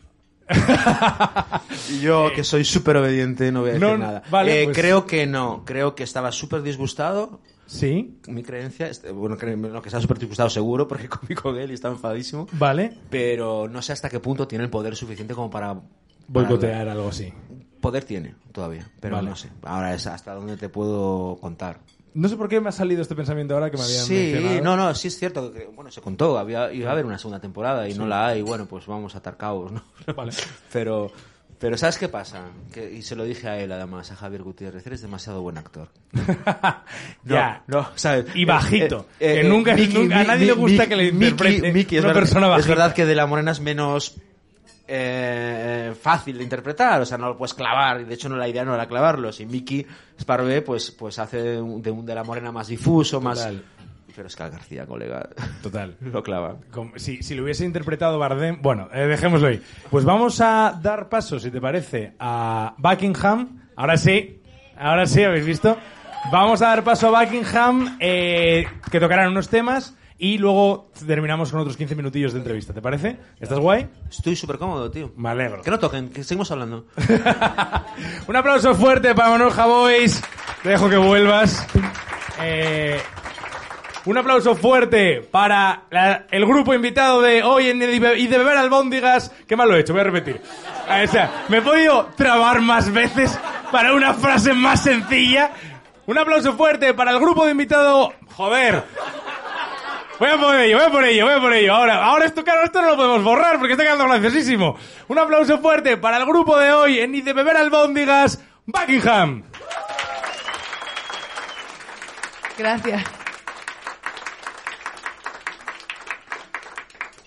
y 1.90 2.00
yo, 2.00 2.32
que 2.36 2.44
soy 2.44 2.66
súper 2.66 2.98
obediente, 2.98 3.52
no 3.52 3.62
voy 3.62 3.72
a 3.72 3.74
decir 3.74 3.88
No, 3.88 3.98
nada. 3.98 4.24
vale, 4.30 4.62
Eh, 4.62 4.66
pues- 4.66 4.78
Creo 4.78 5.06
que 5.06 5.26
no. 5.26 5.64
Creo 5.66 5.96
que 5.96 6.04
estaba 6.04 6.32
súper 6.32 6.62
disgustado. 6.62 7.40
Sí, 7.66 8.20
Mi 8.28 8.44
creencia, 8.44 8.88
este, 8.88 9.12
bueno, 9.12 9.36
no, 9.36 9.82
que 9.82 9.88
estaba 9.90 10.02
súper 10.02 10.20
disgustado 10.20 10.50
seguro 10.50 10.88
porque 10.88 11.08
comí 11.10 11.34
con 11.36 11.58
él 11.58 11.72
y 11.72 11.74
estaba 11.74 11.94
enfadísimo. 11.96 12.48
vale. 12.54 12.98
Pero 13.10 13.68
no 13.68 13.82
sé 13.82 13.94
hasta 13.94 14.10
qué 14.10 14.20
punto 14.20 14.48
tiene 14.48 14.64
el 14.66 14.70
poder 14.70 14.96
suficiente 14.96 15.34
como 15.34 15.50
para. 15.50 15.80
Boicotear 16.28 16.88
algo 16.90 17.10
así. 17.10 17.34
Poder 17.82 18.06
tiene 18.06 18.36
todavía, 18.54 18.90
pero 19.02 19.16
Vale. 19.18 19.30
no 19.30 19.36
sé. 19.36 19.50
Ahora 19.64 19.94
es 19.94 20.08
hasta 20.08 20.34
dónde 20.34 20.56
te 20.56 20.70
puedo 20.70 21.38
contar. 21.42 21.80
No 22.14 22.30
sé 22.30 22.38
por 22.38 22.48
qué 22.48 22.62
me 22.62 22.70
ha 22.70 22.72
salido 22.72 23.02
este 23.02 23.14
pensamiento 23.16 23.56
ahora 23.56 23.70
que 23.72 23.76
me 23.78 23.84
habían 23.84 24.06
Sí, 24.06 24.14
mencionado. 24.14 24.62
no, 24.64 24.78
no, 24.78 24.96
sí 24.96 25.08
es 25.10 25.18
cierto 25.18 25.52
que, 25.52 25.66
bueno, 25.66 25.92
se 25.92 26.00
contó, 26.00 26.38
había, 26.38 26.72
iba 26.72 26.90
a 26.90 26.92
haber 26.94 27.06
una 27.06 27.18
segunda 27.18 27.42
temporada 27.42 27.90
y 27.90 27.96
no 27.96 28.06
la 28.06 28.28
hay, 28.28 28.42
bueno, 28.42 28.68
pues 28.68 28.86
vamos 28.86 29.16
a 29.16 29.18
atar 29.18 29.36
cabos, 29.36 29.72
¿no? 29.74 29.84
Vale. 30.16 30.32
Pero, 30.72 31.12
pero 31.64 31.78
¿sabes 31.78 31.98
qué 31.98 32.10
pasa? 32.10 32.42
Que, 32.74 32.92
y 32.92 33.02
se 33.04 33.16
lo 33.16 33.24
dije 33.24 33.48
a 33.48 33.58
él, 33.58 33.72
además, 33.72 34.12
a 34.12 34.18
Javier 34.18 34.44
Gutiérrez, 34.44 34.86
eres 34.86 35.02
demasiado 35.02 35.42
buen 35.42 35.58
actor. 35.58 35.88
No, 37.24 37.36
ya. 37.36 37.64
no, 37.68 37.88
¿sabes? 37.96 38.26
Y 38.36 38.44
bajito, 38.44 39.06
Eh, 39.18 39.32
eh, 39.32 39.34
que 39.36 39.40
eh, 39.42 39.50
nunca, 39.50 39.74
Miki, 39.74 39.94
nunca- 39.98 40.20
a 40.20 40.24
nadie 40.26 40.46
le 40.48 40.52
gusta 40.52 40.84
Miki, 40.84 40.90
que 40.90 40.96
le 40.98 41.06
interprete 41.08 41.72
Miki, 41.72 41.96
es 41.96 42.04
una 42.04 42.10
verdad- 42.10 42.22
persona 42.22 42.46
Es 42.48 42.52
bajita. 42.52 42.70
verdad 42.70 42.94
que 42.94 43.06
de 43.06 43.16
la 43.16 43.26
morena 43.28 43.52
es 43.52 43.62
menos 43.62 44.16
eh, 44.88 45.94
fácil 46.02 46.38
de 46.38 46.44
interpretar, 46.44 47.02
o 47.02 47.06
sea, 47.06 47.18
no 47.18 47.28
lo 47.30 47.38
puedes 47.38 47.54
clavar, 47.54 48.02
y 48.02 48.04
de 48.04 48.14
hecho 48.14 48.28
no 48.28 48.36
la 48.36 48.48
idea 48.50 48.66
no 48.66 48.76
era 48.76 48.86
clavarlo. 48.88 49.32
Si 49.32 49.46
Miki 49.46 49.86
Sparvé 50.20 50.62
pues, 50.62 50.92
pues 50.92 51.18
hace 51.20 51.42
de 51.42 51.62
un, 51.62 51.82
de 51.82 51.92
un 51.92 52.06
de 52.06 52.14
la 52.14 52.24
morena 52.26 52.52
más 52.52 52.68
difuso, 52.68 53.22
más... 53.22 53.40
Total. 53.40 53.64
Pero 54.16 54.28
es 54.28 54.36
que 54.36 54.44
al 54.44 54.52
García, 54.52 54.86
colega, 54.86 55.28
Total. 55.64 55.96
lo 56.02 56.22
clava. 56.24 56.58
Como- 56.72 56.98
Si, 56.98 57.24
si 57.24 57.34
lo 57.36 57.44
hubiese 57.44 57.66
interpretado 57.66 58.20
Bardem... 58.20 58.60
Bueno, 58.62 58.88
eh, 58.94 59.08
dejémoslo 59.08 59.48
ahí. 59.48 59.62
Pues 59.90 60.06
vamos 60.06 60.40
a 60.42 60.80
dar 60.82 61.10
paso, 61.10 61.40
si 61.40 61.50
te 61.50 61.60
parece, 61.60 62.14
a 62.20 62.76
Buckingham. 62.78 63.64
Ahora 63.76 63.98
sí, 63.98 64.42
ahora 64.78 65.06
sí, 65.08 65.24
¿habéis 65.24 65.46
visto? 65.46 65.78
Vamos 66.32 66.62
a 66.62 66.68
dar 66.68 66.84
paso 66.84 67.08
a 67.16 67.24
Buckingham, 67.24 67.98
eh, 68.00 68.66
que 68.92 69.00
tocarán 69.00 69.30
unos 69.32 69.50
temas, 69.50 69.96
y 70.18 70.38
luego 70.38 70.92
terminamos 71.06 71.52
con 71.52 71.60
otros 71.62 71.76
15 71.76 71.96
minutillos 71.96 72.34
de 72.34 72.40
entrevista. 72.40 72.72
¿Te 72.74 72.82
parece? 72.82 73.18
¿Estás 73.42 73.58
guay? 73.60 73.90
Estoy 74.10 74.36
súper 74.36 74.58
cómodo, 74.60 74.90
tío. 74.92 75.12
Me 75.18 75.30
alegro. 75.30 75.62
Que 75.64 75.72
no 75.72 75.80
toquen, 75.80 76.10
que 76.10 76.24
seguimos 76.24 76.50
hablando. 76.52 76.86
Un 78.28 78.36
aplauso 78.36 78.74
fuerte 78.76 79.14
para 79.16 79.32
Manuel 79.32 79.52
Javois. 79.52 80.22
Te 80.62 80.70
dejo 80.70 80.88
que 80.90 80.98
vuelvas. 80.98 81.68
Eh, 82.42 83.00
un 84.06 84.18
aplauso 84.18 84.56
fuerte 84.56 85.22
para 85.32 85.84
la- 85.90 86.26
el 86.30 86.46
grupo 86.46 86.74
invitado 86.74 87.22
de 87.22 87.42
hoy 87.44 87.70
en 87.70 87.82
y 87.82 88.00
de 88.00 88.20
y 88.20 88.28
de 88.28 88.38
beber 88.38 88.58
albóndigas. 88.58 89.32
Qué 89.48 89.56
mal 89.56 89.70
lo 89.70 89.76
he 89.76 89.80
hecho, 89.80 89.94
voy 89.94 90.02
a 90.02 90.06
repetir. 90.06 90.42
Ah, 90.88 91.02
O 91.04 91.08
sea, 91.08 91.46
me 91.50 91.58
he 91.58 91.62
podido 91.62 92.10
trabar 92.18 92.62
más 92.62 92.92
veces 92.92 93.38
para 93.72 93.94
una 93.94 94.14
frase 94.14 94.54
más 94.54 94.84
sencilla. 94.84 95.52
Un 96.06 96.18
aplauso 96.18 96.54
fuerte 96.54 96.94
para 96.94 97.12
el 97.12 97.20
grupo 97.20 97.46
de 97.46 97.52
invitado. 97.52 98.14
Joder. 98.36 98.84
Voy 100.20 100.30
a 100.30 100.38
por 100.38 100.56
ello, 100.56 100.78
voy 100.78 100.86
a 100.86 100.90
por 100.92 101.04
ello, 101.06 101.26
voy 101.26 101.34
a 101.34 101.40
por 101.40 101.54
ello. 101.54 101.74
Ahora, 101.74 102.04
ahora 102.06 102.26
esto, 102.26 102.44
claro, 102.44 102.64
esto 102.64 102.82
no 102.82 102.90
lo 102.90 102.96
podemos 102.98 103.24
borrar 103.24 103.58
porque 103.58 103.74
está 103.74 103.84
quedando 103.84 104.06
graciosísimo. 104.08 104.78
Un 105.08 105.18
aplauso 105.20 105.58
fuerte 105.60 105.98
para 105.98 106.18
el 106.18 106.26
grupo 106.26 106.58
de 106.58 106.72
hoy 106.72 107.00
en 107.00 107.12
Ni 107.14 107.22
de 107.22 107.34
beber 107.34 107.58
albóndigas, 107.58 108.40
Buckingham. 108.66 109.44
Gracias. 112.58 113.04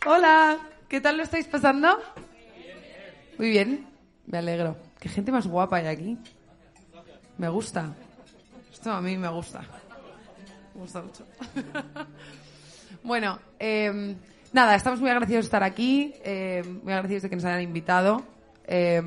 Hola, 0.08 0.58
¿qué 0.88 1.00
tal 1.00 1.16
lo 1.16 1.24
estáis 1.24 1.48
pasando? 1.48 1.98
Muy 3.38 3.50
bien, 3.50 3.84
me 4.26 4.38
alegro. 4.38 4.76
Qué 5.00 5.08
gente 5.08 5.32
más 5.32 5.48
guapa 5.48 5.78
hay 5.78 5.86
aquí. 5.88 6.16
Me 7.38 7.48
gusta. 7.48 7.92
Esto 8.72 8.92
a 8.92 9.00
mí 9.00 9.18
me 9.18 9.28
gusta. 9.28 9.62
Me 10.76 10.82
gusta 10.82 11.02
mucho. 11.02 11.26
bueno, 13.02 13.40
eh, 13.58 14.14
nada, 14.52 14.76
estamos 14.76 15.00
muy 15.00 15.10
agradecidos 15.10 15.46
de 15.46 15.48
estar 15.48 15.64
aquí, 15.64 16.14
eh, 16.22 16.62
muy 16.84 16.92
agradecidos 16.92 17.24
de 17.24 17.30
que 17.30 17.36
nos 17.36 17.44
hayan 17.44 17.62
invitado. 17.62 18.22
Eh, 18.64 19.02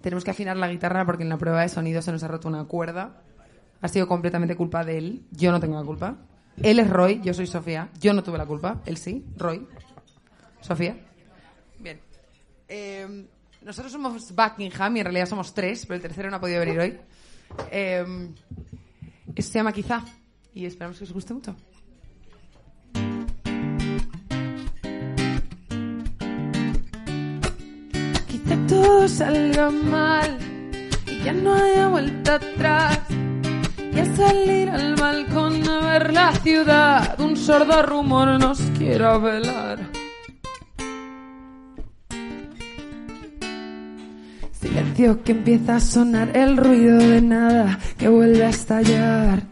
tenemos 0.00 0.22
que 0.22 0.30
afinar 0.30 0.56
la 0.56 0.68
guitarra 0.68 1.04
porque 1.04 1.24
en 1.24 1.28
la 1.28 1.38
prueba 1.38 1.62
de 1.62 1.68
sonido 1.70 2.02
se 2.02 2.12
nos 2.12 2.22
ha 2.22 2.28
roto 2.28 2.46
una 2.46 2.66
cuerda. 2.66 3.20
Ha 3.80 3.88
sido 3.88 4.06
completamente 4.06 4.54
culpa 4.54 4.84
de 4.84 4.98
él. 4.98 5.22
Yo 5.32 5.50
no 5.50 5.58
tengo 5.58 5.76
la 5.76 5.84
culpa. 5.84 6.16
Él 6.62 6.78
es 6.78 6.88
Roy, 6.88 7.20
yo 7.22 7.34
soy 7.34 7.46
Sofía. 7.46 7.88
Yo 8.00 8.12
no 8.12 8.22
tuve 8.22 8.38
la 8.38 8.46
culpa. 8.46 8.80
Él 8.86 8.96
sí, 8.96 9.24
Roy. 9.36 9.66
Sofía. 10.60 10.96
Bien. 11.78 12.00
Eh, 12.68 13.26
nosotros 13.62 13.92
somos 13.92 14.34
Buckingham 14.34 14.96
y 14.96 15.00
en 15.00 15.04
realidad 15.04 15.26
somos 15.26 15.52
tres, 15.52 15.84
pero 15.86 15.96
el 15.96 16.02
tercero 16.02 16.30
no 16.30 16.36
ha 16.36 16.40
podido 16.40 16.60
venir 16.60 16.78
hoy. 16.78 16.98
Eh, 17.70 18.30
esto 19.34 19.52
se 19.52 19.58
llama 19.58 19.72
Quizá 19.72 20.04
y 20.54 20.66
esperamos 20.66 20.98
que 20.98 21.04
os 21.04 21.12
guste 21.12 21.34
mucho. 21.34 21.54
Quizá 28.28 28.66
todo 28.66 29.08
salga 29.08 29.70
mal 29.70 30.38
y 31.06 31.24
ya 31.24 31.32
no 31.32 31.54
haya 31.54 31.88
vuelta 31.88 32.36
atrás. 32.36 33.25
Y 33.96 33.98
al 33.98 34.14
salir 34.14 34.68
al 34.68 34.94
balcón 34.94 35.66
a 35.66 35.80
ver 35.86 36.12
la 36.12 36.30
ciudad, 36.34 37.18
un 37.18 37.34
sordo 37.34 37.82
rumor 37.82 38.38
nos 38.38 38.60
quiera 38.76 39.16
velar. 39.16 39.78
Silencio 44.52 45.24
que 45.24 45.32
empieza 45.32 45.76
a 45.76 45.80
sonar 45.80 46.36
el 46.36 46.58
ruido 46.58 46.98
de 46.98 47.22
nada 47.22 47.78
que 47.96 48.08
vuelve 48.08 48.44
a 48.44 48.50
estallar. 48.50 49.42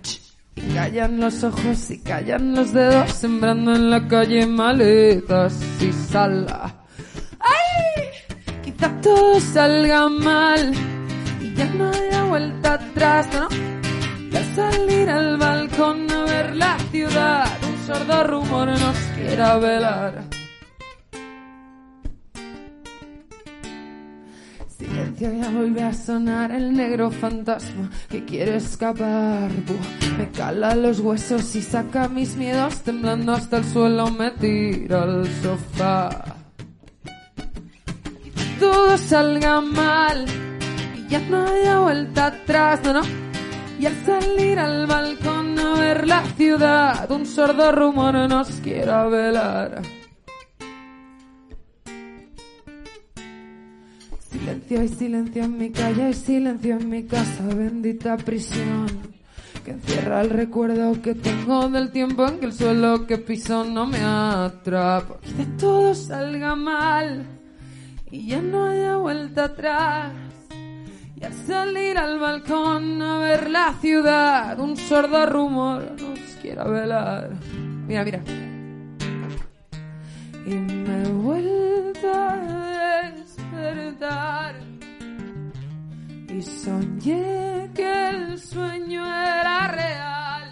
Y 0.57 0.75
callan 0.75 1.21
los 1.21 1.43
ojos 1.43 1.91
y 1.91 2.01
callan 2.01 2.55
los 2.55 2.75
dedos, 2.75 3.13
sembrando 3.13 3.75
en 3.75 3.89
la 3.89 4.07
calle 4.07 4.47
maletas 4.47 5.59
y 5.81 5.91
sala. 5.91 6.85
¡Ay! 7.41 8.03
Quizá 8.63 9.01
todo 9.01 9.41
salga 9.41 10.11
mal 10.11 10.75
y 11.41 11.55
ya 11.55 11.65
no 11.65 11.89
haya 11.89 12.25
vuelta 12.25 12.75
atrás, 12.75 13.27
¿no? 13.33 13.84
Salir 14.55 15.11
al 15.11 15.37
balcón 15.37 16.09
a 16.13 16.25
ver 16.27 16.55
la 16.55 16.79
ciudad, 16.93 17.45
un 17.69 17.87
sordo 17.87 18.23
rumor 18.23 18.69
nos 18.69 18.97
quiera 19.17 19.59
velar. 19.59 20.23
Silencio 24.79 25.33
ya 25.33 25.51
vuelve 25.51 25.83
a 25.83 25.93
sonar 25.93 26.53
el 26.53 26.73
negro 26.73 27.11
fantasma 27.11 27.91
que 28.09 28.25
quiere 28.25 28.57
escapar. 28.57 29.51
Me 30.19 30.31
cala 30.31 30.77
los 30.77 31.01
huesos 31.01 31.57
y 31.57 31.63
saca 31.63 32.09
mis 32.09 32.37
miedos 32.37 32.81
temblando 32.83 33.33
hasta 33.33 33.57
el 33.57 33.65
suelo, 33.65 34.09
me 34.13 34.31
tira 34.31 35.03
al 35.03 35.27
sofá. 35.43 36.37
Todo 38.61 38.97
salga 38.99 39.61
mal 39.61 40.27
y 40.97 41.09
ya 41.09 41.19
no 41.29 41.45
haya 41.45 41.81
vuelta 41.81 42.27
atrás, 42.27 42.81
no, 42.85 42.93
no. 42.93 43.24
Y 43.79 43.87
al 43.87 43.95
salir 44.05 44.59
al 44.59 44.87
balcón 44.87 45.59
a 45.59 45.75
ver 45.79 46.07
la 46.07 46.25
ciudad, 46.37 47.11
un 47.11 47.27
sordo 47.27 47.73
rumor 47.73 48.15
nos 48.29 48.49
quiera 48.61 49.07
velar. 49.09 49.83
Silencio 54.31 54.83
y 54.83 54.89
silencio 54.89 55.45
en 55.45 55.59
mi 55.59 55.71
calle 55.71 56.11
y 56.11 56.15
silencio 56.15 56.77
en 56.77 56.89
mi 56.89 57.05
casa, 57.05 57.43
bendita 57.55 58.17
prisión. 58.17 58.87
que 59.65 59.73
encierra 59.73 60.21
el 60.21 60.31
recuerdo 60.31 61.01
que 61.01 61.15
tengo 61.15 61.69
del 61.71 61.91
tiempo 61.91 62.27
en 62.27 62.39
que 62.39 62.47
el 62.47 62.53
suelo 62.53 63.07
que 63.07 63.19
piso 63.19 63.65
no 63.65 63.87
me 63.87 63.99
atrapa. 63.99 65.17
Que 65.37 65.47
todo 65.59 65.95
salga 65.95 66.55
mal 66.55 67.25
y 68.11 68.27
ya 68.27 68.43
no 68.43 68.67
haya 68.67 68.97
vuelta 68.97 69.45
atrás. 69.45 70.13
Salir 71.47 71.99
al 71.99 72.19
balcón 72.19 73.01
a 73.03 73.19
ver 73.19 73.51
la 73.51 73.75
ciudad, 73.81 74.59
un 74.59 74.77
sordo 74.77 75.27
rumor 75.27 75.93
nos 76.01 76.19
quiera 76.41 76.65
velar. 76.65 77.31
Mira, 77.87 78.05
mira. 78.05 78.21
Y 80.47 80.55
me 80.55 81.03
he 81.03 81.09
vuelto 81.09 82.13
a 82.13 83.11
despertar. 83.15 84.57
Y 86.29 86.43
soñé 86.43 87.71
que 87.75 88.09
el 88.09 88.39
sueño 88.39 89.05
era 89.07 89.69
real. 89.69 90.44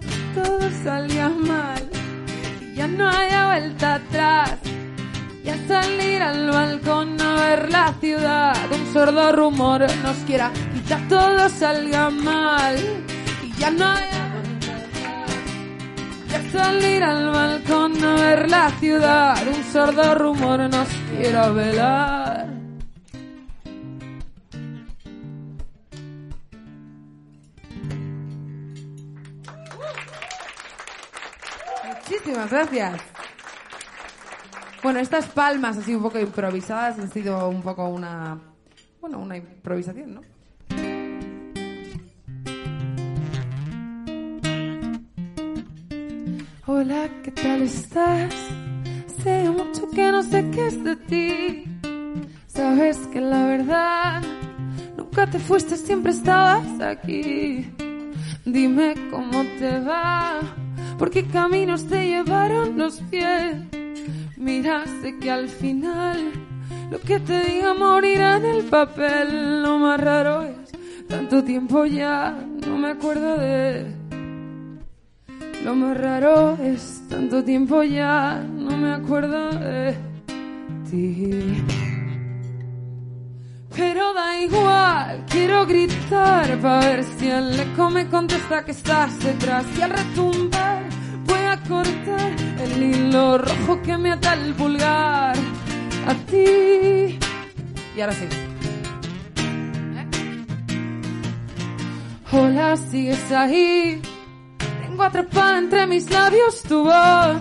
Quizás 0.00 0.34
todo 0.34 0.70
salía 0.82 1.28
mal 1.28 1.88
y 2.60 2.74
ya 2.74 2.86
no 2.88 3.08
haya 3.08 3.46
vuelta 3.46 3.94
atrás. 3.94 4.58
Y 5.44 5.48
al 5.48 5.68
salir 5.68 6.22
al 6.22 6.50
balcón 6.50 7.20
a 7.20 7.34
ver 7.34 7.70
la 7.70 7.94
ciudad, 8.00 8.56
un 8.72 8.92
sordo 8.92 9.32
rumor 9.32 9.82
nos 10.02 10.16
quiera 10.26 10.50
quizás 10.72 11.08
todo 11.08 11.48
salga 11.48 12.10
mal 12.10 12.76
y 13.42 13.52
ya 13.60 13.70
no 13.70 13.86
haya 13.86 14.32
vuelta 14.32 14.76
atrás. 14.76 15.36
Y 16.30 16.34
al 16.34 16.52
salir 16.52 17.02
al 17.04 17.30
balcón 17.30 18.04
a 18.04 18.14
ver 18.14 18.50
la 18.50 18.70
ciudad, 18.80 19.36
un 19.46 19.72
sordo 19.72 20.14
rumor 20.14 20.60
nos 20.70 20.88
quiera 21.10 21.50
velar. 21.50 22.63
Muchísimas 32.24 32.50
gracias. 32.50 33.00
Bueno, 34.82 34.98
estas 34.98 35.26
palmas 35.26 35.76
así 35.76 35.94
un 35.94 36.02
poco 36.02 36.18
improvisadas 36.18 36.98
han 36.98 37.10
sido 37.10 37.50
un 37.50 37.60
poco 37.60 37.86
una, 37.88 38.40
bueno, 38.98 39.18
una 39.18 39.36
improvisación, 39.36 40.14
¿no? 40.14 40.22
Hola, 46.66 47.10
¿qué 47.22 47.30
tal 47.30 47.60
estás? 47.60 48.34
Sé 49.22 49.50
mucho 49.50 49.90
que 49.90 50.10
no 50.10 50.22
sé 50.22 50.50
qué 50.50 50.66
es 50.68 50.82
de 50.82 50.96
ti. 50.96 51.64
Sabes 52.46 52.96
que 53.12 53.20
la 53.20 53.44
verdad 53.44 54.22
nunca 54.96 55.26
te 55.26 55.38
fuiste, 55.38 55.76
siempre 55.76 56.12
estabas 56.12 56.80
aquí. 56.80 57.70
Dime 58.46 58.94
cómo 59.10 59.42
te 59.58 59.78
va, 59.80 60.40
por 60.98 61.10
qué 61.10 61.24
caminos 61.26 61.86
te 61.86 62.06
llevaron 62.06 62.78
los 62.78 63.00
pies. 63.10 63.56
Mira, 64.36 64.84
sé 65.00 65.18
que 65.18 65.30
al 65.30 65.48
final 65.48 66.32
lo 66.90 67.00
que 67.00 67.18
te 67.20 67.40
diga 67.44 67.74
morirá 67.74 68.36
en 68.36 68.44
el 68.44 68.64
papel. 68.64 69.62
Lo 69.62 69.78
más 69.78 70.00
raro 70.00 70.42
es 70.42 70.72
tanto 71.08 71.42
tiempo 71.42 71.86
ya, 71.86 72.36
no 72.66 72.76
me 72.76 72.90
acuerdo 72.90 73.38
de. 73.38 73.86
Lo 75.64 75.74
más 75.74 75.96
raro 75.96 76.58
es 76.62 77.02
tanto 77.08 77.42
tiempo 77.42 77.82
ya, 77.82 78.44
no 78.54 78.76
me 78.76 78.92
acuerdo 78.92 79.50
de 79.50 79.96
ti. 80.90 81.64
Pero 83.74 84.14
da 84.14 84.38
igual, 84.40 85.24
quiero 85.28 85.66
gritar 85.66 86.58
para 86.60 86.80
ver 86.80 87.04
si 87.04 87.28
el 87.28 87.58
eco 87.58 87.90
me 87.90 88.08
contesta 88.08 88.64
que 88.64 88.70
estás 88.70 89.18
detrás 89.20 89.64
y 89.76 89.82
al 89.82 89.90
retumbar 89.90 90.73
cortar 91.68 92.32
el 92.62 92.82
hilo 92.82 93.38
rojo 93.38 93.82
que 93.82 93.96
me 93.98 94.12
ata 94.12 94.34
el 94.34 94.54
pulgar 94.54 95.36
a 96.06 96.14
ti. 96.30 97.18
Y 97.96 98.00
ahora 98.00 98.12
sí. 98.12 98.26
Hola, 102.32 102.76
sigues 102.76 103.30
ahí. 103.32 104.02
Tengo 104.82 105.02
atrapada 105.04 105.58
entre 105.58 105.86
mis 105.86 106.10
labios 106.10 106.62
tu 106.62 106.82
voz. 106.84 107.40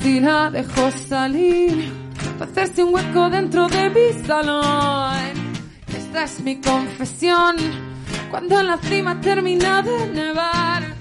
Si 0.00 0.20
la 0.20 0.50
dejo 0.50 0.90
salir, 0.90 1.92
va 2.40 2.46
a 2.46 2.48
hacerse 2.48 2.82
un 2.82 2.94
hueco 2.94 3.28
dentro 3.28 3.68
de 3.68 3.90
mi 3.90 4.26
salón. 4.26 5.14
Esta 5.94 6.24
es 6.24 6.40
mi 6.40 6.60
confesión. 6.60 7.56
Cuando 8.30 8.60
en 8.60 8.66
la 8.68 8.78
cima 8.78 9.20
termina 9.20 9.82
de 9.82 10.06
nevar, 10.08 10.97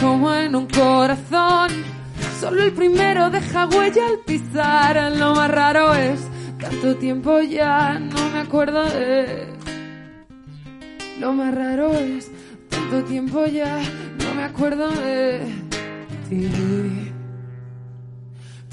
como 0.00 0.32
en 0.34 0.54
un 0.54 0.66
corazón, 0.66 1.70
solo 2.40 2.62
el 2.62 2.72
primero 2.72 3.30
deja 3.30 3.66
huella 3.66 4.06
al 4.06 4.18
pisar. 4.20 5.12
Lo 5.12 5.34
más 5.34 5.50
raro 5.50 5.94
es 5.94 6.20
tanto 6.58 6.96
tiempo 6.96 7.40
ya 7.40 7.98
no 7.98 8.30
me 8.30 8.40
acuerdo 8.40 8.84
de. 8.84 9.48
Lo 11.20 11.32
más 11.32 11.54
raro 11.54 11.92
es 11.94 12.30
tanto 12.68 13.04
tiempo 13.04 13.46
ya 13.46 13.78
no 14.22 14.34
me 14.34 14.44
acuerdo 14.44 14.90
de 14.90 15.40
ti. 16.28 16.50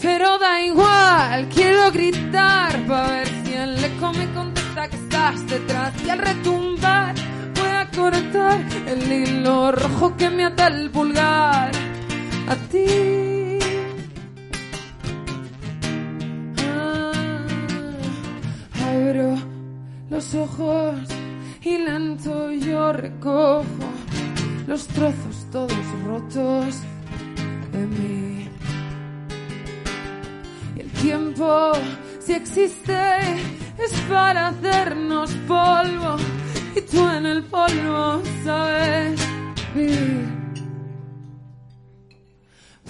Pero 0.01 0.39
da 0.39 0.61
igual, 0.63 1.47
quiero 1.53 1.91
gritar 1.91 2.79
para 2.87 3.11
ver 3.11 3.27
si 3.45 3.53
el 3.53 3.83
eco 3.83 4.11
me 4.13 4.31
contesta 4.33 4.89
que 4.89 4.95
estás 4.95 5.47
detrás 5.47 5.93
y 6.03 6.09
al 6.09 6.17
retumbar 6.17 7.13
cortar 7.95 8.61
el 8.87 9.11
hilo 9.11 9.71
rojo 9.71 10.15
que 10.17 10.29
me 10.29 10.45
ata 10.45 10.67
el 10.67 10.89
pulgar 10.89 11.71
a 12.47 12.55
ti. 12.69 13.59
Ah, 16.59 17.11
abro 18.85 19.35
los 20.09 20.35
ojos 20.35 20.95
y 21.61 21.77
lento 21.77 22.51
yo 22.51 22.93
recojo 22.93 23.65
los 24.67 24.87
trozos 24.87 25.47
todos 25.51 25.85
rotos 26.05 26.81
de 27.71 27.85
mí. 27.87 28.49
Y 30.75 30.79
el 30.79 30.91
tiempo, 30.91 31.71
si 32.19 32.33
existe, 32.33 33.19
es 33.77 33.91
para 34.09 34.47
hacernos 34.47 35.31
polvo. 35.47 36.17
Y 36.73 36.81
tú 36.81 37.07
en 37.09 37.25
el 37.25 37.43
polvo 37.43 38.21
sabes 38.43 39.19
vivir. 39.75 40.41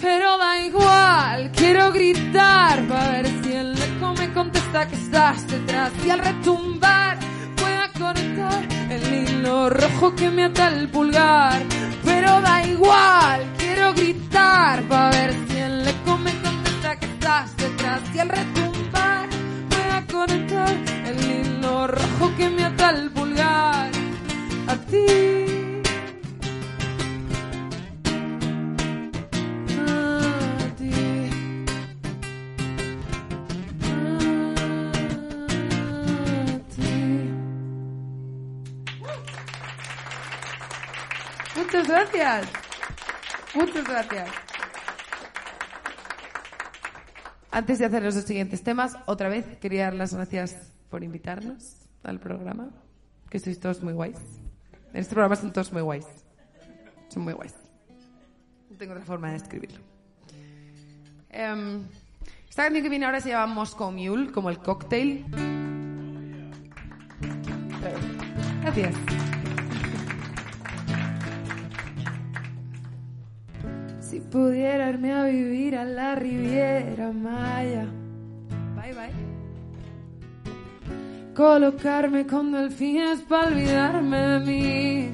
Pero 0.00 0.38
da 0.38 0.58
igual, 0.60 1.50
quiero 1.52 1.92
gritar 1.92 2.86
para 2.86 3.10
ver 3.10 3.26
si 3.42 3.52
el 3.52 3.80
eco 3.80 4.14
me 4.14 4.32
contesta 4.32 4.86
que 4.88 4.94
estás 4.94 5.46
detrás. 5.48 5.92
Y 6.04 6.10
al 6.10 6.20
retumbar 6.20 7.18
voy 7.60 7.72
a 7.72 7.88
cortar 7.92 8.68
el 8.90 9.28
hilo 9.28 9.70
rojo 9.70 10.14
que 10.14 10.30
me 10.30 10.44
ata 10.44 10.68
el 10.68 10.88
pulgar. 10.88 11.62
Pero 12.04 12.40
da 12.40 12.64
igual, 12.66 13.52
quiero 13.58 13.92
gritar 13.94 14.82
para 14.84 15.10
ver 15.10 15.34
si 15.48 15.58
el 15.58 15.88
eco 15.88 16.18
me 16.18 16.32
contesta 16.40 16.96
que 17.00 17.06
estás 17.06 17.56
detrás. 17.56 18.00
Y 18.14 18.18
al 18.20 18.28
retumbar 18.28 19.28
voy 19.70 19.90
a 19.92 20.06
cortar 20.06 20.76
el 21.06 21.30
hilo 21.30 21.86
rojo 21.86 22.32
que 22.36 22.48
me 22.48 22.64
ata 22.64 22.90
el 22.90 23.10
pulgar. 23.10 23.21
Ti. 23.32 24.62
A 24.68 24.76
ti. 24.86 25.06
Muchas 41.56 41.88
gracias. 41.88 42.46
Muchas 43.54 43.84
gracias. 43.84 44.28
Antes 47.50 47.78
de 47.78 47.86
hacer 47.86 48.02
los 48.02 48.14
dos 48.14 48.24
siguientes 48.24 48.62
temas, 48.62 48.98
otra 49.06 49.28
vez 49.28 49.46
quería 49.58 49.84
dar 49.84 49.94
las 49.94 50.12
gracias 50.12 50.70
por 50.90 51.02
invitarnos 51.02 51.76
al 52.02 52.20
programa, 52.20 52.68
que 53.32 53.38
sois 53.38 53.58
todos 53.58 53.82
muy 53.82 53.94
guays. 53.94 54.18
En 54.92 55.00
este 55.00 55.14
programa 55.14 55.36
son 55.36 55.54
todos 55.54 55.72
muy 55.72 55.80
guays. 55.80 56.06
Son 57.08 57.22
muy 57.24 57.32
guays. 57.32 57.54
No 58.68 58.76
tengo 58.76 58.92
otra 58.92 59.06
forma 59.06 59.28
de 59.28 59.32
describirlo. 59.32 59.78
Um, 61.32 61.86
esta 62.46 62.64
canción 62.64 62.82
que 62.82 62.90
viene 62.90 63.06
ahora 63.06 63.22
se 63.22 63.30
llama 63.30 63.54
Moscow 63.54 63.90
Mule, 63.90 64.30
como 64.32 64.50
el 64.50 64.58
cóctel. 64.58 65.24
Gracias. 68.60 68.94
Si 74.00 74.20
pudiera 74.20 74.90
irme 74.90 75.14
a 75.14 75.24
vivir 75.24 75.74
a 75.76 75.86
la 75.86 76.16
Riviera 76.16 77.12
Maya. 77.12 77.86
Bye 78.76 78.92
bye. 78.92 79.41
Colocarme 81.34 82.26
con 82.26 82.52
delfines 82.52 83.20
para 83.22 83.48
olvidarme 83.48 84.18
de 84.18 84.40
mí. 84.40 85.10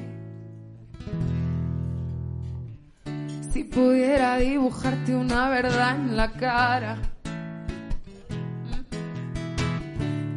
Si 3.53 3.63
pudiera 3.63 4.35
dibujarte 4.37 5.15
una 5.15 5.47
verdad 5.47 5.95
en 5.95 6.17
la 6.17 6.29
cara. 6.33 6.97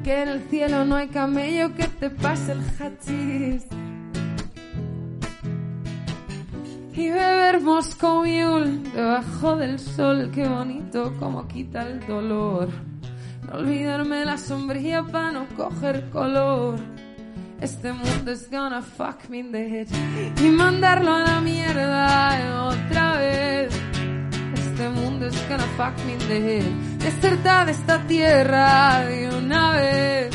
Que 0.05 0.23
en 0.23 0.29
el 0.29 0.41
cielo 0.51 0.85
no 0.85 0.95
hay 0.95 1.09
camello 1.09 1.75
que 1.75 1.89
te 1.89 2.11
pase 2.11 2.53
el 2.53 2.61
hachís. 2.79 3.67
Y 6.95 7.11
beber 7.11 7.61
Moscow 7.61 8.23
debajo 8.23 9.57
del 9.57 9.81
sol, 9.81 10.31
qué 10.33 10.47
bonito 10.47 11.13
como 11.19 11.49
quita 11.49 11.83
el 11.83 12.07
dolor. 12.07 12.92
Olvidarme 13.51 14.25
la 14.25 14.39
sombrilla 14.39 15.03
para 15.03 15.33
no 15.33 15.47
coger 15.57 16.09
color. 16.11 16.79
Este 17.61 17.93
mundo 17.93 18.33
es 18.33 18.51
gonna 18.51 18.83
fuck 18.83 19.29
me 19.29 19.39
in 19.39 19.53
the 19.53 19.59
head 19.59 19.87
y 20.43 20.51
mandarlo 20.51 21.15
a 21.15 21.21
la 21.21 21.41
mierda 21.41 22.69
otra 22.69 23.17
vez. 23.19 23.73
Este 24.55 24.89
mundo 24.89 25.27
es 25.27 25.49
gonna 25.49 25.67
fuck 25.77 25.97
me 26.05 26.13
in 26.13 26.19
the 26.29 26.59
head. 26.59 27.69
Esta 27.69 27.99
tierra 28.07 29.05
de 29.07 29.29
una 29.29 29.73
vez. 29.73 30.31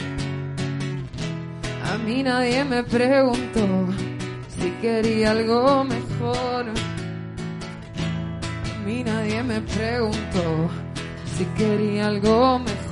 A 1.91 1.97
mí 1.97 2.23
nadie 2.23 2.63
me 2.63 2.83
preguntó 2.83 3.87
si 4.57 4.69
quería 4.81 5.31
algo 5.31 5.83
mejor. 5.83 6.65
A 8.75 8.85
mí 8.85 9.03
nadie 9.03 9.43
me 9.43 9.61
preguntó 9.61 10.69
si 11.37 11.45
quería 11.57 12.07
algo 12.07 12.59
mejor. 12.59 12.86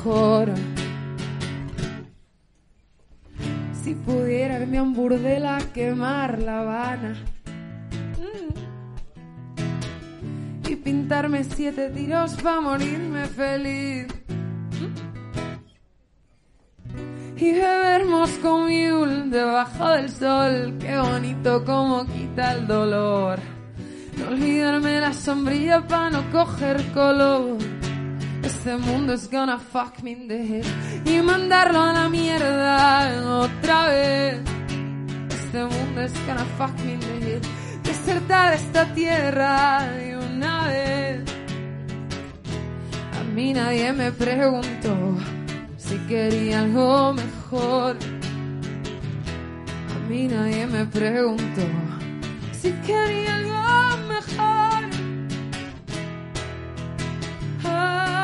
Si 3.84 3.96
pudiera 3.96 4.60
irme 4.60 4.78
a 4.78 4.84
un 4.84 4.94
burdel 4.94 5.48
a 5.48 5.58
quemar 5.74 6.38
La 6.44 6.60
Habana. 6.60 7.16
Mm. 8.20 8.54
Y 10.70 10.76
pintarme 10.76 11.44
siete 11.44 11.90
tiros 11.90 12.36
para 12.36 12.62
morirme 12.62 13.26
feliz. 13.26 14.06
y 17.38 17.52
beber 17.52 18.06
Moscow 18.06 18.60
Mule 18.60 19.24
debajo 19.32 19.90
del 19.90 20.12
sol. 20.12 20.76
Qué 20.80 20.98
bonito 21.00 21.66
como 21.66 22.06
quita 22.06 22.54
el 22.54 22.68
dolor. 22.68 23.40
No 24.20 24.28
olvidarme 24.28 25.02
la 25.02 25.14
sombrilla 25.14 25.82
para 25.88 26.12
no 26.12 26.32
coger 26.32 26.84
color. 26.94 27.58
Este 28.66 28.78
mundo 28.78 29.14
es 29.14 29.30
gonna 29.30 29.60
fuck 29.60 30.02
me 30.02 30.14
in 30.14 30.28
the 30.28 30.64
y 31.06 31.22
mandarlo 31.22 31.82
a 31.82 31.94
la 31.94 32.10
mierda 32.10 33.44
otra 33.44 33.90
vez. 33.90 34.40
Este 35.30 35.66
mundo 35.66 36.02
es 36.02 36.12
gonna 36.26 36.46
fuck 36.58 36.76
me 36.84 36.94
in 36.94 37.00
the. 37.00 37.42
Desertar 37.84 38.54
esta 38.54 38.92
tierra 38.96 39.84
de 39.84 40.18
una 40.18 40.66
vez. 40.66 41.22
A 43.20 43.24
mí 43.36 43.54
nadie 43.54 43.94
me 43.94 44.12
preguntó 44.12 45.16
si 45.78 46.00
quería 46.08 46.62
algo 46.62 47.14
mejor. 47.14 47.98
A 49.96 50.10
mí 50.10 50.28
nadie 50.28 50.66
me 50.66 50.86
preguntó 50.88 51.62
si 52.52 52.72
quería 52.88 53.36
algo 53.36 53.98
mejor. 54.08 54.90
Ah, 57.64 58.15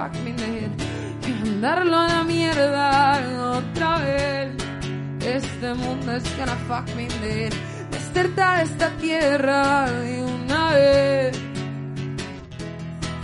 fuck 0.00 0.14
me 0.24 0.32
mandarlo 1.44 1.96
a 1.98 2.08
la 2.08 2.24
mierda 2.24 3.20
otra 3.58 3.98
vez. 3.98 4.48
Este 5.22 5.74
mundo 5.74 6.12
es 6.12 6.24
gonna 6.38 6.56
fuck 6.68 6.86
me 6.96 7.06
head. 7.22 7.52
Destertar 7.90 8.62
esta 8.62 8.88
tierra 8.96 9.90
de 9.90 10.22
una 10.22 10.72
vez. 10.72 11.38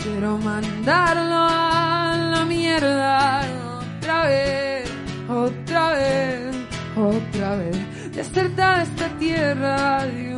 Quiero 0.03 0.37
mandarlo 0.39 1.47
a 1.49 2.17
la 2.35 2.45
mierda 2.45 3.41
otra 3.79 4.27
vez, 4.27 4.91
otra 5.29 5.93
vez, 5.95 6.57
otra 6.97 7.57
vez. 7.57 8.15
Desertar 8.15 8.83
esta 8.83 9.09
tierra 9.19 10.05
de 10.05 10.13
una 10.13 10.27
vez. 10.27 10.36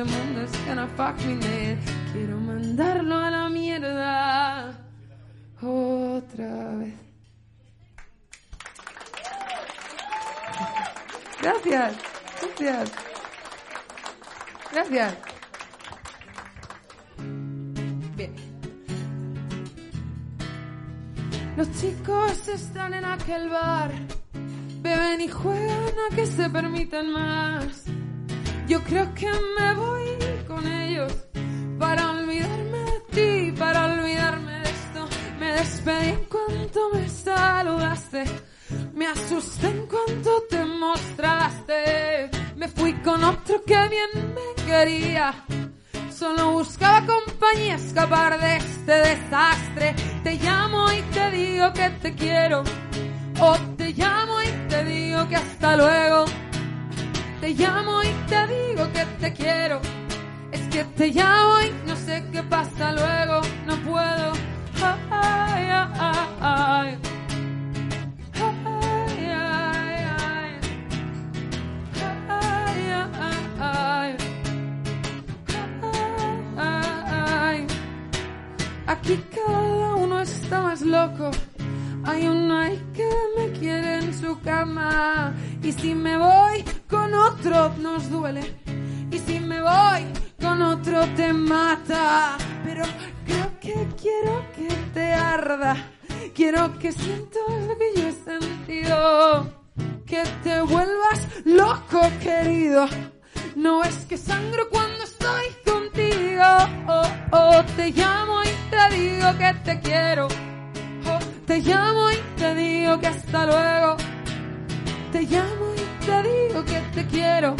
Este 0.00 0.16
mundo 0.16 0.40
es 0.40 0.66
gonna 0.66 0.86
fuck 0.96 1.14
me 1.26 1.34
head. 1.34 1.78
Quiero 2.14 2.38
mandarlo 2.38 3.18
a 3.18 3.30
la 3.30 3.50
mierda 3.50 4.78
otra 5.60 6.74
vez. 6.76 6.94
Gracias, 11.42 11.96
gracias. 12.40 12.92
Gracias. 14.72 15.14
Bien. 18.16 18.34
Los 21.58 21.70
chicos 21.78 22.48
están 22.48 22.94
en 22.94 23.04
aquel 23.04 23.50
bar, 23.50 23.90
beben 24.80 25.20
y 25.20 25.28
juegan 25.28 25.94
a 26.10 26.16
que 26.16 26.24
se 26.24 26.48
permitan 26.48 27.12
más. 27.12 27.84
Yo 28.70 28.80
creo 28.84 29.12
que 29.16 29.26
me 29.26 29.74
voy 29.74 30.10
con 30.46 30.64
ellos 30.64 31.12
para 31.76 32.12
olvidarme 32.12 32.78
de 32.78 33.00
ti, 33.10 33.58
para 33.58 33.86
olvidarme 33.86 34.52
de 34.60 34.70
esto. 34.70 35.08
Me 35.40 35.52
despedí 35.54 36.10
en 36.10 36.24
cuanto 36.26 36.90
me 36.92 37.08
saludaste. 37.08 38.24
Me 38.94 39.08
asusté 39.08 39.66
en 39.66 39.86
cuanto 39.88 40.42
te 40.48 40.64
mostraste. 40.64 42.30
Me 42.54 42.68
fui 42.68 42.92
con 43.02 43.24
otro 43.24 43.60
que 43.64 43.88
bien 43.88 44.34
me 44.36 44.64
quería. 44.64 45.34
Solo 46.16 46.52
buscaba 46.52 47.04
compañía, 47.04 47.74
escapar 47.74 48.40
de 48.40 48.56
este 48.58 48.92
desastre. 48.92 49.96
Te 50.22 50.36
llamo 50.36 50.92
y 50.92 51.02
te 51.12 51.30
digo 51.32 51.72
que 51.72 51.90
te 52.02 52.14
quiero. 52.14 52.62
O 53.40 53.56
te 53.76 53.92
llamo 53.94 54.40
y 54.42 54.68
te 54.68 54.84
digo 54.84 55.28
que 55.28 55.34
hasta 55.34 55.76
luego. 55.76 56.24
Te 57.40 57.54
llamo 57.54 58.02
y 58.02 58.08
te 58.28 58.46
digo 58.46 58.92
que 58.92 59.04
te 59.18 59.32
quiero. 59.32 59.80
Es 60.52 60.60
que 60.68 60.84
te 60.84 61.08
llamo 61.08 61.60
y 61.62 61.88
no 61.88 61.96
sé 61.96 62.22
qué 62.30 62.42
pasa 62.42 62.92
luego. 62.92 63.40
No 63.66 63.76
puedo. 63.90 64.32
Ay, 65.10 65.68
ay, 65.70 66.28
ay. 66.40 66.98
Aquí 78.86 79.16
cada 79.34 79.94
uno 79.94 80.20
está 80.20 80.60
más 80.60 80.82
loco. 80.82 81.30
Hay 82.04 82.26
un 82.26 82.50
ay 82.50 82.82
que 82.94 83.08
me 83.36 83.50
quiere 83.52 83.98
en 83.98 84.14
su 84.14 84.40
cama. 84.40 85.34
Y 85.62 85.72
si 85.72 85.94
me 85.94 86.16
voy 86.16 86.64
con 86.88 87.12
otro 87.14 87.72
nos 87.78 88.10
duele. 88.10 88.56
Y 89.10 89.18
si 89.18 89.40
me 89.40 89.60
voy 89.60 90.06
con 90.40 90.62
otro 90.62 91.06
te 91.16 91.32
mata. 91.32 92.36
Pero 92.64 92.84
creo 93.26 93.60
que 93.60 93.74
quiero 94.00 94.44
que 94.56 94.68
te 94.94 95.12
arda. 95.12 95.76
Quiero 96.34 96.78
que 96.78 96.92
sientas 96.92 97.42
lo 97.68 97.76
que 97.76 98.00
yo 98.00 98.08
he 98.08 98.12
sentido. 98.12 99.60
Que 100.06 100.22
te 100.42 100.62
vuelvas 100.62 101.28
loco, 101.44 102.00
querido. 102.22 102.86
No 103.56 103.84
es 103.84 104.06
que 104.06 104.16
sangro 104.16 104.68
cuando 104.70 105.04
estoy 105.04 105.46
contigo. 105.64 106.44
Oh, 106.88 107.02
oh, 107.32 107.64
te 107.76 107.90
llamo 107.90 108.42
y 108.42 108.70
te 108.70 108.96
digo 108.96 109.26
que 109.38 109.54
te 109.64 109.80
quiero. 109.80 110.49
Te 111.50 111.58
llamo 111.62 112.08
y 112.12 112.38
te 112.38 112.54
digo 112.54 113.00
que 113.00 113.08
hasta 113.08 113.44
luego. 113.44 113.96
Te 115.10 115.22
llamo 115.22 115.74
y 115.74 116.06
te 116.06 116.22
digo 116.22 116.64
que 116.64 116.80
te 116.94 117.06
quiero. 117.08 117.56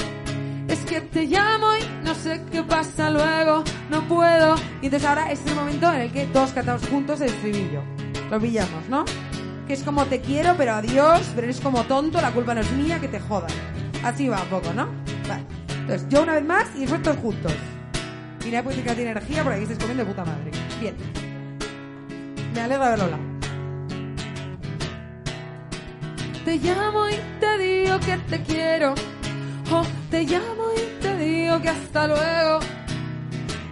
Es 0.68 0.78
que 0.84 1.00
te 1.00 1.24
llamo 1.24 1.74
y 1.74 2.04
no 2.04 2.14
sé 2.14 2.40
qué 2.52 2.62
pasa 2.62 3.10
luego. 3.10 3.64
No 3.90 4.06
puedo. 4.06 4.54
Y 4.80 4.84
entonces 4.84 5.08
ahora 5.08 5.32
es 5.32 5.44
el 5.44 5.56
momento 5.56 5.92
en 5.92 6.02
el 6.02 6.12
que 6.12 6.26
todos 6.26 6.52
cantamos 6.52 6.86
juntos 6.86 7.20
el 7.20 7.30
estribillo. 7.30 7.82
Lo 8.30 8.40
pillamos, 8.40 8.88
¿no? 8.88 9.04
Que 9.66 9.72
es 9.72 9.82
como 9.82 10.04
te 10.06 10.20
quiero, 10.20 10.54
pero 10.56 10.74
adiós, 10.74 11.28
pero 11.34 11.48
eres 11.48 11.60
como 11.60 11.82
tonto, 11.82 12.20
la 12.20 12.30
culpa 12.30 12.54
no 12.54 12.60
es 12.60 12.70
mía, 12.70 13.00
que 13.00 13.08
te 13.08 13.18
jodan. 13.18 13.50
Así 14.04 14.28
va 14.28 14.40
un 14.40 14.50
poco, 14.50 14.72
¿no? 14.72 14.86
Vale. 15.28 15.42
Entonces, 15.80 16.06
yo 16.08 16.22
una 16.22 16.34
vez 16.34 16.44
más 16.44 16.68
y 16.76 16.82
después 16.82 17.02
todos 17.02 17.16
juntos. 17.16 17.52
Puede 18.38 18.62
decir 18.62 18.84
que 18.84 18.94
tiene 18.94 19.10
energía 19.10 19.42
porque 19.42 19.56
aquí 19.56 19.62
estáis 19.64 19.80
comiendo 19.80 20.04
de 20.04 20.10
puta 20.10 20.24
madre. 20.24 20.52
Bien. 20.80 20.94
Me 22.54 22.60
alegro 22.60 22.84
de 22.84 22.86
haberlo 22.86 23.04
hablado. 23.06 23.29
Te 26.50 26.58
llamo 26.58 27.08
y 27.08 27.14
te 27.38 27.58
digo 27.58 28.00
que 28.00 28.16
te 28.28 28.42
quiero. 28.42 28.92
Oh, 29.70 29.84
te 30.10 30.24
llamo 30.24 30.64
y 30.76 31.00
te 31.00 31.16
digo 31.16 31.62
que 31.62 31.68
hasta 31.68 32.08
luego. 32.08 32.58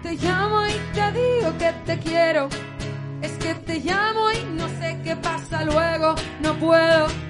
Te 0.01 0.15
llamo 0.15 0.65
y 0.65 0.95
te 0.95 1.11
digo 1.11 1.59
que 1.59 1.73
te 1.85 1.99
quiero. 1.99 2.49
Es 3.21 3.33
que 3.33 3.55
te 3.55 3.81
llamo 3.81 4.31
y 4.31 4.45
no 4.55 4.69
sé 4.79 4.97
qué 5.03 5.17
pasa 5.17 5.65
luego. 5.65 6.15
No 6.41 6.55
puedo. 6.55 7.28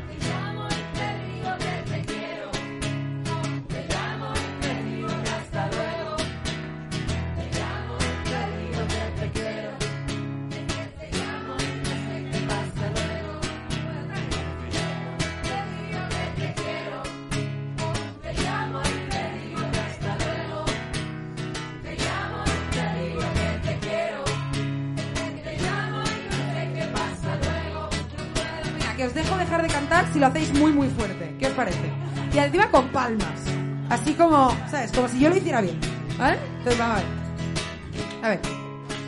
Si 30.18 30.20
lo 30.20 30.26
hacéis 30.26 30.52
muy 30.58 30.72
muy 30.72 30.88
fuerte. 30.88 31.32
¿Qué 31.38 31.46
os 31.46 31.52
parece? 31.52 31.92
Y 32.34 32.38
encima 32.38 32.68
con 32.72 32.88
palmas. 32.88 33.40
Así 33.88 34.14
como, 34.14 34.50
¿sabes? 34.68 34.90
Como 34.90 35.06
si 35.06 35.20
yo 35.20 35.28
lo 35.28 35.36
hiciera 35.36 35.60
bien. 35.60 35.78
¿Vale? 36.18 36.38
Entonces 36.58 36.76
vamos 36.76 36.96
a 36.96 37.00
ver. 37.00 38.24
A 38.24 38.28
ver. 38.30 38.40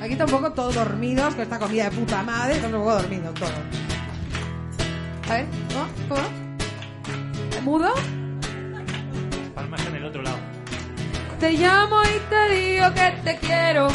Aquí 0.01 0.13
está 0.13 0.25
un 0.25 0.31
poco 0.31 0.53
todos 0.53 0.77
dormidos 0.77 1.35
con 1.35 1.43
esta 1.43 1.59
comida 1.59 1.91
de 1.91 1.91
puta 1.91 2.23
madre. 2.23 2.55
Estamos 2.55 2.77
un 2.77 2.85
poco 2.85 2.95
dormidos 2.95 3.35
todos. 3.35 3.53
A 5.29 5.35
ver, 5.35 5.47
¿cómo? 6.09 6.21
¿Cómo? 7.61 7.79
¿Mudo? 7.79 7.93
Palmas 9.55 9.87
en 9.87 9.97
el 9.97 10.05
otro 10.05 10.23
lado. 10.23 10.39
Te 11.41 11.53
llamo 11.55 12.03
y 12.05 12.31
te 12.31 12.55
digo 12.55 12.95
que 12.95 13.11
te 13.25 13.39
quiero. 13.39 13.89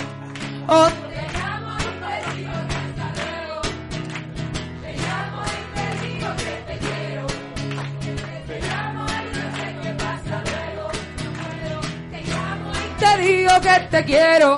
O 0.67 0.89
que 13.65 13.79
te 13.89 14.05
quiero. 14.05 14.57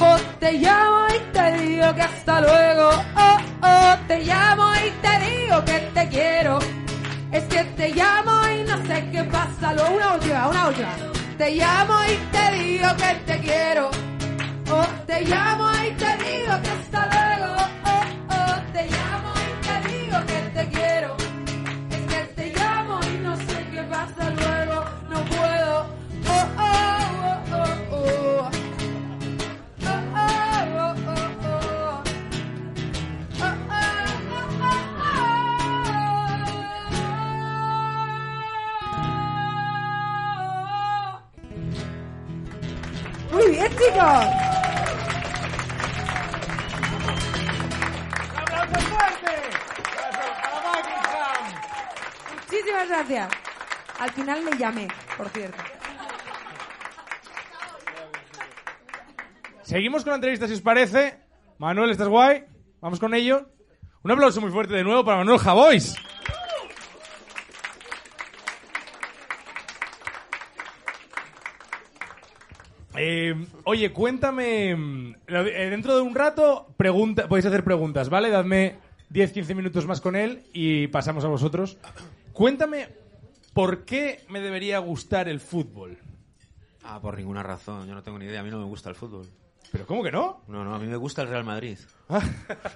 O 0.00 0.16
te 0.40 0.52
llamo 0.54 1.06
y 1.16 1.18
te 1.32 1.52
digo 1.58 1.94
que 1.94 2.02
hasta 2.02 2.40
luego. 2.40 2.90
Oh, 3.16 3.38
oh, 3.62 3.94
te 4.08 4.24
llamo 4.24 4.66
y 4.74 4.90
te 5.04 5.14
digo 5.26 5.64
que 5.64 5.78
te 5.94 6.08
quiero. 6.08 6.58
Es 7.30 7.44
que 7.44 7.62
te 7.78 7.88
llamo 7.90 8.32
y 8.48 8.64
no 8.64 8.76
sé 8.88 9.08
qué 9.12 9.22
pasa. 9.24 9.72
Luego 9.74 9.94
una 9.94 10.14
última, 10.14 10.48
una 10.48 10.68
última. 10.68 10.96
Te 11.38 11.50
llamo 11.52 11.94
y 12.12 12.16
te 12.34 12.44
digo 12.58 12.88
que 12.96 13.14
te 13.28 13.38
quiero. 13.38 13.90
Oh, 14.70 14.86
te 15.06 15.20
llamo 15.24 15.70
y 15.86 15.90
te 15.92 16.10
digo 16.24 16.54
que 16.62 16.70
hasta 16.70 17.06
luego. 17.06 17.23
Muchísimas 52.34 52.88
gracias. 52.88 53.28
Al 54.00 54.10
final 54.10 54.44
le 54.44 54.58
llamé, 54.58 54.88
por 55.16 55.28
cierto. 55.28 55.62
Seguimos 59.62 60.02
con 60.02 60.10
la 60.10 60.16
entrevista, 60.16 60.46
si 60.46 60.54
os 60.54 60.60
parece. 60.60 61.20
Manuel, 61.58 61.90
¿estás 61.90 62.08
guay? 62.08 62.44
Vamos 62.80 63.00
con 63.00 63.14
ello. 63.14 63.48
Un 64.02 64.10
aplauso 64.10 64.40
muy 64.40 64.50
fuerte 64.50 64.74
de 64.74 64.84
nuevo 64.84 65.04
para 65.04 65.18
Manuel 65.18 65.38
Javois. 65.38 65.96
Eh, 72.96 73.34
oye, 73.64 73.92
cuéntame. 73.92 74.74
mm, 74.76 75.14
eh, 75.28 75.68
dentro 75.70 75.96
de 75.96 76.02
un 76.02 76.14
rato 76.14 76.68
pregunta, 76.76 77.28
podéis 77.28 77.46
hacer 77.46 77.64
preguntas, 77.64 78.08
¿vale? 78.08 78.30
Dadme 78.30 78.76
10-15 79.12 79.54
minutos 79.54 79.86
más 79.86 80.00
con 80.00 80.16
él 80.16 80.42
y 80.52 80.86
pasamos 80.88 81.24
a 81.24 81.28
vosotros. 81.28 81.76
Cuéntame 82.32 82.88
por 83.52 83.84
qué 83.84 84.24
me 84.28 84.40
debería 84.40 84.78
gustar 84.78 85.28
el 85.28 85.40
fútbol. 85.40 85.98
Ah, 86.84 87.00
por 87.00 87.16
ninguna 87.16 87.42
razón. 87.42 87.86
Yo 87.88 87.94
no 87.94 88.02
tengo 88.02 88.18
ni 88.18 88.26
idea. 88.26 88.40
A 88.40 88.42
mí 88.42 88.50
no 88.50 88.58
me 88.58 88.64
gusta 88.64 88.90
el 88.90 88.94
fútbol. 88.94 89.26
¿Pero 89.72 89.86
cómo 89.86 90.04
que 90.04 90.12
no? 90.12 90.42
No, 90.46 90.62
no, 90.64 90.74
a 90.74 90.78
mí 90.78 90.86
me 90.86 90.96
gusta 90.96 91.22
el 91.22 91.28
Real 91.28 91.44
Madrid. 91.44 91.78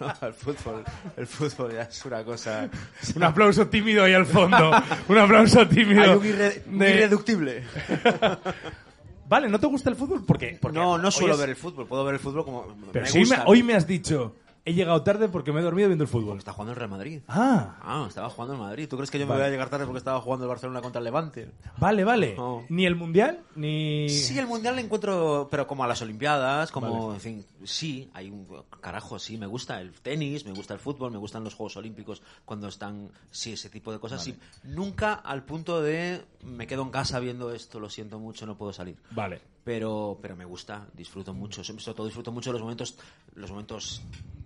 No, 0.01 0.27
el 0.27 0.33
fútbol, 0.33 0.85
el 1.17 1.27
fútbol 1.27 1.73
ya 1.73 1.83
es 1.83 2.05
una 2.07 2.25
cosa. 2.25 2.69
Un 3.15 3.23
aplauso 3.23 3.67
tímido 3.69 4.05
ahí 4.05 4.15
al 4.15 4.25
fondo. 4.27 4.71
Un 5.09 5.19
aplauso 5.19 5.67
tímido. 5.69 6.03
Hay 6.03 6.09
un, 6.11 6.25
irre- 6.25 6.63
un 6.67 6.79
de- 6.79 6.91
irreductible. 6.91 7.65
Vale, 9.29 9.49
¿no 9.49 9.59
te 9.61 9.67
gusta 9.67 9.91
el 9.91 9.97
fútbol? 9.97 10.25
¿Por 10.25 10.39
qué? 10.39 10.59
Porque 10.61 10.79
No, 10.79 10.97
no 10.99 11.11
suelo 11.11 11.35
es- 11.35 11.41
ver 11.41 11.51
el 11.51 11.57
fútbol. 11.57 11.87
Puedo 11.87 12.05
ver 12.05 12.15
el 12.15 12.21
fútbol 12.21 12.45
como. 12.45 12.67
Pero 12.93 13.05
me 13.05 13.11
si 13.11 13.19
hoy 13.19 13.25
me, 13.25 13.37
gusta. 13.37 13.45
hoy 13.47 13.63
me 13.63 13.75
has 13.75 13.87
dicho, 13.87 14.35
he 14.69 14.75
llegado 14.75 15.03
tarde 15.03 15.29
porque 15.29 15.53
me 15.53 15.61
he 15.61 15.63
dormido 15.63 15.89
viendo 15.89 16.05
el 16.05 16.09
fútbol. 16.09 16.39
Está 16.39 16.53
jugando 16.53 16.73
el 16.73 16.77
Real 16.77 16.91
Madrid. 16.91 17.21
Ah, 17.29 17.77
Ah, 17.83 18.05
estaba 18.09 18.29
jugando 18.31 18.55
el 18.55 18.61
Madrid. 18.61 18.89
¿Tú 18.89 18.97
crees 18.97 19.11
que 19.11 19.19
yo 19.19 19.27
Vale. 19.27 19.39
me 19.39 19.43
voy 19.45 19.49
a 19.49 19.51
llegar 19.51 19.71
tarde 19.71 19.85
porque 19.87 19.99
estaba 19.99 20.21
jugando 20.21 20.45
el 20.45 20.49
Barcelona 20.49 20.81
contra 20.83 20.99
el 21.01 21.05
Levante? 21.05 21.51
vale, 21.79 22.05
vale. 22.05 22.35
No. 22.37 22.65
Ni 22.69 22.87
el 22.87 22.95
mundial, 22.95 23.41
ni. 23.57 24.09
Sí, 24.09 24.39
el 24.39 24.47
mundial 24.47 24.77
le 24.77 24.83
encuentro, 24.83 25.49
pero 25.51 25.67
como 25.67 25.85
a 25.85 25.87
las 25.87 26.03
Olimpiadas, 26.03 26.71
como, 26.71 27.07
Vale. 27.09 27.15
en 27.15 27.21
fin, 27.21 27.47
sí, 27.65 28.11
hay 28.15 28.31
un 28.31 28.47
carajo, 28.81 29.19
sí, 29.19 29.39
me 29.39 29.47
gusta 29.47 29.81
el 29.81 29.93
tenis, 29.93 30.45
me 30.45 30.53
gusta 30.53 30.75
el 30.75 30.81
fútbol, 30.81 31.11
me 31.11 31.19
gustan 31.19 31.45
los 31.45 31.55
Juegos 31.55 31.77
Olímpicos 31.77 32.23
cuando 32.45 32.69
están, 32.69 33.11
sí, 33.31 33.53
ese 33.55 33.71
tipo 33.71 33.93
de 33.93 33.99
cosas, 33.99 34.23
sí. 34.23 34.37
Nunca 34.65 35.15
al 35.15 35.45
punto 35.45 35.81
de 35.81 36.23
me 36.45 36.67
quedo 36.67 36.83
en 36.83 36.91
casa 36.91 37.19
viendo 37.21 37.53
esto, 37.53 37.81
lo 37.81 37.89
siento 37.91 38.19
mucho, 38.19 38.47
no 38.47 38.57
puedo 38.57 38.73
salir. 38.73 38.97
Vale. 39.11 39.41
Pero, 39.69 40.17
pero 40.23 40.35
me 40.35 40.47
gusta, 40.47 40.87
disfruto 40.95 41.35
mucho, 41.35 41.63
sobre 41.63 41.85
todo 41.95 42.07
disfruto 42.07 42.33
mucho 42.33 42.53
los 42.55 42.63
momentos, 42.63 42.97
los 43.35 43.51
momentos 43.51 44.01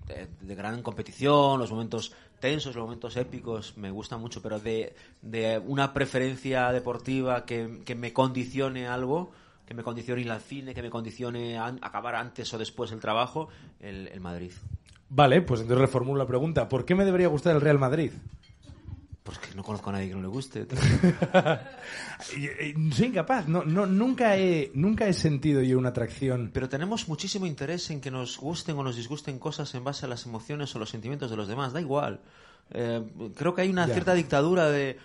de, 0.08 0.26
de 0.40 0.54
gran 0.56 0.82
competición, 0.82 1.60
los 1.60 1.70
momentos 1.70 2.12
tensos, 2.40 2.74
los 2.74 2.82
momentos 2.82 3.16
épicos, 3.16 3.76
me 3.76 3.92
gusta 3.92 4.16
mucho, 4.16 4.42
pero 4.42 4.58
de, 4.58 4.96
de 5.22 5.62
una 5.64 5.92
preferencia 5.92 6.72
deportiva 6.72 7.44
que, 7.44 7.82
que 7.84 7.94
me 7.94 8.12
condicione 8.12 8.88
algo, 8.88 9.30
que 9.64 9.74
me 9.74 9.84
condicione 9.84 10.22
ir 10.22 10.30
al 10.32 10.40
cine, 10.40 10.74
que 10.74 10.82
me 10.82 10.90
condicione 10.90 11.56
an- 11.56 11.78
acabar 11.82 12.16
antes 12.16 12.52
o 12.52 12.58
después 12.58 12.90
el 12.90 12.98
trabajo, 12.98 13.48
el, 13.78 14.08
el 14.08 14.18
Madrid. 14.20 14.50
Vale, 15.08 15.40
pues 15.42 15.60
entonces 15.60 15.82
reformulo 15.82 16.18
la 16.18 16.26
pregunta. 16.26 16.68
¿Por 16.68 16.84
qué 16.84 16.96
me 16.96 17.04
debería 17.04 17.28
gustar 17.28 17.54
el 17.54 17.60
Real 17.60 17.78
Madrid? 17.78 18.10
Porque 19.22 19.48
no 19.54 19.62
conozco 19.62 19.90
a 19.90 19.92
nadie 19.92 20.08
que 20.08 20.14
no 20.16 20.20
le 20.22 20.26
guste. 20.28 20.66
Soy 22.20 23.06
incapaz. 23.06 23.46
No, 23.46 23.62
no, 23.64 23.86
nunca, 23.86 24.36
he, 24.36 24.70
nunca 24.74 25.06
he 25.06 25.12
sentido 25.12 25.62
yo 25.62 25.78
una 25.78 25.90
atracción. 25.90 26.50
Pero 26.52 26.68
tenemos 26.68 27.08
muchísimo 27.08 27.46
interés 27.46 27.88
en 27.90 28.00
que 28.00 28.10
nos 28.10 28.36
gusten 28.38 28.76
o 28.78 28.82
nos 28.82 28.96
disgusten 28.96 29.38
cosas 29.38 29.72
en 29.74 29.84
base 29.84 30.06
a 30.06 30.08
las 30.08 30.26
emociones 30.26 30.74
o 30.74 30.78
los 30.80 30.90
sentimientos 30.90 31.30
de 31.30 31.36
los 31.36 31.46
demás. 31.46 31.72
Da 31.72 31.80
igual. 31.80 32.20
Eh, 32.72 33.02
creo 33.36 33.54
que 33.54 33.62
hay 33.62 33.68
una 33.70 33.86
Ya. 33.86 33.92
cierta 33.94 34.14
dictadura 34.14 34.68
de. 34.70 34.98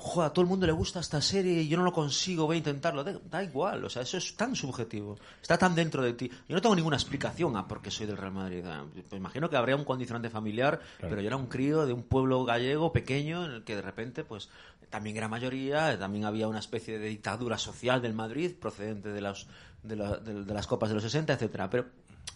Joder, 0.00 0.30
a 0.30 0.32
todo 0.32 0.42
el 0.44 0.48
mundo 0.48 0.64
le 0.64 0.72
gusta 0.72 1.00
esta 1.00 1.20
serie 1.20 1.60
y 1.62 1.68
yo 1.68 1.76
no 1.76 1.82
lo 1.82 1.92
consigo, 1.92 2.46
voy 2.46 2.54
a 2.54 2.58
intentarlo. 2.58 3.02
Da, 3.02 3.18
da 3.28 3.42
igual, 3.42 3.84
o 3.84 3.90
sea, 3.90 4.02
eso 4.02 4.16
es 4.16 4.36
tan 4.36 4.54
subjetivo. 4.54 5.18
Está 5.42 5.58
tan 5.58 5.74
dentro 5.74 6.02
de 6.04 6.12
ti. 6.12 6.30
Yo 6.48 6.54
no 6.54 6.62
tengo 6.62 6.76
ninguna 6.76 6.96
explicación 6.96 7.56
a 7.56 7.66
por 7.66 7.82
qué 7.82 7.90
soy 7.90 8.06
del 8.06 8.16
Real 8.16 8.32
Madrid. 8.32 8.64
Pues 9.08 9.18
imagino 9.18 9.50
que 9.50 9.56
habría 9.56 9.74
un 9.74 9.84
condicionante 9.84 10.30
familiar, 10.30 10.80
pero 11.08 11.20
yo 11.20 11.26
era 11.26 11.36
un 11.36 11.46
crío 11.46 11.84
de 11.84 11.92
un 11.92 12.04
pueblo 12.04 12.44
gallego 12.44 12.92
pequeño 12.92 13.44
en 13.44 13.50
el 13.50 13.64
que 13.64 13.74
de 13.74 13.82
repente, 13.82 14.22
pues, 14.22 14.48
también 14.88 15.16
era 15.16 15.26
mayoría, 15.28 15.98
también 15.98 16.24
había 16.24 16.46
una 16.48 16.60
especie 16.60 16.98
de 16.98 17.08
dictadura 17.08 17.58
social 17.58 18.00
del 18.00 18.14
Madrid 18.14 18.54
procedente 18.58 19.08
de, 19.10 19.20
los, 19.20 19.48
de, 19.82 19.96
la- 19.96 20.16
de- 20.18 20.44
de 20.44 20.54
las 20.54 20.66
copas 20.68 20.90
de 20.90 20.94
los 20.94 21.02
60, 21.02 21.32
etcétera 21.34 21.68
Pero 21.68 21.86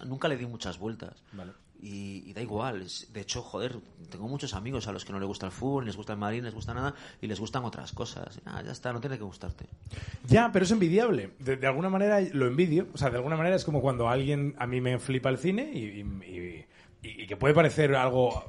nunca 0.04 0.26
le 0.28 0.36
di 0.36 0.46
muchas 0.46 0.78
vueltas. 0.78 1.14
Y, 1.84 2.22
y 2.26 2.32
da 2.32 2.40
igual. 2.40 2.82
es- 2.82 3.12
De 3.12 3.20
hecho, 3.20 3.42
joder, 3.42 3.76
tengo 4.08 4.28
muchos 4.28 4.54
amigos 4.54 4.86
a 4.86 4.92
los 4.92 5.04
que 5.04 5.12
no 5.12 5.18
les 5.18 5.26
gusta 5.26 5.46
el 5.46 5.52
fútbol, 5.52 5.82
ni 5.82 5.88
les 5.88 5.96
gusta 5.96 6.12
el 6.12 6.18
Madrid, 6.20 6.38
ni 6.38 6.44
les 6.44 6.54
gusta 6.54 6.72
nada, 6.72 6.94
y 7.20 7.26
les 7.26 7.40
gustan 7.40 7.64
otras 7.64 7.90
cosas. 7.92 8.40
Ah, 8.46 8.62
ya 8.64 8.70
está, 8.70 8.92
no 8.92 9.00
tiene 9.00 9.18
que 9.18 9.24
gustarte. 9.24 9.66
Ya, 10.28 10.50
pero 10.52 10.64
es 10.64 10.70
envidiable. 10.70 11.30
De, 11.40 11.56
de 11.56 11.66
alguna 11.66 11.88
manera 11.88 12.20
lo 12.20 12.46
envidio. 12.46 12.86
O 12.94 12.98
sea, 12.98 13.10
de 13.10 13.16
alguna 13.16 13.36
manera 13.36 13.56
es 13.56 13.64
como 13.64 13.80
cuando 13.82 14.08
alguien 14.08 14.54
a 14.58 14.66
mí 14.68 14.80
me 14.80 14.98
flipa 15.00 15.28
el 15.28 15.38
cine 15.38 15.72
y, 15.74 16.00
y- 16.00 16.66
y 17.02 17.26
que 17.26 17.36
puede 17.36 17.52
parecer 17.52 17.96
algo, 17.96 18.44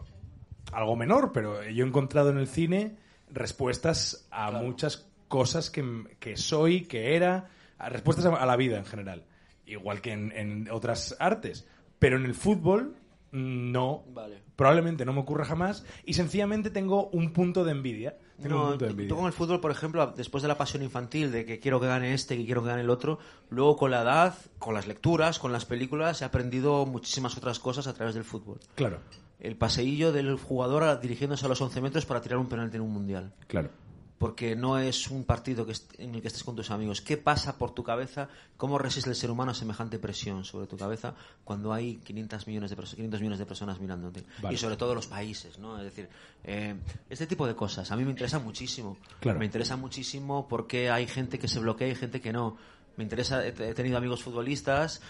algo 0.72 0.96
menor, 0.96 1.32
pero 1.32 1.64
yo 1.68 1.84
he 1.84 1.88
encontrado 1.88 2.30
en 2.30 2.38
el 2.38 2.48
cine 2.48 2.98
respuestas 3.32 4.28
a 4.32 4.52
muchas 4.52 5.08
cosas 5.28 5.72
que, 5.72 6.04
que 6.20 6.38
soy, 6.38 6.82
que 6.82 7.16
era, 7.16 7.50
a 7.80 7.90
respuestas 7.90 8.26
a, 8.28 8.36
a 8.36 8.46
la 8.46 8.56
vida 8.56 8.78
en 8.78 8.86
general, 8.86 9.24
igual 9.66 10.02
que 10.02 10.12
en, 10.12 10.32
en 10.34 10.70
otras 10.70 11.16
artes. 11.20 11.68
Pero 11.98 12.18
en 12.18 12.26
el 12.26 12.36
fútbol 12.36 12.96
no, 13.34 14.04
Vale. 14.14 14.42
probablemente 14.56 15.06
no 15.06 15.12
me 15.14 15.20
ocurra 15.22 15.44
jamás 15.44 15.84
y 16.06 16.14
sencillamente 16.14 16.70
tengo 16.70 17.08
un 17.10 17.34
punto 17.34 17.64
de 17.66 17.72
envidia. 17.72 18.18
Tengo 18.42 18.56
un 18.64 18.70
punto 18.70 18.86
de 18.86 18.92
envidia. 18.92 19.10
tú 19.10 19.16
con 19.18 19.26
el 19.26 19.34
fútbol, 19.34 19.60
por 19.60 19.72
ejemplo, 19.72 20.14
después 20.16 20.42
de 20.44 20.48
la 20.48 20.58
pasión 20.58 20.84
infantil, 20.84 21.32
de 21.32 21.44
que 21.46 21.60
quiero 21.60 21.80
que 21.80 21.88
gane 21.88 22.14
este, 22.14 22.38
que 22.38 22.46
quiero 22.46 22.62
que 22.62 22.70
gane 22.70 22.82
el 22.82 22.90
otro, 22.90 23.18
luego 23.50 23.76
con 23.76 23.92
la 23.92 24.04
edad, 24.04 24.36
con 24.60 24.74
las 24.76 24.88
lecturas, 24.88 25.40
con 25.40 25.52
las 25.52 25.66
películas, 25.66 26.22
he 26.22 26.26
aprendido 26.26 26.86
muchísimas 26.86 27.36
otras 27.38 27.58
cosas 27.60 27.88
a 27.88 27.94
través 27.94 28.14
del 28.16 28.24
fútbol. 28.24 28.60
Claro, 28.76 29.00
El 29.40 29.56
paseillo 29.58 30.12
del 30.12 30.38
jugador 30.38 31.00
dirigiéndose 31.02 31.46
a 31.46 31.50
los 31.50 31.60
11 31.60 31.82
metros 31.82 32.06
para 32.06 32.22
tirar 32.22 32.38
un 32.38 32.48
penalti 32.48 32.78
en 32.78 32.84
un 32.84 32.92
mundial. 32.94 33.34
claro. 33.48 33.70
Porque 34.18 34.56
no 34.56 34.78
es 34.78 35.10
un 35.10 35.26
partido 35.26 35.66
que 35.66 35.74
en 35.98 36.16
el 36.16 36.22
que 36.22 36.28
estés 36.30 36.44
con 36.46 36.56
tus 36.56 36.72
amigos. 36.72 37.02
¿Qué 37.02 37.18
pasa 37.18 37.58
por 37.58 37.72
tu 37.72 37.84
cabeza? 37.84 38.30
¿Cómo 38.56 38.78
resiste 38.78 39.10
el 39.10 39.16
ser 39.18 39.30
humano 39.32 39.52
a 39.52 39.54
semejante 39.54 40.00
presión 40.00 40.46
sobre 40.46 40.66
tu 40.68 40.78
cabeza 40.78 41.14
cuando 41.44 41.74
hay 41.74 41.96
500 41.98 42.48
millones 42.48 42.70
de, 42.70 42.78
perso- 42.78 42.96
500 42.96 43.20
millones 43.20 43.40
de 43.40 43.46
personas 43.46 43.80
mirándote? 43.82 44.24
Vale. 44.42 44.56
Y 44.56 44.58
sobre 44.58 44.78
todo 44.78 44.96
los 44.96 45.08
países, 45.08 45.60
¿no? 45.60 45.78
Es 45.78 45.84
decir, 45.84 46.08
eh, 46.46 46.76
este 47.10 47.28
tipo 47.28 47.46
de 47.46 47.56
cosas 47.56 47.92
a 47.92 47.98
mí 47.98 48.06
me 48.06 48.12
interesa 48.12 48.40
muchísimo. 48.40 48.98
Claro. 49.20 49.40
Me 49.40 49.46
interesa 49.46 49.76
muchísimo 49.76 50.48
porque 50.48 50.90
hay 50.90 51.06
gente 51.08 51.38
que 51.38 51.50
se 51.50 51.60
bloquea 51.60 51.90
y 51.90 51.96
gente 51.96 52.22
que 52.22 52.32
no. 52.32 52.56
Me 52.96 53.04
interesa, 53.04 53.46
he 53.46 53.52
tenido 53.74 53.98
amigos 53.98 54.22
futbolistas 54.24 55.02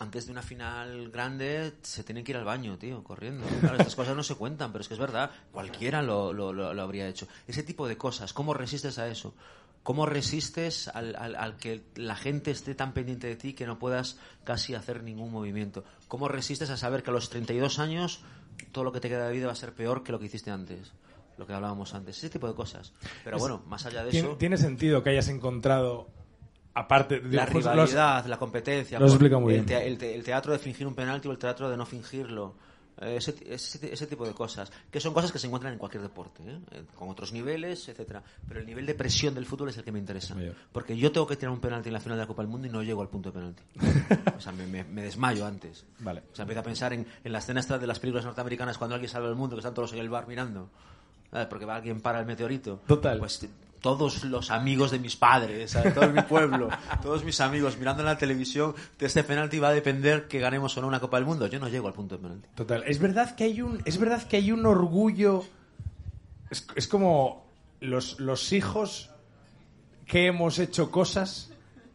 antes 0.00 0.26
de 0.26 0.32
una 0.32 0.42
final 0.42 1.10
grande 1.10 1.72
se 1.82 2.04
tienen 2.04 2.22
que 2.24 2.32
ir 2.32 2.36
al 2.38 2.44
baño, 2.44 2.78
tío, 2.78 3.02
corriendo. 3.02 3.46
Claro, 3.60 3.76
estas 3.76 3.94
cosas 3.96 4.14
no 4.16 4.22
se 4.22 4.34
cuentan, 4.34 4.70
pero 4.72 4.82
es 4.82 4.88
que 4.88 4.94
es 4.94 5.00
verdad, 5.00 5.30
cualquiera 5.52 6.02
lo, 6.02 6.32
lo- 6.32 6.52
lo- 6.52 6.82
habría 6.82 7.08
hecho. 7.08 7.26
Ese 7.46 7.62
tipo 7.62 7.88
de 7.88 7.96
cosas, 7.96 8.32
¿cómo 8.32 8.54
resistes 8.54 8.98
a 8.98 9.08
eso? 9.08 9.34
¿Cómo 9.82 10.04
resistes 10.06 10.88
al, 10.88 11.16
al- 11.16 11.34
al 11.36 11.56
que 11.56 11.82
la 11.94 12.14
gente 12.16 12.50
esté 12.50 12.74
tan 12.74 12.92
pendiente 12.92 13.26
de 13.26 13.36
ti 13.36 13.54
que 13.54 13.66
no 13.66 13.78
puedas 13.78 14.18
casi 14.44 14.74
hacer 14.74 15.02
ningún 15.02 15.32
movimiento? 15.32 15.84
¿Cómo 16.08 16.28
resistes 16.28 16.68
a 16.70 16.76
saber 16.76 17.02
que 17.02 17.10
a 17.10 17.12
los 17.14 17.30
32 17.30 17.78
años 17.78 18.20
todo 18.72 18.84
lo 18.84 18.92
que 18.92 19.00
te 19.00 19.08
queda 19.08 19.26
de 19.28 19.32
vida 19.34 19.46
va 19.46 19.52
a 19.52 19.56
ser 19.56 19.72
peor 19.72 20.02
que 20.02 20.12
lo 20.12 20.18
que 20.18 20.26
hiciste 20.26 20.50
antes? 20.50 20.92
Lo 21.38 21.46
que 21.46 21.52
hablábamos 21.54 21.94
antes. 21.94 22.18
Ese 22.18 22.28
tipo 22.28 22.48
de 22.48 22.54
cosas. 22.54 22.92
Pero 23.24 23.38
bueno, 23.38 23.62
más 23.66 23.86
allá 23.86 24.04
de 24.04 24.10
eso... 24.18 24.36
tiene 24.36 24.56
sentido 24.58 25.02
que 25.02 25.10
hayas 25.10 25.28
encontrado, 25.28 26.08
aparte 26.78 27.20
de 27.20 27.36
la 27.36 27.46
rivalidad, 27.46 28.24
la 28.26 28.38
competencia, 28.38 28.98
lo 28.98 29.06
explicado 29.06 29.40
muy 29.40 29.54
el, 29.54 29.64
bien. 29.64 29.80
te- 29.80 29.86
el 29.86 29.98
te- 29.98 30.14
el 30.14 30.22
teatro 30.24 30.52
de 30.52 30.58
fingir 30.58 30.86
un 30.86 30.94
penalti 30.94 31.28
o 31.28 31.30
el 31.32 31.38
teatro 31.38 31.68
de 31.70 31.76
no 31.76 31.84
fingirlo. 31.86 32.54
Eh, 33.00 33.14
Ese, 33.16 33.32
ese- 33.46 33.92
ese 33.92 34.06
tipo 34.08 34.26
de 34.26 34.32
cosas, 34.34 34.72
que 34.90 34.98
son 34.98 35.14
cosas 35.14 35.30
que 35.30 35.38
se 35.38 35.46
encuentran 35.46 35.72
en 35.72 35.78
cualquier 35.78 36.02
deporte, 36.02 36.42
¿eh? 36.44 36.82
Con 36.96 37.08
otros 37.08 37.32
niveles, 37.32 37.88
etcétera. 37.88 38.20
Pero 38.48 38.58
el 38.58 38.66
nivel 38.66 38.86
de 38.86 38.94
presión 38.96 39.34
del 39.36 39.46
fútbol 39.46 39.68
es 39.68 39.76
el 39.78 39.84
que 39.84 39.92
me 39.92 40.00
interesa. 40.00 40.34
Mayor. 40.34 40.54
Porque 40.72 40.96
yo 40.96 41.12
tengo 41.12 41.24
que 41.24 41.36
tirar 41.36 41.52
un 41.54 41.60
penalti 41.60 41.90
en 41.90 41.92
la 41.92 42.00
final 42.00 42.18
de 42.18 42.24
la 42.24 42.26
Copa 42.26 42.42
del 42.42 42.50
Mundo 42.50 42.66
y 42.66 42.70
no 42.70 42.82
llego 42.82 43.00
al 43.00 43.08
punto 43.08 43.30
de 43.30 43.38
penalti. 43.38 43.62
o 44.36 44.40
sea, 44.40 44.50
me, 44.50 44.66
me- 44.66 44.82
me 44.82 45.02
desmayo 45.02 45.46
antes. 45.46 45.84
Vale. 46.00 46.22
O 46.32 46.34
sea, 46.34 46.42
empiezo 46.42 46.58
a 46.60 46.64
pensar 46.64 46.92
en, 46.92 47.06
en 47.22 47.32
la 47.32 47.38
escena 47.38 47.60
esta 47.60 47.78
de 47.78 47.86
las 47.86 48.00
películas 48.00 48.24
norteamericanas 48.24 48.76
cuando 48.78 48.94
alguien 48.96 49.08
salva 49.10 49.28
el 49.28 49.36
mundo, 49.36 49.54
que 49.54 49.60
están 49.60 49.74
todos 49.74 49.92
en 49.92 50.00
el 50.00 50.08
bar 50.08 50.26
mirando. 50.26 50.68
¿sabes? 51.30 51.46
Porque 51.46 51.66
va 51.66 51.76
alguien 51.76 52.00
para 52.00 52.18
el 52.18 52.26
meteorito. 52.26 52.80
Total. 52.86 53.18
Pues 53.20 53.46
todos 53.80 54.24
los 54.24 54.50
amigos 54.50 54.90
de 54.90 54.98
mis 54.98 55.16
padres, 55.16 55.76
todo 55.94 56.10
mi 56.12 56.22
pueblo, 56.22 56.68
todos 57.02 57.24
mis 57.24 57.40
amigos 57.40 57.78
mirando 57.78 58.02
en 58.02 58.06
la 58.06 58.18
televisión 58.18 58.74
de 58.98 59.06
este 59.06 59.24
penalti 59.24 59.58
va 59.58 59.68
a 59.68 59.72
depender 59.72 60.28
que 60.28 60.38
ganemos 60.38 60.76
o 60.76 60.80
no 60.80 60.88
una 60.88 61.00
Copa 61.00 61.16
del 61.16 61.26
Mundo. 61.26 61.46
Yo 61.46 61.58
no 61.60 61.68
llego 61.68 61.88
al 61.88 61.94
punto 61.94 62.16
de 62.16 62.22
penalti. 62.22 62.48
Total. 62.54 62.84
Es 62.86 62.98
verdad 62.98 63.34
que 63.34 63.44
hay 63.44 63.62
un, 63.62 63.80
es 63.84 63.98
verdad 63.98 64.22
que 64.22 64.36
hay 64.36 64.52
un 64.52 64.66
orgullo. 64.66 65.44
Es, 66.50 66.66
es 66.76 66.88
como 66.88 67.46
los, 67.80 68.18
los 68.20 68.52
hijos 68.52 69.10
que 70.06 70.26
hemos 70.26 70.58
hecho 70.58 70.90
cosas 70.90 71.52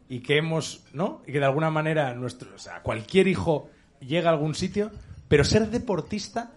y 0.08 0.20
que 0.20 0.38
hemos, 0.38 0.84
¿no? 0.92 1.22
Y 1.26 1.32
que 1.32 1.40
de 1.40 1.46
alguna 1.46 1.70
manera 1.70 2.14
nuestro, 2.14 2.54
o 2.54 2.58
sea, 2.58 2.82
cualquier 2.82 3.28
hijo 3.28 3.70
llega 4.00 4.30
a 4.30 4.32
algún 4.32 4.54
sitio, 4.54 4.90
pero 5.28 5.44
ser 5.44 5.70
deportista 5.70 6.52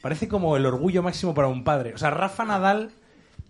parece 0.00 0.28
como 0.28 0.56
el 0.56 0.66
orgullo 0.66 1.02
máximo 1.02 1.34
para 1.34 1.48
un 1.48 1.64
padre. 1.64 1.94
O 1.94 1.98
sea, 1.98 2.10
Rafa 2.10 2.44
Nadal, 2.44 2.90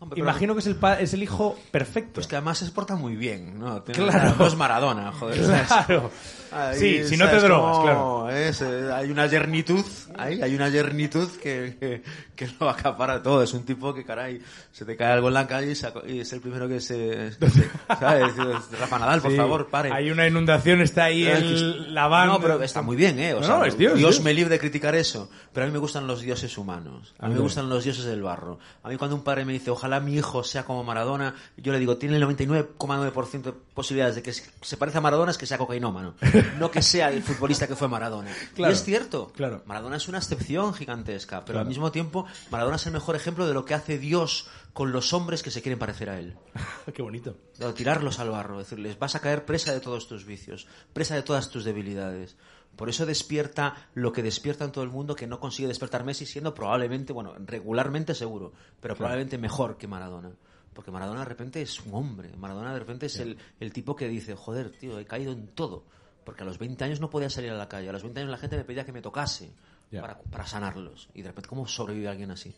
Hombre, 0.01 0.19
imagino 0.21 0.55
que 0.55 0.61
es 0.61 0.67
el, 0.67 0.79
es 0.99 1.15
el 1.15 1.23
hijo 1.23 1.57
perfecto. 1.71 2.15
Pues 2.15 2.27
que 2.27 2.35
además 2.37 2.59
se 2.59 2.71
porta 2.71 2.97
muy 2.97 3.17
bien, 3.17 3.59
¿no? 3.59 3.83
Tiene- 3.83 4.03
Claro. 4.11 4.35
No 4.39 4.47
es 4.47 4.57
Maradona, 4.57 5.13
joder. 5.13 5.67
Claro. 5.67 6.11
Ahí, 6.53 6.79
sí, 6.79 7.05
si 7.09 7.17
no 7.17 7.25
te 7.27 7.31
¿sabes 7.33 7.43
drogas, 7.45 7.73
cómo 7.77 7.83
claro. 8.27 8.31
es? 8.31 8.61
Eh, 8.63 8.91
hay 8.93 9.11
una 9.11 9.27
yernitud, 9.27 9.85
ahí, 10.19 10.41
hay 10.43 10.55
una 10.55 10.69
yernitud 10.69 11.29
que, 11.43 11.77
que, 11.79 12.03
que 12.35 12.49
lo 12.59 12.69
acapara 12.69 13.23
todo. 13.23 13.43
Es 13.43 13.53
un 13.55 13.65
tipo 13.65 13.95
que, 13.95 14.05
caray, 14.05 14.41
se 14.73 14.85
te 14.85 14.97
cae 14.97 15.13
algo 15.13 15.29
en 15.29 15.35
la 15.35 15.47
calle 15.47 15.73
y, 15.73 15.75
saco- 15.75 16.03
y 16.07 16.21
es 16.21 16.33
el 16.33 16.41
primero 16.41 16.69
que 16.69 16.81
se... 16.81 17.33
se- 17.33 17.71
¿Sabes? 17.99 18.35
Rafa 18.79 18.99
Nadal, 18.99 19.21
por 19.21 19.31
Sí, 19.31 19.37
favor, 19.37 19.69
pare. 19.69 19.93
Hay 19.93 20.11
una 20.11 20.27
inundación, 20.27 20.81
está 20.81 21.05
ahí 21.05 21.25
el, 21.27 21.95
la. 21.95 22.09
No, 22.27 22.41
pero 22.41 22.63
está 22.63 22.83
muy 22.83 22.97
bien, 22.97 23.19
¿eh? 23.19 23.35
O 23.35 23.41
No, 23.41 23.47
sea, 23.47 23.59
no, 23.59 23.65
es 23.65 23.77
Dios, 23.79 23.97
Dios 23.99 24.21
me 24.21 24.35
libre 24.35 24.51
de 24.51 24.59
criticar 24.59 24.95
eso. 24.95 25.31
Pero 25.53 25.65
a 25.65 25.67
mí 25.69 25.73
me 25.73 25.79
gustan 25.79 26.07
los 26.07 26.21
dioses 26.23 26.57
humanos. 26.59 27.15
A 27.19 27.29
mí 27.29 27.35
me 27.35 27.41
gustan 27.41 27.69
los 27.69 27.85
dioses 27.85 28.05
del 28.05 28.23
barro. 28.23 28.59
A 28.83 28.89
mí 28.89 28.97
cuando 28.97 29.17
un 29.17 29.23
padre 29.25 29.45
me 29.45 29.53
dice, 29.53 29.71
ojalá 29.71 30.01
mi 30.01 30.15
hijo 30.15 30.43
sea 30.45 30.65
como 30.65 30.85
Maradona, 30.85 31.35
yo 31.57 31.73
le 31.73 31.79
digo, 31.79 31.97
tiene 31.97 32.17
el 32.17 32.23
99,9% 32.25 33.43
de 33.43 33.53
posibilidades 33.75 34.15
de 34.17 34.23
que 34.23 34.33
se 34.33 34.77
parezca 34.77 34.99
a 34.99 35.03
Maradona 35.03 35.31
es 35.31 35.39
que 35.39 35.47
sea 35.47 35.59
cocainómano. 35.59 36.15
No 36.59 36.71
que 36.71 36.83
sea 36.83 37.11
el 37.11 37.23
futbolista 37.23 37.67
que 37.67 37.77
fue 37.77 37.89
Maradona. 37.89 38.31
Claro, 38.55 38.73
y 38.73 38.75
es 38.77 38.83
cierto. 38.85 39.33
claro. 39.35 39.63
Maradona 39.67 39.97
es 39.97 40.09
una 40.09 40.19
excepción 40.19 40.75
gigantesca. 40.75 41.41
Pero 41.45 41.55
Claro. 41.55 41.61
al 41.61 41.67
mismo 41.69 41.91
tiempo, 41.93 42.27
Maradona 42.51 42.77
es 42.77 42.87
el 42.87 42.93
mejor 42.93 43.17
ejemplo 43.17 43.47
de 43.47 43.55
lo 43.55 43.65
que 43.65 43.75
hace 43.75 43.99
Dios 43.99 44.49
con 44.73 44.93
los 44.93 45.13
hombres 45.13 45.43
que 45.43 45.51
se 45.51 45.63
quieren 45.63 45.79
parecer 45.79 46.11
a 46.11 46.19
él. 46.19 46.37
Qué 46.95 47.03
bonito. 47.03 47.37
No, 47.59 47.75
tirarlos 47.75 48.19
al 48.21 48.31
barro, 48.31 48.59
decirles, 48.59 48.99
vas 48.99 49.15
a 49.15 49.21
caer 49.21 49.45
presa 49.45 49.73
de 49.73 49.81
todos 49.81 50.07
tus 50.09 50.25
vicios, 50.25 50.67
presa 50.93 51.15
de 51.15 51.23
todas 51.23 51.51
tus 51.51 51.65
debilidades. 51.65 52.37
Por 52.77 52.89
eso 52.89 53.05
despierta 53.05 53.89
lo 53.95 54.13
que 54.13 54.23
despierta 54.23 54.65
en 54.65 54.73
todo 54.73 54.85
el 54.85 54.91
mundo 54.91 55.17
que 55.17 55.27
no 55.27 55.41
consigue 55.41 55.69
despertar 55.69 56.05
Messi 56.05 56.25
siendo 56.25 56.55
probablemente, 56.55 57.13
bueno, 57.13 57.35
regularmente 57.45 58.15
seguro, 58.15 58.53
pero 58.81 58.95
probablemente 58.95 59.39
mejor 59.39 59.77
que 59.77 59.89
Maradona. 59.89 60.31
Porque 60.73 60.93
Maradona 60.93 61.21
de 61.21 61.27
repente 61.27 61.61
es 61.61 61.81
un 61.81 61.93
hombre, 61.95 62.31
Maradona 62.39 62.73
de 62.73 62.79
repente 62.79 63.07
es 63.07 63.19
el, 63.19 63.37
el 63.59 63.73
tipo 63.73 63.97
que 63.97 64.09
dice, 64.09 64.37
joder, 64.37 64.71
tío, 64.71 64.99
he 65.01 65.05
caído 65.05 65.33
en 65.33 65.49
todo. 65.49 65.85
Porque 66.25 66.43
a 66.43 66.47
los 66.47 66.59
20 66.59 66.85
años 66.85 67.01
no 67.01 67.11
podía 67.11 67.31
salir 67.31 67.51
a 67.51 67.57
la 67.57 67.69
calle, 67.69 67.89
a 67.89 67.93
los 67.93 68.03
20 68.03 68.21
años 68.21 68.31
la 68.31 68.39
gente 68.39 68.57
me 68.57 68.65
pedía 68.65 68.85
que 68.85 68.93
me 68.93 69.03
tocase 69.03 69.51
para, 69.91 70.19
para 70.19 70.47
sanarlos. 70.47 71.09
Y 71.15 71.23
de 71.23 71.29
repente, 71.29 71.49
¿cómo 71.49 71.67
sobrevive 71.67 72.09
alguien 72.09 72.31
así? 72.31 72.55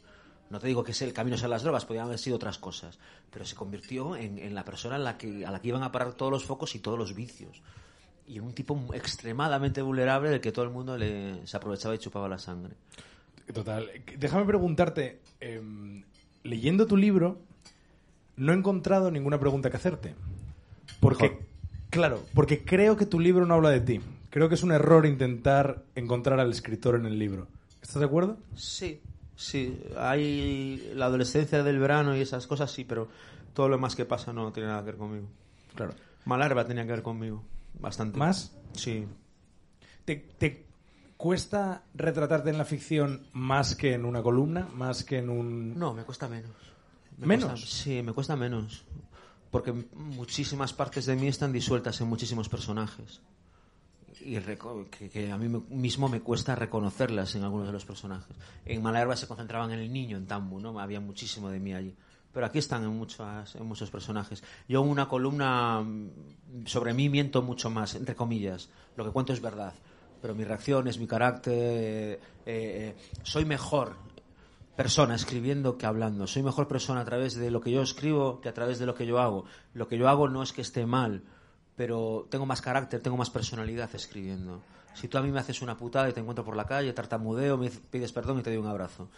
No 0.52 0.60
te 0.60 0.66
digo 0.66 0.84
que 0.84 0.92
es 0.92 1.00
el 1.00 1.14
camino 1.14 1.38
sea 1.38 1.48
las 1.48 1.62
drogas, 1.62 1.86
podrían 1.86 2.06
haber 2.06 2.18
sido 2.18 2.36
otras 2.36 2.58
cosas, 2.58 2.98
pero 3.30 3.46
se 3.46 3.54
convirtió 3.54 4.16
en, 4.16 4.38
en 4.38 4.54
la 4.54 4.64
persona 4.66 4.96
en 4.96 5.04
la 5.04 5.16
que, 5.16 5.46
a 5.46 5.50
la 5.50 5.62
que 5.62 5.68
iban 5.68 5.82
a 5.82 5.90
parar 5.90 6.12
todos 6.12 6.30
los 6.30 6.44
focos 6.44 6.74
y 6.74 6.80
todos 6.80 6.98
los 6.98 7.14
vicios. 7.14 7.62
Y 8.26 8.36
en 8.36 8.44
un 8.44 8.52
tipo 8.52 8.78
extremadamente 8.92 9.80
vulnerable 9.80 10.28
del 10.28 10.42
que 10.42 10.52
todo 10.52 10.66
el 10.66 10.70
mundo 10.70 10.98
le, 10.98 11.46
se 11.46 11.56
aprovechaba 11.56 11.94
y 11.94 11.98
chupaba 11.98 12.28
la 12.28 12.38
sangre. 12.38 12.74
Total. 13.52 13.90
Déjame 14.18 14.44
preguntarte, 14.44 15.20
em, 15.40 16.04
leyendo 16.42 16.86
tu 16.86 16.98
libro, 16.98 17.40
no 18.36 18.52
he 18.52 18.56
encontrado 18.56 19.10
ninguna 19.10 19.40
pregunta 19.40 19.70
que 19.70 19.76
hacerte. 19.78 20.14
Porque, 21.00 21.30
Mejor. 21.30 21.46
Claro, 21.92 22.24
porque 22.34 22.64
creo 22.64 22.96
que 22.96 23.06
tu 23.06 23.20
libro 23.20 23.46
no 23.46 23.54
habla 23.54 23.70
de 23.70 23.80
ti. 23.80 24.00
Creo 24.30 24.48
que 24.48 24.56
es 24.56 24.62
un 24.64 24.72
error 24.72 25.06
intentar 25.06 25.84
encontrar 25.94 26.40
al 26.40 26.50
escritor 26.50 26.96
en 26.96 27.06
el 27.06 27.18
libro. 27.18 27.46
¿Estás 27.82 28.00
de 28.00 28.06
acuerdo? 28.06 28.38
Sí, 28.56 29.00
sí. 29.36 29.78
Hay 29.96 30.90
la 30.94 31.06
adolescencia 31.06 31.62
del 31.62 31.78
verano 31.78 32.16
y 32.16 32.20
esas 32.20 32.46
cosas, 32.46 32.70
sí, 32.70 32.84
pero 32.84 33.08
todo 33.54 33.68
lo 33.68 33.78
más 33.78 33.94
que 33.94 34.04
pasa 34.06 34.32
no 34.32 34.50
tiene 34.52 34.68
nada 34.70 34.80
que 34.80 34.86
ver 34.86 34.96
conmigo. 34.96 35.26
Claro. 35.74 35.92
Malarba 36.24 36.64
tenía 36.66 36.84
que 36.86 36.92
ver 36.92 37.02
conmigo, 37.02 37.44
bastante. 37.78 38.18
¿Más? 38.18 38.56
Sí. 38.72 39.04
¿Te, 40.06 40.16
te 40.16 40.64
cuesta 41.18 41.82
retratarte 41.94 42.50
en 42.50 42.58
la 42.58 42.64
ficción 42.64 43.26
más 43.34 43.74
que 43.76 43.92
en 43.92 44.04
una 44.06 44.22
columna? 44.22 44.66
¿Más 44.74 45.04
que 45.04 45.18
en 45.18 45.28
un...? 45.28 45.78
No, 45.78 45.92
me 45.92 46.04
cuesta 46.04 46.26
menos. 46.28 46.50
Me 47.18 47.26
¿Menos? 47.26 47.50
cuesta- 47.50 47.66
sí, 47.66 48.02
me 48.02 48.12
cuesta 48.12 48.34
menos. 48.34 48.84
Porque 49.52 49.70
muchísimas 49.92 50.72
partes 50.72 51.04
de 51.04 51.14
mí 51.14 51.28
están 51.28 51.52
disueltas 51.52 52.00
en 52.00 52.08
muchísimos 52.08 52.48
personajes. 52.48 53.20
Y 54.22 54.38
que, 55.10 55.30
a 55.30 55.36
mí 55.36 55.46
mismo 55.68 56.08
me 56.08 56.22
cuesta 56.22 56.54
reconocerlas 56.54 57.34
en 57.34 57.42
algunos 57.42 57.66
de 57.66 57.72
los 57.74 57.84
personajes. 57.84 58.34
En 58.64 58.82
Malerba 58.82 59.14
se 59.14 59.28
concentraban 59.28 59.70
en 59.72 59.80
el 59.80 59.92
niño, 59.92 60.16
en 60.16 60.26
Tambu, 60.26 60.58
¿no? 60.58 60.80
Había 60.80 61.00
muchísimo 61.00 61.50
de 61.50 61.60
mí 61.60 61.74
allí. 61.74 61.94
Pero 62.32 62.46
aquí 62.46 62.60
están 62.60 62.82
en, 62.84 62.96
muchas, 62.96 63.54
en 63.54 63.66
muchos 63.66 63.90
personajes. 63.90 64.42
Yo 64.66 64.82
en 64.82 64.88
una 64.88 65.06
columna 65.06 65.82
mm, 65.82 66.64
sobre 66.64 66.94
mí 66.94 67.10
miento 67.10 67.42
mucho 67.42 67.68
más, 67.68 67.94
entre 67.94 68.14
comillas. 68.14 68.70
Lo 68.96 69.04
que 69.04 69.10
cuento 69.10 69.34
es 69.34 69.42
verdad. 69.42 69.74
Pero 70.22 70.34
mis 70.34 70.48
reacciones, 70.48 70.98
mi 70.98 71.06
carácter... 71.06 71.52
eh, 71.54 72.20
eh, 72.46 72.96
soy 73.22 73.44
mejor 73.44 73.96
persona 74.76 75.14
escribiendo 75.14 75.76
que 75.76 75.86
hablando. 75.86 76.26
Soy 76.26 76.42
mejor 76.42 76.68
persona 76.68 77.00
a 77.00 77.04
través 77.04 77.34
de 77.34 77.50
lo 77.50 77.60
que 77.60 77.70
yo 77.70 77.82
escribo 77.82 78.40
que 78.40 78.48
a 78.48 78.54
través 78.54 78.78
de 78.78 78.86
lo 78.86 78.94
que 78.94 79.06
yo 79.06 79.18
hago. 79.18 79.44
Lo 79.74 79.88
que 79.88 79.98
yo 79.98 80.08
hago 80.08 80.28
no 80.28 80.42
es 80.42 80.52
que 80.52 80.62
esté 80.62 80.86
mal, 80.86 81.22
pero 81.76 82.26
tengo 82.30 82.46
más 82.46 82.62
carácter, 82.62 83.00
tengo 83.00 83.16
más 83.16 83.30
personalidad 83.30 83.90
escribiendo. 83.94 84.62
Si 84.94 85.08
tú 85.08 85.16
a 85.16 85.22
mí 85.22 85.30
me 85.30 85.40
haces 85.40 85.62
una 85.62 85.76
putada 85.76 86.10
y 86.10 86.12
te 86.12 86.20
encuentro 86.20 86.44
por 86.44 86.54
la 86.54 86.66
calle, 86.66 86.92
tartamudeo, 86.92 87.56
me 87.56 87.70
pides 87.70 88.12
perdón 88.12 88.40
y 88.40 88.42
te 88.42 88.50
doy 88.50 88.58
un 88.58 88.66
abrazo. 88.66 89.08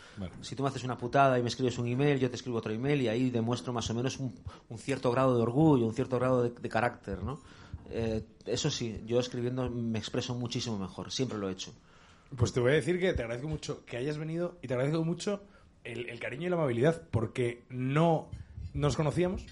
Si 0.41 0.55
tú 0.55 0.63
me 0.63 0.69
haces 0.69 0.85
una 0.85 0.97
putada 0.97 1.39
y 1.39 1.43
me 1.43 1.49
escribes 1.49 1.79
un 1.79 1.89
email, 1.89 2.21
yo 2.21 2.31
te 2.31 2.37
escribo 2.37 2.59
otro 2.59 2.73
email 2.73 3.03
y 3.03 3.09
ahí 3.09 3.31
demuestro 3.31 3.73
más 3.73 3.91
o 3.91 3.95
menos 3.95 4.19
un, 4.21 4.35
un 4.69 4.79
cierto 4.79 5.11
grado 5.11 5.37
de 5.37 5.43
orgullo, 5.43 5.87
un 5.87 5.95
cierto 5.95 6.17
grado 6.19 6.45
de, 6.45 6.51
de 6.51 6.69
carácter, 6.69 7.23
¿no? 7.23 7.41
Eh, 7.91 8.25
eso 8.47 8.71
sí, 8.71 9.03
yo 9.05 9.19
escribiendo 9.21 9.69
me 9.69 9.99
expreso 9.99 10.35
muchísimo 10.35 10.79
mejor, 10.79 11.11
siempre 11.11 11.39
lo 11.39 11.49
he 11.49 11.53
hecho. 11.53 11.73
Pues 12.37 12.53
te 12.53 12.61
voy 12.61 12.73
a 12.73 12.75
decir 12.75 12.99
que 12.99 13.13
te 13.13 13.23
agradezco 13.23 13.49
mucho 13.49 13.85
que 13.85 13.97
hayas 13.97 14.19
venido 14.19 14.59
y 14.63 14.69
te 14.69 14.75
agradezco 14.75 15.05
mucho 15.05 15.45
el, 15.85 16.09
el 16.09 16.19
cariño 16.19 16.47
y 16.47 16.51
la 16.51 16.57
amabilidad 16.57 17.03
porque 17.11 17.65
no 17.69 18.29
nos 18.73 18.97
conocíamos 18.97 19.45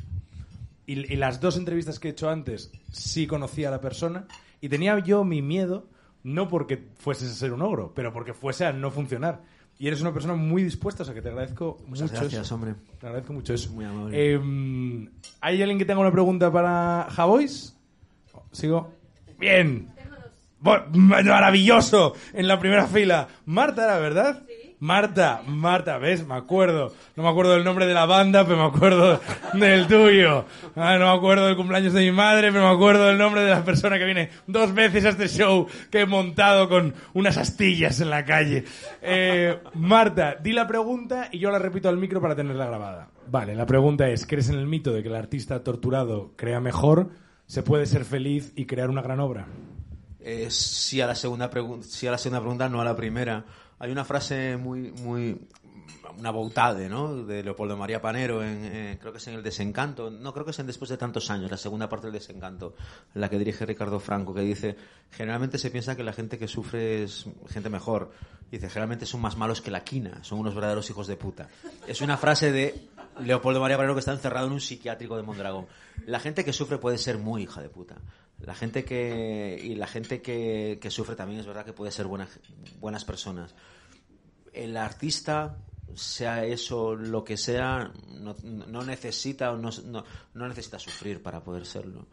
y, 0.87 1.13
y 1.13 1.17
las 1.17 1.41
dos 1.41 1.57
entrevistas 1.57 1.99
que 1.99 2.09
he 2.09 2.11
hecho 2.11 2.29
antes 2.29 2.73
sí 2.91 3.27
conocía 3.27 3.69
a 3.69 3.71
la 3.71 3.81
persona 3.81 4.27
y 4.61 4.69
tenía 4.69 4.99
yo 5.01 5.25
mi 5.25 5.43
miedo 5.43 5.87
no 6.25 6.49
porque 6.49 6.89
fueses 6.99 7.31
a 7.31 7.35
ser 7.35 7.53
un 7.53 7.63
ogro, 7.63 7.93
pero 7.95 8.13
porque 8.13 8.33
fuese 8.33 8.65
a 8.65 8.73
no 8.73 8.91
funcionar. 8.91 9.43
Y 9.79 9.89
eres 9.89 10.01
una 10.01 10.13
persona 10.13 10.35
muy 10.35 10.63
dispuesta, 10.63 11.03
o 11.03 11.07
sea 11.07 11.15
que 11.15 11.23
te 11.23 11.29
agradezco 11.31 11.79
Muchas 11.89 12.11
mucho 12.11 12.21
gracias, 12.23 12.47
eso. 12.47 12.55
hombre. 12.55 12.75
Te 13.01 13.07
agradezco 13.07 13.33
mucho 13.33 13.55
eso. 13.55 13.73
Muy 13.73 13.85
amable. 13.85 14.17
Eh, 14.17 15.09
¿Hay 15.41 15.61
alguien 15.61 15.79
que 15.79 15.85
tenga 15.85 16.01
una 16.01 16.13
pregunta 16.13 16.53
para 16.53 17.09
Javois? 17.11 17.77
¿Sigo? 18.53 18.93
Bien. 19.39 19.92
Maravilloso 20.63 22.15
en 22.33 22.49
la 22.49 22.59
primera 22.59 22.87
fila. 22.87 23.29
Marta 23.47 23.85
era, 23.85 23.99
¿verdad? 23.99 24.43
Marta, 24.83 25.43
Marta, 25.47 25.99
¿ves? 25.99 26.27
Me 26.27 26.35
acuerdo. 26.35 26.93
No 27.15 27.23
me 27.23 27.29
acuerdo 27.29 27.53
del 27.53 27.63
nombre 27.63 27.87
de 27.87 27.95
la 27.95 28.05
banda, 28.05 28.45
pero 28.45 28.57
me 28.57 28.65
acuerdo 28.65 29.21
del 29.53 29.87
tuyo. 29.87 30.45
Ah, 30.75 30.99
no 30.99 31.07
me 31.07 31.17
acuerdo 31.17 31.47
del 31.47 31.55
cumpleaños 31.55 31.93
de 31.93 32.01
mi 32.01 32.11
madre, 32.11 32.51
pero 32.51 32.65
me 32.69 32.75
acuerdo 32.75 33.07
del 33.07 33.17
nombre 33.17 33.43
de 33.43 33.51
la 33.51 33.65
persona 33.65 33.97
que 33.97 34.05
viene 34.05 34.31
dos 34.49 34.75
veces 34.75 35.05
a 35.05 35.11
este 35.11 35.29
show 35.29 35.69
que 35.89 36.01
he 36.01 36.07
montado 36.07 36.69
con 36.69 36.95
unas 37.15 37.37
astillas 37.37 38.01
en 38.01 38.11
la 38.11 38.25
calle. 38.25 38.65
Eh, 39.01 39.57
Marta, 39.75 40.35
di 40.43 40.51
la 40.51 40.67
pregunta 40.67 41.29
y 41.31 41.39
yo 41.39 41.53
la 41.53 41.61
repito 41.61 41.89
al 41.89 41.97
micro 41.97 42.21
para 42.21 42.35
tenerla 42.35 42.67
grabada. 42.67 43.09
Vale, 43.29 43.55
la 43.55 43.67
pregunta 43.67 44.09
es, 44.09 44.27
¿crees 44.27 44.49
en 44.49 44.59
el 44.59 44.67
mito 44.67 44.93
de 44.93 45.05
que 45.05 45.09
el 45.11 45.15
artista 45.15 45.63
torturado 45.63 46.33
crea 46.35 46.59
mejor? 46.59 47.11
¿Se 47.47 47.63
puede 47.63 47.87
ser 47.87 48.05
feliz 48.05 48.53
y 48.57 48.67
crear 48.67 48.91
una 48.91 49.03
gran 49.03 49.21
obra? 49.21 49.47
Eh, 50.25 50.51
sí, 50.51 51.01
a 51.01 51.07
la 51.07 51.15
segunda 51.15 51.51
pregunta, 51.51 51.87
sí 51.89 52.07
a 52.07 52.13
la 52.13 52.19
segunda 52.19 52.41
pregunta, 52.41 52.69
no 52.69 52.81
a 52.81 52.85
la 52.85 52.97
primera. 52.97 53.45
Hay 53.79 53.91
una 53.91 54.05
frase 54.05 54.57
muy, 54.57 54.93
muy, 54.93 55.41
una 56.19 56.31
boutade, 56.31 56.89
¿no? 56.89 57.25
De 57.25 57.43
Leopoldo 57.43 57.77
María 57.77 58.01
Panero, 58.01 58.43
en, 58.43 58.65
eh, 58.65 58.99
creo 59.01 59.13
que 59.13 59.19
es 59.19 59.27
en 59.27 59.35
El 59.35 59.43
Desencanto. 59.43 60.11
No, 60.11 60.33
creo 60.33 60.45
que 60.45 60.53
es 60.53 60.59
en 60.59 60.67
Después 60.67 60.89
de 60.89 60.97
tantos 60.97 61.31
años, 61.31 61.51
la 61.51 61.57
segunda 61.57 61.89
parte 61.89 62.07
del 62.07 62.15
Desencanto, 62.15 62.75
en 63.15 63.21
la 63.21 63.29
que 63.29 63.39
dirige 63.39 63.67
Ricardo 63.67 63.99
Franco, 64.01 64.33
que 64.33 64.43
dice, 64.43 64.77
generalmente 65.11 65.59
se 65.59 65.71
piensa 65.71 65.97
que 65.97 66.05
la 66.05 66.13
gente 66.13 66.39
que 66.39 66.49
sufre 66.49 67.03
es 67.03 67.27
gente 67.49 67.69
mejor. 67.69 68.13
Dice, 68.51 68.69
generalmente 68.69 69.07
son 69.07 69.21
más 69.21 69.37
malos 69.37 69.61
que 69.61 69.71
la 69.71 69.83
quina, 69.83 70.23
son 70.23 70.39
unos 70.39 70.55
verdaderos 70.55 70.89
hijos 70.91 71.07
de 71.07 71.17
puta. 71.17 71.49
Es 71.87 72.01
una 72.01 72.17
frase 72.17 72.53
de 72.53 72.89
Leopoldo 73.21 73.61
María 73.61 73.77
Panero 73.77 73.95
que 73.95 74.01
está 74.01 74.13
encerrado 74.13 74.47
en 74.47 74.53
un 74.53 74.61
psiquiátrico 74.61 75.17
de 75.17 75.23
Mondragón. 75.23 75.67
La 76.07 76.21
gente 76.21 76.45
que 76.45 76.53
sufre 76.53 76.79
puede 76.79 76.99
ser 76.99 77.19
muy 77.19 77.43
hija 77.43 77.61
de 77.61 77.69
puta. 77.69 77.97
La 78.43 78.55
gente 78.55 78.85
que 78.85 79.59
y 79.63 79.75
la 79.77 79.87
gente 79.87 80.21
que, 80.21 80.79
sufre 80.91 81.15
también 81.17 81.41
es 81.41 81.47
verdad 81.47 81.65
que 81.65 81.73
puede 81.73 81.93
ser 81.93 82.07
buena- 82.07 82.29
buenas 82.81 83.05
personas. 83.05 83.55
El 84.53 84.77
artista, 84.77 85.57
sea 85.95 86.45
eso 86.45 86.95
lo 86.95 87.23
que 87.25 87.37
sea, 87.37 87.93
no, 88.09 88.35
no 88.43 88.83
necesita 88.85 89.53
no, 89.53 89.71
no- 90.35 90.49
necesita 90.49 90.79
sufrir 90.79 91.23
para 91.23 91.43
poder 91.45 91.67
serlo. 91.67 92.07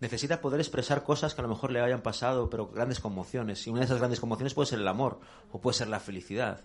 Necesita 0.00 0.40
poder 0.42 0.60
expresar 0.60 1.04
cosas 1.04 1.34
que 1.34 1.40
a 1.40 1.44
lo 1.44 1.48
mejor 1.48 1.70
le 1.72 1.80
hayan 1.80 2.02
pasado, 2.02 2.50
pero 2.50 2.68
grandes 2.68 3.00
conmociones. 3.00 3.66
Y 3.66 3.70
una 3.70 3.80
de 3.80 3.86
esas 3.86 3.98
grandes 3.98 4.20
conmociones 4.20 4.52
puede 4.52 4.66
ser 4.66 4.80
el 4.80 4.88
amor 4.88 5.20
o 5.52 5.60
puede 5.60 5.76
ser 5.78 5.88
la 5.88 6.00
felicidad. 6.00 6.60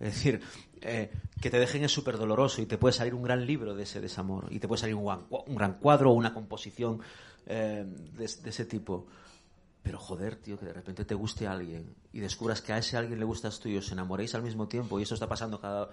Es 0.00 0.14
decir, 0.14 0.40
eh, 0.80 1.12
que 1.40 1.50
te 1.50 1.58
dejen 1.58 1.84
es 1.84 1.92
súper 1.92 2.16
doloroso 2.16 2.62
y 2.62 2.66
te 2.66 2.78
puede 2.78 2.92
salir 2.94 3.14
un 3.14 3.22
gran 3.22 3.44
libro 3.46 3.74
de 3.74 3.82
ese 3.82 4.00
desamor 4.00 4.46
y 4.50 4.58
te 4.58 4.66
puede 4.68 4.80
salir 4.80 4.94
un 4.94 5.56
gran 5.56 5.74
cuadro 5.74 6.10
o 6.10 6.14
una 6.14 6.32
composición 6.32 7.00
eh, 7.46 7.84
de, 7.86 8.24
ese 8.24 8.64
tipo. 8.64 9.06
Pero 9.82 9.98
joder, 9.98 10.36
tío, 10.36 10.58
que 10.58 10.66
de 10.66 10.72
repente 10.72 11.04
te 11.04 11.14
guste 11.14 11.46
alguien 11.46 11.94
y 12.12 12.20
descubras 12.20 12.62
que 12.62 12.72
a 12.72 12.78
ese 12.78 12.96
alguien 12.96 13.18
le 13.18 13.24
gustas 13.24 13.58
tú 13.58 13.68
y 13.68 13.76
os 13.76 13.90
enamoréis 13.90 14.34
al 14.34 14.42
mismo 14.42 14.68
tiempo 14.68 15.00
y 15.00 15.02
eso 15.02 15.14
está 15.14 15.28
pasando 15.28 15.60
cada... 15.60 15.90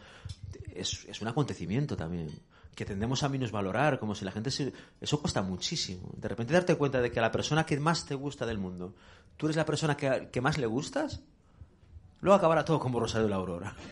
Es, 0.76 1.06
es 1.06 1.22
un 1.22 1.28
acontecimiento 1.28 1.98
también 1.98 2.30
que 2.76 2.86
tendemos 2.86 3.24
a 3.24 3.30
minusvalorar, 3.30 4.00
como 4.00 4.16
si 4.16 4.24
la 4.24 4.32
gente 4.32 4.52
se... 4.52 4.72
Eso 5.02 5.20
cuesta 5.20 5.42
muchísimo. 5.42 6.12
De 6.16 6.30
repente 6.30 6.54
darte 6.54 6.76
cuenta 6.76 7.02
de 7.02 7.12
que 7.12 7.20
a 7.20 7.22
la 7.22 7.32
persona 7.32 7.66
que 7.66 7.78
más 7.80 8.06
te 8.06 8.16
gusta 8.16 8.46
del 8.46 8.58
mundo, 8.58 8.94
tú 9.36 9.48
eres 9.48 9.58
la 9.58 9.66
persona 9.66 9.98
que, 9.98 10.30
que 10.32 10.40
más 10.40 10.58
le 10.58 10.66
gustas, 10.66 11.22
luego 12.22 12.38
acabará 12.38 12.64
todo 12.64 12.80
como 12.80 13.00
Rosario 13.00 13.26
de 13.26 13.32
la 13.32 13.36
Aurora. 13.36 13.76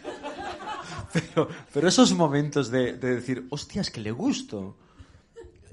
Pero, 1.14 1.47
pero 1.74 1.88
esos 1.88 2.14
momentos 2.14 2.70
de, 2.70 2.93
de 2.93 3.16
decir, 3.16 3.47
hostias, 3.49 3.89
que 3.89 4.01
le 4.01 4.12
gusto. 4.12 4.76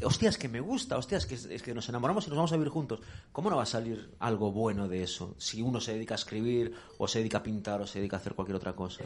Hostias, 0.03 0.37
que 0.39 0.49
me 0.49 0.61
gusta, 0.61 0.97
hostias, 0.99 1.27
que, 1.27 1.35
es 1.35 1.63
que 1.63 1.75
nos 1.75 1.89
enamoramos 1.89 2.27
y 2.27 2.31
nos 2.31 2.37
vamos 2.37 2.53
a 2.53 2.57
vivir 2.57 2.69
juntos. 2.71 3.01
¿Cómo 3.33 3.51
no 3.51 3.57
va 3.57 3.63
a 3.63 3.67
salir 3.67 4.15
algo 4.19 4.51
bueno 4.53 4.89
de 4.89 5.03
eso? 5.03 5.35
Si 5.39 5.63
uno 5.63 5.81
se 5.81 5.93
dedica 5.95 6.15
a 6.15 6.17
escribir, 6.17 6.75
o 6.99 7.07
se 7.09 7.19
dedica 7.21 7.39
a 7.39 7.43
pintar, 7.43 7.81
o 7.81 7.87
se 7.87 7.99
dedica 8.01 8.17
a 8.17 8.21
hacer 8.21 8.35
cualquier 8.35 8.57
otra 8.57 8.75
cosa. 8.75 9.05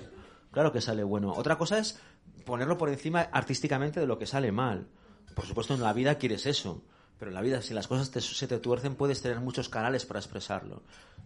Claro 0.51 0.73
que 0.73 0.81
sale 0.81 1.05
bueno. 1.05 1.33
Otra 1.35 1.59
cosa 1.59 1.79
es 1.79 1.99
ponerlo 2.45 2.79
por 2.79 2.89
encima 2.89 3.21
artísticamente 3.33 4.01
de 4.01 4.07
lo 4.07 4.19
que 4.19 4.27
sale 4.27 4.51
mal. 4.51 4.87
Por 5.35 5.45
supuesto, 5.47 5.75
en 5.75 5.83
la 5.83 5.93
vida 5.93 6.17
quieres 6.17 6.47
eso. 6.47 6.83
Pero 7.19 7.31
en 7.31 7.35
la 7.35 7.41
vida, 7.43 7.61
si 7.63 7.75
las 7.75 7.89
cosas 7.89 8.11
te- 8.11 8.21
se 8.21 8.47
te 8.47 8.59
tuercen, 8.59 8.95
puedes 8.95 9.21
tener 9.21 9.41
muchos 9.41 9.69
canales 9.69 10.07
para 10.07 10.21
expresarlo. 10.21 10.83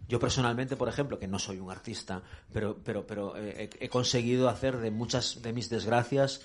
Yo 0.09 0.19
personalmente, 0.19 0.75
por 0.75 0.89
ejemplo, 0.89 1.19
que 1.19 1.27
no 1.27 1.37
soy 1.39 1.59
un 1.59 1.69
artista, 1.71 2.21
pero, 2.51 2.77
pero, 2.83 3.05
pero 3.07 3.37
eh, 3.37 3.69
he 3.79 3.89
conseguido 3.89 4.49
hacer 4.49 4.77
de 4.77 4.89
muchas 4.91 5.41
de 5.43 5.53
mis 5.53 5.69
desgracias 5.69 6.41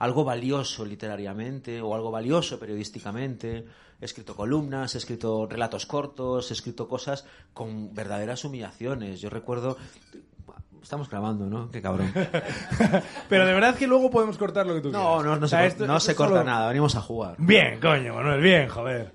algo 0.00 0.24
valioso 0.24 0.84
literariamente 0.84 1.80
o 1.80 1.94
algo 1.94 2.10
valioso 2.10 2.58
periodísticamente. 2.58 3.64
He 4.00 4.04
escrito 4.04 4.34
columnas, 4.34 4.94
he 4.94 4.98
escrito 4.98 5.46
relatos 5.46 5.86
cortos, 5.86 6.50
he 6.50 6.54
escrito 6.54 6.88
cosas 6.88 7.24
con 7.52 7.94
verdaderas 7.94 8.44
humillaciones. 8.44 9.20
Yo 9.20 9.30
recuerdo... 9.30 9.76
Estamos 10.82 11.10
grabando, 11.10 11.44
¿no? 11.46 11.70
Qué 11.70 11.82
cabrón. 11.82 12.10
Pero 13.28 13.46
de 13.46 13.52
verdad 13.52 13.74
que 13.76 13.86
luego 13.86 14.10
podemos 14.10 14.38
cortar 14.38 14.66
lo 14.66 14.72
que 14.74 14.80
tú 14.80 14.90
No, 14.90 15.18
quieras. 15.18 15.24
no, 15.24 15.36
no 15.36 15.44
O 15.44 15.48
se, 15.48 15.50
sea, 15.50 15.58
cor- 15.60 15.68
esto- 15.68 15.86
no 15.86 15.96
esto 15.98 16.10
se 16.10 16.16
corta 16.16 16.34
solo- 16.38 16.44
nada, 16.44 16.68
venimos 16.68 16.96
a 16.96 17.02
jugar. 17.02 17.34
Bien, 17.38 17.78
coño, 17.78 18.14
Manuel, 18.14 18.40
bien, 18.40 18.68
joder. 18.68 19.12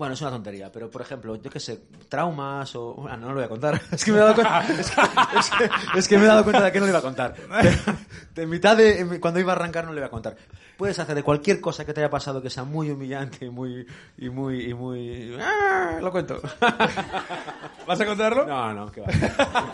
Bueno, 0.00 0.14
es 0.14 0.20
una 0.22 0.30
tontería, 0.30 0.72
pero 0.72 0.88
por 0.90 1.02
ejemplo, 1.02 1.36
yo 1.36 1.50
qué 1.50 1.60
sé, 1.60 1.78
traumas 2.08 2.74
o... 2.74 3.06
Ah, 3.06 3.18
no, 3.18 3.26
no 3.26 3.28
lo 3.28 3.34
voy 3.34 3.44
a 3.44 3.48
contar. 3.50 3.78
Es 3.92 4.02
que 4.02 4.12
me 4.12 4.16
he 4.16 4.20
dado 4.22 4.34
cuenta, 4.34 4.60
es 4.80 4.90
que, 4.90 5.00
es 5.38 5.50
que- 5.50 5.98
es 5.98 6.08
que 6.08 6.16
me 6.16 6.24
he 6.24 6.26
dado 6.26 6.42
cuenta 6.42 6.62
de 6.64 6.72
que 6.72 6.80
no 6.80 6.86
lo 6.86 6.90
iba 6.92 7.00
a 7.00 7.02
contar. 7.02 7.34
De, 8.34 8.46
mitad 8.46 8.76
de... 8.76 9.18
Cuando 9.20 9.40
iba 9.40 9.52
a 9.52 9.56
arrancar 9.56 9.84
no 9.84 9.90
lo 9.92 9.98
iba 9.98 10.06
a 10.06 10.10
contar. 10.10 10.36
Puedes 10.78 10.98
hacer 10.98 11.14
de 11.16 11.22
cualquier 11.22 11.60
cosa 11.60 11.84
que 11.84 11.92
te 11.92 12.00
haya 12.00 12.08
pasado 12.08 12.40
que 12.40 12.48
sea 12.48 12.64
muy 12.64 12.88
humillante 12.88 13.44
y 13.44 13.50
muy... 13.50 13.86
Y 14.16 14.30
muy, 14.30 14.70
y 14.70 14.72
muy... 14.72 15.36
¡Ah! 15.38 15.98
Lo 16.00 16.10
cuento. 16.10 16.40
¿Vas 17.86 18.00
a 18.00 18.06
contarlo? 18.06 18.46
No, 18.46 18.72
no, 18.72 18.90
que 18.92 19.00
va. 19.02 19.08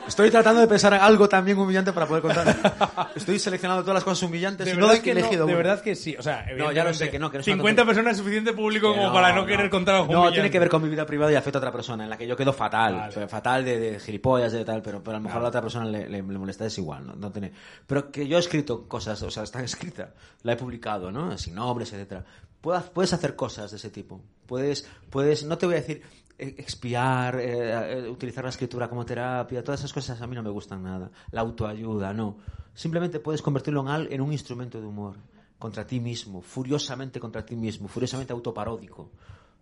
Estoy 0.08 0.30
tratando 0.30 0.60
de 0.62 0.66
pensar 0.66 0.92
en 0.94 1.00
algo 1.02 1.28
también 1.28 1.58
humillante 1.58 1.92
para 1.92 2.06
poder 2.06 2.22
contar. 2.22 3.12
Estoy 3.14 3.38
seleccionando 3.38 3.82
todas 3.82 3.94
las 3.96 4.04
cosas 4.04 4.22
humillantes 4.24 4.66
De 4.66 4.72
y 4.72 4.76
no 4.76 4.90
he 4.90 5.00
que 5.00 5.14
no, 5.14 5.20
elegido 5.20 5.46
de 5.46 5.52
una. 5.52 5.62
verdad 5.62 5.82
que 5.82 5.94
sí. 5.94 6.16
O 6.18 6.22
sea, 6.22 6.44
No, 6.56 6.72
ya 6.72 6.82
lo 6.82 6.94
sé 6.94 7.10
que 7.10 7.18
no, 7.20 7.30
que 7.30 7.36
no 7.38 7.40
es 7.42 7.46
una 7.46 7.56
50 7.56 7.82
tontería. 7.82 7.84
personas 7.86 8.12
es 8.12 8.18
suficiente 8.18 8.52
público 8.54 8.92
como 8.92 9.12
para 9.12 9.32
no, 9.34 9.44
querer 9.46 9.68
contar 9.70 9.96
algo 9.96 10.08
No, 10.16 10.22
tiene 10.22 10.30
humillante. 10.40 10.50
que 10.50 10.58
ver 10.58 10.68
con 10.68 10.82
mi 10.82 10.88
vida 10.88 11.06
privada 11.06 11.32
y 11.32 11.34
afecta 11.36 11.58
a 11.58 11.60
otra 11.60 11.72
persona, 11.72 12.04
en 12.04 12.10
la 12.10 12.16
que 12.18 12.26
yo 12.26 12.36
quedo 12.36 12.52
fatal. 12.52 12.94
Vale. 12.94 13.28
Fatal 13.28 13.64
de, 13.64 13.78
de 13.78 14.00
gilipollas, 14.00 14.52
de 14.52 14.64
tal, 14.64 14.82
pero, 14.82 15.02
pero 15.02 15.16
a 15.16 15.20
lo 15.20 15.24
mejor 15.24 15.38
a 15.38 15.42
la 15.42 15.48
otra 15.48 15.62
persona 15.62 15.84
le, 15.86 16.08
le- 16.08 16.22
le 16.22 16.38
molesta, 16.38 16.66
es 16.66 16.76
igual, 16.78 17.06
¿no? 17.06 17.14
No 17.14 17.30
tiene... 17.30 17.52
Pero 17.86 18.10
que 18.10 18.26
yo 18.26 18.36
he 18.36 18.40
escrito 18.40 18.88
cosas, 18.88 19.22
o 19.22 19.30
sea, 19.30 19.42
está 19.42 19.60
escrita, 19.64 20.14
la 20.42 20.52
he 20.52 20.56
publicado, 20.56 21.10
¿no? 21.12 21.36
Sin 21.38 21.54
nombres, 21.54 21.92
etcétera. 21.92 22.24
Puedes, 22.60 23.12
hacer 23.12 23.36
cosas 23.36 23.70
de 23.70 23.76
ese 23.76 23.90
tipo. 23.90 24.20
Puedes, 24.46 24.88
puedes, 25.10 25.44
no 25.44 25.56
te 25.56 25.66
voy 25.66 25.76
a 25.76 25.78
decir 25.78 26.02
eh, 26.38 26.54
expiar, 26.58 27.38
eh, 27.38 27.98
eh, 28.06 28.08
utilizar 28.08 28.42
la 28.42 28.50
escritura 28.50 28.88
como 28.88 29.04
terapia, 29.06 29.62
todas 29.62 29.80
esas 29.80 29.92
cosas 29.92 30.20
a 30.20 30.26
mí 30.26 30.34
no 30.34 30.42
me 30.42 30.50
gustan 30.50 30.82
nada. 30.82 31.10
La 31.30 31.42
autoayuda, 31.42 32.12
no. 32.12 32.38
Simplemente 32.74 33.20
puedes 33.20 33.40
convertirlo 33.40 33.82
en, 33.82 33.88
al- 33.88 34.12
en 34.12 34.20
un 34.20 34.32
instrumento 34.32 34.80
de 34.80 34.86
humor 34.86 35.14
contra 35.58 35.86
ti 35.86 36.00
mismo, 36.00 36.42
furiosamente 36.42 37.20
contra 37.20 37.46
ti 37.46 37.54
mismo, 37.56 37.86
furiosamente 37.88 38.32
autoparódico. 38.32 39.10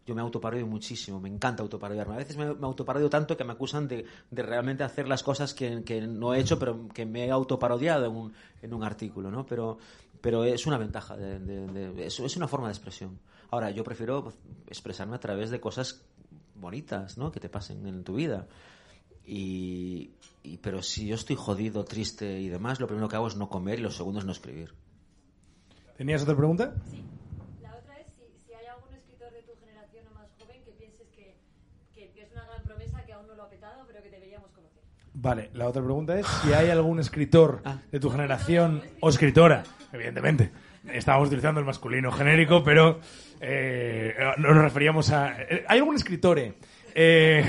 Yo 0.07 0.15
me 0.15 0.21
autoparodio 0.21 0.67
muchísimo, 0.67 1.19
me 1.21 1.29
encanta 1.31 1.63
autoparodiarme. 1.63 2.15
A 2.15 2.19
veces 2.19 2.37
me, 2.37 2.53
me 2.55 2.67
autoparodio 2.67 3.09
tanto 3.09 3.37
que 3.37 3.45
me 3.45 3.53
acusan 3.53 3.89
de, 3.89 4.05
de 4.31 4.43
realmente 4.43 4.83
hacer 4.85 5.09
las 5.09 5.23
cosas 5.23 5.55
que, 5.55 5.83
que 5.83 6.03
no 6.03 6.35
he 6.35 6.41
hecho, 6.41 6.59
pero 6.59 6.89
que 6.89 7.07
me 7.07 7.25
he 7.27 7.31
autoparodiado 7.31 8.05
en 8.07 8.13
un, 8.15 8.33
en 8.63 8.75
un 8.75 8.85
artículo, 8.85 9.31
¿no? 9.31 9.47
Pero, 9.47 9.79
pero 10.21 10.45
es 10.45 10.67
una 10.67 10.77
ventaja, 10.79 11.17
de, 11.17 11.39
de- 11.39 11.93
de- 11.93 12.07
es, 12.07 12.21
es 12.21 12.37
una 12.37 12.49
forma 12.49 12.67
de 12.69 12.73
expresión. 12.75 13.19
Ahora, 13.51 13.71
yo 13.71 13.83
prefiero 13.85 14.33
expresarme 14.67 15.17
a 15.17 15.21
través 15.21 15.49
de 15.51 15.61
cosas 15.61 16.03
bonitas, 16.55 17.17
¿no? 17.17 17.33
Que 17.33 17.41
te 17.41 17.49
pasen 17.49 17.87
en 17.87 18.05
tu 18.05 18.15
vida. 18.17 18.47
Y, 19.27 20.11
y- 20.43 20.59
pero 20.59 20.83
si 20.83 21.07
yo 21.07 21.15
estoy 21.15 21.37
jodido, 21.37 21.85
triste 21.85 22.41
y 22.41 22.49
demás, 22.49 22.79
lo 22.79 22.87
primero 22.87 23.09
que 23.09 23.17
hago 23.17 23.27
es 23.29 23.37
no 23.37 23.49
comer 23.49 23.79
y 23.79 23.83
lo 23.83 23.91
segundo 23.91 24.21
es 24.21 24.27
no 24.27 24.33
escribir. 24.33 24.75
¿Tenías 25.97 26.23
otra 26.23 26.37
pregunta? 26.37 26.75
La 27.63 27.75
otra 27.77 27.99
es 28.01 28.07
si, 28.19 28.25
si 28.47 28.53
hay 28.53 28.67
algún 28.67 28.93
escritor 28.95 29.33
de 29.33 29.43
tu 29.43 29.53
generación 29.61 30.05
o 30.11 30.15
más 30.15 30.29
joven 30.39 30.63
que 30.65 30.73
pienses 30.73 31.09
que, 31.15 31.37
que, 31.95 32.11
que 32.11 32.23
es 32.23 32.33
una 32.33 32.45
gran 32.45 32.65
promesa 32.65 33.05
que 33.07 33.13
aún 33.13 33.27
no 33.29 33.35
lo 33.35 33.45
ha 33.45 33.49
petado, 33.49 33.85
pero 33.87 34.03
que 34.03 34.11
deberíamos 34.11 34.51
Vale, 35.25 35.49
la 35.55 35.67
otra 35.67 35.83
pregunta 35.83 36.19
es 36.21 36.27
si 36.27 36.53
hay 36.53 36.69
algún 36.69 37.01
escritor 37.01 37.63
Ah. 37.65 37.79
de 37.91 37.99
tu 37.99 38.11
generación 38.11 38.83
o 39.01 39.09
escritora, 39.09 39.63
evidentemente. 39.91 40.51
Estábamos 40.93 41.29
utilizando 41.29 41.61
el 41.61 41.67
masculino 41.67 42.13
genérico, 42.13 42.63
pero 42.63 43.01
eh, 43.41 44.15
nos 44.37 44.55
referíamos 44.59 45.11
a... 45.13 45.35
eh, 45.41 45.65
¿Hay 45.67 45.79
algún 45.79 45.97
escritor 45.97 46.39
eh, 46.95 47.45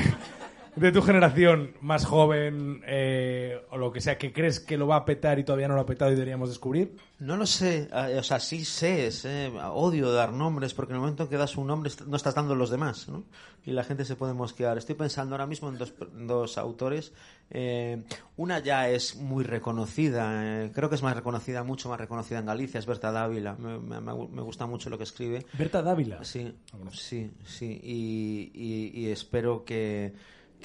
de 0.75 0.91
tu 0.91 1.01
generación 1.01 1.73
más 1.81 2.05
joven 2.05 2.81
eh, 2.85 3.61
o 3.71 3.77
lo 3.77 3.91
que 3.91 4.01
sea 4.01 4.17
que 4.17 4.33
crees 4.33 4.59
que 4.59 4.77
lo 4.77 4.87
va 4.87 4.97
a 4.97 5.05
petar 5.05 5.39
y 5.39 5.43
todavía 5.43 5.67
no 5.67 5.75
lo 5.75 5.81
ha 5.81 5.85
petado 5.85 6.11
y 6.11 6.15
deberíamos 6.15 6.49
descubrir? 6.49 6.95
No 7.19 7.37
lo 7.37 7.45
sé, 7.45 7.87
eh, 7.93 8.17
o 8.19 8.23
sea, 8.23 8.39
sí 8.39 8.65
sé, 8.65 9.09
sé, 9.11 9.47
odio 9.71 10.11
dar 10.11 10.33
nombres 10.33 10.73
porque 10.73 10.91
en 10.91 10.95
el 10.97 11.01
momento 11.01 11.23
en 11.23 11.29
que 11.29 11.37
das 11.37 11.55
un 11.55 11.67
nombre 11.67 11.89
no 12.07 12.17
estás 12.17 12.35
dando 12.35 12.55
los 12.55 12.69
demás, 12.69 13.07
¿no? 13.07 13.23
Y 13.65 13.71
la 13.71 13.83
gente 13.83 14.05
se 14.05 14.15
puede 14.15 14.33
mosquear. 14.33 14.77
Estoy 14.77 14.93
pensando 14.95 15.33
ahora 15.33 15.47
mismo 15.47 15.69
en 15.69 15.77
dos, 15.79 15.93
dos 16.13 16.57
autores. 16.59 17.13
Eh, 17.49 18.03
una 18.37 18.59
ya 18.59 18.89
es 18.89 19.15
muy 19.15 19.43
reconocida, 19.43 20.63
eh, 20.65 20.71
creo 20.73 20.89
que 20.89 20.95
es 20.95 21.01
más 21.03 21.15
reconocida, 21.15 21.63
mucho 21.63 21.89
más 21.89 21.99
reconocida 21.99 22.39
en 22.39 22.45
Galicia, 22.45 22.79
es 22.79 22.85
Berta 22.85 23.11
Dávila. 23.11 23.55
Me, 23.57 23.79
me- 23.79 24.01
me 24.01 24.41
gusta 24.43 24.67
mucho 24.67 24.89
lo 24.91 24.97
que 24.99 25.03
escribe. 25.05 25.45
Berta 25.53 25.81
Dávila. 25.81 26.23
Sí, 26.23 26.53
sí, 26.91 27.31
sí. 27.45 27.79
Y, 27.83 28.51
y- 28.53 28.91
y 28.99 29.07
espero 29.09 29.63
que, 29.65 30.13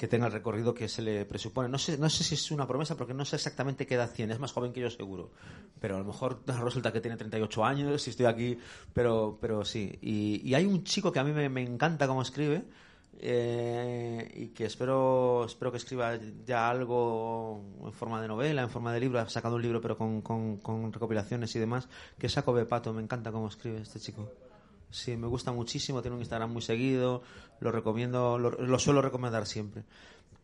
que 0.01 0.07
tenga 0.07 0.25
el 0.25 0.33
recorrido 0.33 0.73
que 0.73 0.89
se 0.89 1.03
le 1.03 1.25
presupone. 1.25 1.69
No 1.69 1.77
sé, 1.77 1.95
no 1.99 2.09
sé 2.09 2.23
si 2.23 2.33
es 2.33 2.49
una 2.49 2.67
promesa 2.67 2.97
porque 2.97 3.13
no 3.13 3.23
sé 3.23 3.35
exactamente 3.35 3.85
qué 3.85 3.93
edad 3.93 4.11
tiene. 4.11 4.33
Es 4.33 4.39
más 4.39 4.51
joven 4.51 4.73
que 4.73 4.81
yo 4.81 4.89
seguro. 4.89 5.29
Pero 5.79 5.95
a 5.95 5.99
lo 5.99 6.05
mejor 6.05 6.41
resulta 6.63 6.91
que 6.91 7.01
tiene 7.01 7.17
38 7.17 7.63
años 7.63 8.01
si 8.01 8.09
estoy 8.09 8.25
aquí. 8.25 8.57
Pero, 8.95 9.37
pero 9.39 9.63
sí. 9.63 9.99
Y, 10.01 10.41
y 10.43 10.55
hay 10.55 10.65
un 10.65 10.83
chico 10.83 11.11
que 11.11 11.19
a 11.19 11.23
mí 11.23 11.31
me, 11.31 11.49
me 11.49 11.61
encanta 11.61 12.07
cómo 12.07 12.23
escribe. 12.23 12.63
eh, 13.19 14.27
y 14.33 14.47
que 14.47 14.65
espero 14.65 15.45
espero 15.45 15.69
que 15.71 15.77
escriba 15.77 16.17
ya 16.47 16.67
algo 16.67 17.61
en 17.85 17.93
forma 17.93 18.19
de 18.23 18.27
novela, 18.27 18.63
en 18.63 18.71
forma 18.71 18.91
de 18.93 19.01
libro. 19.01 19.19
Ha 19.19 19.29
sacado 19.29 19.57
un 19.57 19.61
libro, 19.61 19.81
pero 19.81 19.99
con, 19.99 20.21
con, 20.23 20.91
recopilaciones 20.91 21.55
y 21.55 21.59
demás. 21.59 21.87
Que 22.17 22.25
es 22.25 22.33
Jacob 22.33 22.67
Pato. 22.67 22.91
Me 22.91 23.03
encanta 23.03 23.31
cómo 23.31 23.49
escribe 23.49 23.81
este 23.81 23.99
chico. 23.99 24.50
Sí, 24.91 25.17
me 25.17 25.27
gusta 25.27 25.51
muchísimo, 25.51 26.01
tiene 26.01 26.15
un 26.15 26.21
Instagram 26.21 26.51
muy 26.51 26.61
seguido, 26.61 27.23
lo 27.59 27.71
recomiendo, 27.71 28.37
lo, 28.37 28.51
lo 28.51 28.77
suelo 28.79 29.01
recomendar 29.01 29.45
siempre. 29.47 29.83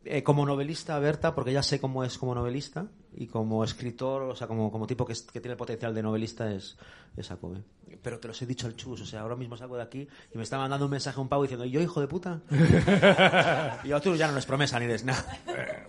Eh, 0.06 0.24
como 0.24 0.46
novelista, 0.46 0.98
Berta, 1.00 1.36
porque 1.36 1.52
ya 1.52 1.62
sé 1.62 1.82
cómo 1.82 2.06
es 2.06 2.18
como 2.18 2.34
novelista, 2.34 2.86
y 3.14 3.28
como 3.28 3.64
escritor, 3.66 4.22
o 4.24 4.36
sea, 4.38 4.48
como, 4.48 4.72
como 4.72 4.88
tipo 4.88 5.06
que, 5.06 5.12
es- 5.14 5.24
que 5.24 5.42
tiene 5.42 5.54
el 5.54 5.58
potencial 5.58 5.94
de 5.94 6.02
novelista, 6.02 6.50
es, 6.52 6.78
es 7.18 7.28
Jacobe. 7.28 7.62
Pero 8.02 8.20
te 8.20 8.28
los 8.30 8.42
he 8.42 8.46
dicho 8.46 8.68
al 8.68 8.76
chus, 8.78 9.02
o 9.02 9.06
sea, 9.06 9.22
ahora 9.22 9.36
mismo 9.36 9.58
salgo 9.58 9.76
de 9.76 9.84
aquí 9.84 10.08
y 10.34 10.38
me 10.38 10.44
está 10.44 10.58
mandando 10.58 10.86
un 10.86 10.92
mensaje 10.92 11.18
a 11.18 11.22
un 11.22 11.28
pavo 11.28 11.42
diciendo, 11.42 11.66
¿y 11.66 11.72
yo, 11.72 11.82
hijo 11.82 12.00
de 12.00 12.08
puta? 12.08 12.40
y 13.84 13.88
yo, 13.90 14.00
tú 14.00 14.16
ya 14.16 14.32
no 14.32 14.38
es 14.38 14.46
promesa 14.46 14.80
ni 14.80 14.86
des 14.86 15.04
nada. 15.04 15.26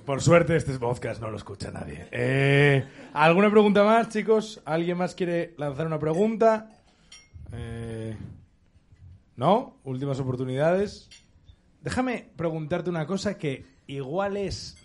Por 0.04 0.20
suerte 0.20 0.56
este 0.56 0.76
podcast 0.78 1.20
no 1.20 1.30
lo 1.30 1.36
escucha 1.36 1.70
nadie. 1.70 2.08
Eh, 2.10 2.84
¿Alguna 3.12 3.50
pregunta 3.50 3.84
más, 3.84 4.08
chicos? 4.08 4.60
¿Alguien 4.64 4.96
más 4.98 5.14
quiere 5.14 5.54
lanzar 5.58 5.86
una 5.86 5.98
pregunta? 5.98 6.70
Eh, 7.52 7.97
¿No? 9.38 9.78
Últimas 9.84 10.18
oportunidades. 10.18 11.08
Déjame 11.80 12.28
preguntarte 12.34 12.90
una 12.90 13.06
cosa 13.06 13.38
que 13.38 13.64
igual 13.86 14.36
es 14.36 14.76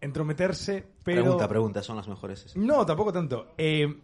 entrometerse, 0.00 0.86
pero... 1.04 1.22
Pregunta, 1.22 1.46
pregunta, 1.46 1.82
son 1.82 1.96
las 1.96 2.08
mejores. 2.08 2.46
esas. 2.46 2.56
No, 2.56 2.86
tampoco 2.86 3.12
tanto. 3.12 3.52
Eh, 3.58 3.94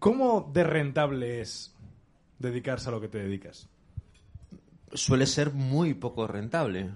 ¿Cómo 0.00 0.50
de 0.52 0.64
rentable 0.64 1.40
es 1.40 1.76
dedicarse 2.40 2.88
a 2.88 2.92
lo 2.92 3.00
que 3.00 3.06
te 3.06 3.18
dedicas? 3.18 3.68
Suele 4.92 5.26
ser 5.26 5.52
muy 5.52 5.94
poco 5.94 6.26
rentable. 6.26 6.90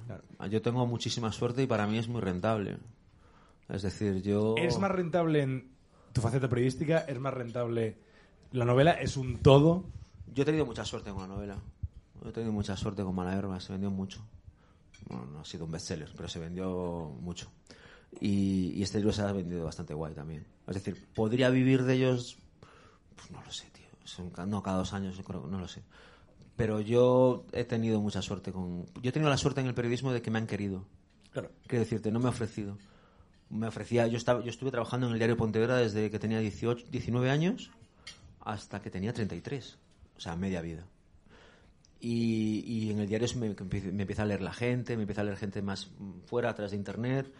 Yo 0.50 0.62
tengo 0.62 0.84
muchísima 0.88 1.30
suerte 1.30 1.62
y 1.62 1.66
para 1.68 1.86
mí 1.86 1.98
es 1.98 2.08
muy 2.08 2.20
rentable. 2.20 2.78
Es 3.68 3.82
decir, 3.82 4.22
yo... 4.22 4.56
¿Es 4.58 4.76
más 4.80 4.90
rentable 4.90 5.42
en 5.42 5.70
tu 6.12 6.20
faceta 6.20 6.48
periodística? 6.48 6.98
¿Es 6.98 7.20
más 7.20 7.32
rentable 7.32 7.96
la 8.50 8.64
novela? 8.64 8.90
¿Es 8.90 9.16
un 9.16 9.38
todo? 9.38 9.84
Yo 10.32 10.42
he 10.42 10.46
tenido 10.46 10.66
mucha 10.66 10.84
suerte 10.84 11.10
con 11.10 11.22
la 11.22 11.28
novela. 11.28 11.58
He 12.24 12.32
tenido 12.32 12.52
mucha 12.52 12.76
suerte 12.76 13.02
con 13.02 13.14
Malaherba, 13.14 13.58
se 13.60 13.72
vendió 13.72 13.90
mucho. 13.90 14.20
Bueno, 15.08 15.26
no 15.26 15.40
ha 15.40 15.44
sido 15.44 15.64
un 15.64 15.70
bestseller, 15.70 16.10
pero 16.14 16.28
se 16.28 16.38
vendió 16.38 17.16
mucho. 17.20 17.50
Y, 18.20 18.72
y 18.74 18.82
este 18.82 18.98
libro 18.98 19.12
se 19.12 19.22
ha 19.22 19.32
vendido 19.32 19.64
bastante 19.64 19.94
guay 19.94 20.14
también. 20.14 20.46
Es 20.66 20.74
decir, 20.74 21.06
¿podría 21.14 21.48
vivir 21.50 21.84
de 21.84 21.94
ellos? 21.94 22.38
Pues 23.16 23.30
no 23.30 23.42
lo 23.42 23.50
sé, 23.50 23.68
tío. 23.70 23.86
Son 24.04 24.30
no, 24.46 24.62
cada 24.62 24.78
dos 24.78 24.92
años, 24.92 25.16
yo 25.16 25.24
creo, 25.24 25.46
no 25.46 25.58
lo 25.58 25.68
sé. 25.68 25.82
Pero 26.56 26.80
yo 26.80 27.46
he 27.52 27.64
tenido 27.64 28.00
mucha 28.00 28.20
suerte 28.20 28.52
con... 28.52 28.84
Yo 29.00 29.08
he 29.08 29.12
tenido 29.12 29.30
la 29.30 29.38
suerte 29.38 29.62
en 29.62 29.66
el 29.66 29.74
periodismo 29.74 30.12
de 30.12 30.20
que 30.20 30.30
me 30.30 30.38
han 30.38 30.46
querido. 30.46 30.84
Claro. 31.32 31.50
Quiero 31.66 31.84
decirte, 31.84 32.10
no 32.10 32.18
me 32.18 32.26
he 32.26 32.28
ofrecido. 32.28 32.76
Me 33.48 33.66
ofrecía, 33.66 34.06
yo, 34.06 34.16
estaba, 34.16 34.42
yo 34.42 34.50
estuve 34.50 34.70
trabajando 34.70 35.06
en 35.06 35.14
el 35.14 35.18
diario 35.18 35.36
Pontevedra 35.36 35.76
desde 35.76 36.10
que 36.10 36.18
tenía 36.18 36.38
18, 36.38 36.86
19 36.90 37.30
años 37.30 37.70
hasta 38.40 38.80
que 38.80 38.90
tenía 38.90 39.12
33. 39.12 39.78
O 40.20 40.22
sea, 40.22 40.36
media 40.36 40.60
vida. 40.60 40.84
Y, 41.98 42.62
y 42.66 42.90
en 42.90 42.98
el 42.98 43.08
diario 43.08 43.26
me, 43.36 43.54
me 43.92 44.02
empieza 44.02 44.22
a 44.22 44.26
leer 44.26 44.42
la 44.42 44.52
gente, 44.52 44.94
me 44.98 45.04
empieza 45.04 45.22
a 45.22 45.24
leer 45.24 45.38
gente 45.38 45.62
más 45.62 45.90
fuera, 46.26 46.50
a 46.50 46.54
través 46.54 46.72
de 46.72 46.76
internet. 46.76 47.32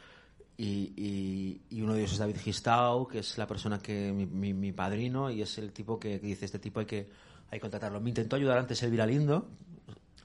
Y, 0.57 0.95
y- 0.97 1.61
y 1.69 1.83
uno 1.83 1.93
de 1.93 2.01
ellos 2.01 2.13
es 2.13 2.19
David 2.19 2.39
Gistau, 2.39 3.07
que 3.07 3.19
es 3.19 3.37
la 3.37 3.47
persona 3.47 3.81
que, 3.81 4.13
mi, 4.15 4.25
mi- 4.25 4.55
mi 4.55 4.73
padrino, 4.73 5.31
y 5.31 5.43
es 5.43 5.59
el 5.59 5.73
tipo 5.73 6.01
que, 6.01 6.19
que 6.21 6.27
dice, 6.29 6.47
este 6.47 6.59
tipo 6.59 6.81
hay 6.81 6.87
que, 6.87 7.11
hay 7.51 7.59
que 7.59 7.61
contratarlo. 7.61 8.01
Me 8.01 8.09
intentó 8.09 8.37
ayudar 8.37 8.57
antes 8.57 8.83
Elvira 8.83 9.05
Lindo, 9.07 9.47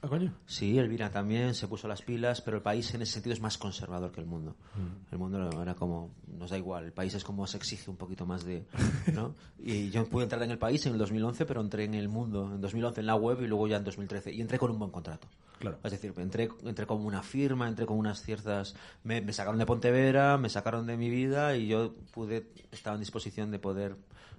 Ah, 0.02 0.08
coño. 0.08 0.32
Sí, 0.46 0.78
Elvira 0.78 1.10
también 1.10 1.54
se 1.54 1.68
puso 1.68 1.88
las 1.88 2.02
pilas, 2.02 2.40
pero 2.40 2.58
el 2.58 2.62
país 2.62 2.92
en 2.94 3.02
ese 3.02 3.14
sentido 3.14 3.32
es 3.32 3.40
más 3.40 3.58
conservador 3.58 4.12
que 4.12 4.20
el 4.20 4.26
mundo. 4.26 4.56
Mm. 4.74 5.12
El 5.12 5.18
mundo 5.18 5.62
era 5.62 5.74
como, 5.74 6.10
nos 6.26 6.50
da 6.50 6.58
igual, 6.58 6.84
el 6.84 6.92
país 6.92 7.14
es 7.14 7.24
como 7.24 7.46
se 7.46 7.56
exige 7.56 7.90
un 7.90 7.96
poquito 7.96 8.26
más 8.26 8.44
de, 8.44 8.66
¿no? 9.14 9.34
Y 9.58 9.90
yo 9.90 10.06
pude 10.06 10.24
entrar 10.24 10.42
en 10.42 10.50
el 10.50 10.58
país 10.58 10.84
en 10.86 10.92
el 10.92 10.98
2011, 10.98 11.46
pero 11.46 11.60
entré 11.60 11.84
en 11.84 11.94
el 11.94 12.08
mundo 12.08 12.52
en 12.54 12.60
2011 12.60 13.00
en 13.00 13.06
la 13.06 13.14
web 13.14 13.40
y 13.42 13.46
luego 13.46 13.66
ya 13.68 13.76
en 13.76 13.84
2013 13.84 14.32
y 14.32 14.40
entré 14.40 14.58
con 14.58 14.70
un 14.70 14.78
buen 14.78 14.90
contrato. 14.90 15.28
Claro. 15.58 15.78
Es 15.82 15.92
decir, 15.92 16.12
entré, 16.18 16.50
entré 16.64 16.86
como 16.86 17.06
una 17.06 17.22
firma, 17.22 17.66
entré 17.66 17.86
con 17.86 17.98
unas 17.98 18.20
ciertas... 18.20 18.74
Me, 19.04 19.22
me 19.22 19.32
sacaron 19.32 19.58
de 19.58 19.64
Pontevedra, 19.64 20.36
me 20.36 20.50
sacaron 20.50 20.86
de 20.86 20.96
mi 20.98 21.08
vida 21.08 21.56
y 21.56 21.68
yo 21.68 21.94
pude, 22.12 22.50
estaba 22.70 22.94
en 22.94 23.00
disposición 23.00 23.50
de 23.50 23.58
poder 23.58 23.96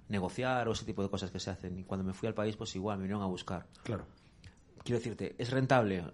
negociar 0.08 0.68
o 0.68 0.72
ese 0.72 0.84
tipo 0.84 1.02
de 1.02 1.10
cosas 1.10 1.30
que 1.30 1.40
se 1.40 1.50
hacen. 1.50 1.78
Y 1.78 1.84
cuando 1.84 2.04
me 2.04 2.12
fui 2.12 2.28
al 2.28 2.34
país, 2.34 2.56
pues 2.56 2.74
igual, 2.76 2.98
me 2.98 3.04
vinieron 3.04 3.22
a 3.22 3.26
buscar 3.26 3.66
Claro. 3.82 4.04
Quiero 4.88 4.98
decirte, 5.00 5.34
¿es 5.38 5.50
rentable? 5.50 6.04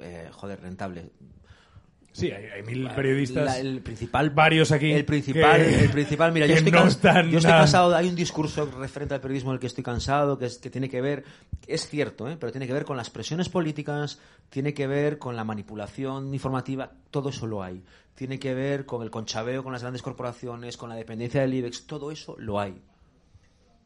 Eh, 0.00 0.28
joder, 0.32 0.60
rentable. 0.60 1.10
Sí, 2.14 2.30
hay, 2.30 2.44
hay 2.44 2.62
mil 2.62 2.90
periodistas. 2.90 3.42
La- 3.44 3.58
el 3.58 3.80
principal, 3.80 4.28
varios 4.30 4.70
aquí 4.70 4.92
El 4.92 5.06
principal, 5.06 5.62
que- 5.64 5.84
el 5.84 5.90
principal, 5.90 6.30
mira, 6.30 6.46
yo 6.46 6.54
estoy, 6.54 6.70
no 6.70 6.86
están 6.86 7.30
yo 7.30 7.38
estoy 7.38 7.52
cansado. 7.52 7.94
Hay 7.96 8.06
un 8.08 8.14
discurso 8.14 8.66
referente 8.66 9.14
al 9.14 9.20
periodismo 9.22 9.50
del 9.52 9.60
que 9.60 9.66
estoy 9.66 9.82
cansado, 9.82 10.38
que, 10.38 10.44
es, 10.44 10.58
que 10.58 10.68
tiene 10.68 10.90
que 10.90 11.00
ver, 11.00 11.24
es 11.66 11.88
cierto, 11.88 12.28
¿eh? 12.28 12.36
pero 12.38 12.52
tiene 12.52 12.66
que 12.66 12.74
ver 12.74 12.84
con 12.84 12.98
las 12.98 13.08
presiones 13.08 13.48
políticas, 13.48 14.18
tiene 14.50 14.74
que 14.74 14.86
ver 14.86 15.18
con 15.18 15.36
la 15.36 15.44
manipulación 15.44 16.34
informativa, 16.34 16.92
todo 17.10 17.30
eso 17.30 17.46
lo 17.46 17.62
hay. 17.62 17.82
Tiene 18.14 18.38
que 18.38 18.52
ver 18.52 18.84
con 18.84 19.02
el 19.02 19.10
conchabeo 19.10 19.62
con 19.64 19.72
las 19.72 19.80
grandes 19.80 20.02
corporaciones, 20.02 20.76
con 20.76 20.90
la 20.90 20.96
dependencia 20.96 21.40
del 21.40 21.54
IBEX, 21.54 21.86
todo 21.86 22.10
eso 22.10 22.36
lo 22.38 22.60
hay. 22.60 22.78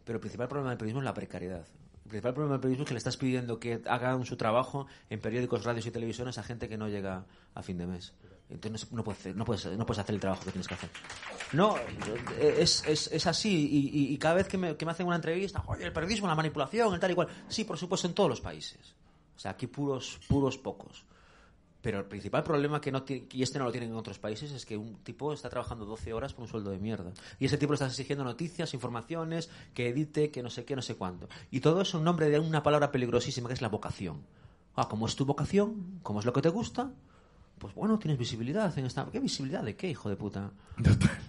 Pero 0.05 0.17
el 0.17 0.21
principal 0.21 0.49
problema 0.49 0.71
del 0.71 0.79
periodismo 0.79 1.01
es 1.01 1.05
la 1.05 1.15
precariedad. 1.15 1.65
El 2.07 2.11
principal 2.11 2.35
problema 2.35 2.53
del 2.55 2.61
periodismo 2.61 2.85
es 2.85 2.89
que 2.89 2.95
le 2.95 2.99
estás 2.99 3.17
pidiendo 3.17 3.59
que 3.59 3.83
hagan 3.85 4.25
su 4.25 4.37
trabajo 4.37 4.87
en 5.11 5.21
periódicos, 5.21 5.65
radios 5.65 5.87
y 5.87 5.91
televisiones 5.91 6.39
a 6.39 6.45
gente 6.45 6.69
que 6.69 6.79
no 6.79 6.89
llega 6.89 7.27
a 7.53 7.63
fin 7.63 7.79
de 7.79 7.87
mes. 7.89 8.13
Entonces 8.49 8.93
no 8.93 9.03
puedes, 9.03 9.35
no 9.35 9.45
puedes, 9.45 9.67
no 9.77 9.85
puedes 9.85 9.99
hacer 9.99 10.15
el 10.15 10.21
trabajo 10.21 10.45
que 10.45 10.53
tienes 10.53 10.69
que 10.69 10.75
hacer. 10.75 10.89
No, 11.53 11.75
es, 12.39 12.85
es, 12.87 13.11
es 13.11 13.27
así. 13.27 13.69
Y, 14.13 14.17
cada 14.19 14.37
vez 14.37 14.47
que 14.47 14.57
me, 14.57 14.77
que 14.77 14.87
me 14.87 14.93
hacen 14.93 15.05
una 15.05 15.17
entrevista, 15.17 15.65
oye, 15.67 15.85
el 15.85 15.93
periodismo, 15.93 16.29
la 16.29 16.37
manipulación, 16.37 16.95
el 16.95 17.01
tal 17.01 17.11
y 17.11 17.15
cual. 17.17 17.27
Sí, 17.49 17.65
por 17.65 17.77
supuesto, 17.77 18.07
en 18.07 18.15
todos 18.15 18.31
los 18.31 18.41
países. 18.41 18.95
O 19.35 19.41
sea, 19.41 19.51
aquí 19.51 19.67
puros, 19.67 20.21
puros 20.29 20.57
pocos. 20.59 21.05
Pero 21.87 22.01
el 22.01 22.05
principal 22.07 22.43
problema 22.43 22.81
que 22.81 22.91
no 22.91 23.05
y 23.09 23.45
este 23.45 23.61
no 23.61 23.65
lo 23.65 23.71
tienen 23.71 23.91
en 23.91 23.95
otros 23.97 24.19
países 24.19 24.51
es 24.51 24.67
que 24.67 24.77
un 24.77 24.97
tipo 25.05 25.33
está 25.33 25.49
trabajando 25.49 25.85
12 25.85 26.13
horas 26.15 26.35
por 26.35 26.43
un 26.43 26.49
sueldo 26.49 26.73
de 26.73 26.81
mierda. 26.81 27.13
Y 27.39 27.45
ese 27.45 27.59
tipo 27.59 27.73
le 27.73 27.77
estás 27.77 27.93
exigiendo 27.93 28.25
noticias, 28.25 28.75
informaciones, 28.75 29.49
que 29.73 29.91
edite, 29.91 30.33
que 30.33 30.43
no 30.43 30.51
sé 30.51 30.65
qué, 30.65 30.75
no 30.75 30.83
sé 30.83 30.97
cuánto. 30.97 31.29
Y 31.53 31.61
todo 31.61 31.83
eso 31.83 31.99
en 31.99 32.03
nombre 32.05 32.29
de 32.29 32.41
una 32.41 32.65
palabra 32.65 32.91
peligrosísima 32.91 33.47
que 33.47 33.55
es 33.55 33.63
la 33.63 33.69
vocación. 33.69 34.23
Ah, 34.75 34.89
como 34.89 35.07
es 35.07 35.15
tu 35.15 35.27
vocación, 35.27 36.01
como 36.03 36.19
es 36.19 36.27
lo 36.27 36.33
que 36.33 36.43
te 36.43 36.49
gusta, 36.49 36.91
pues 37.61 37.73
bueno, 37.77 38.01
tienes 38.01 38.19
visibilidad 38.19 38.77
en 38.77 38.87
esta... 38.87 39.07
¿Qué 39.13 39.21
visibilidad 39.21 39.63
de 39.63 39.77
qué, 39.77 39.89
hijo 39.89 40.09
de 40.09 40.17
puta? 40.17 40.51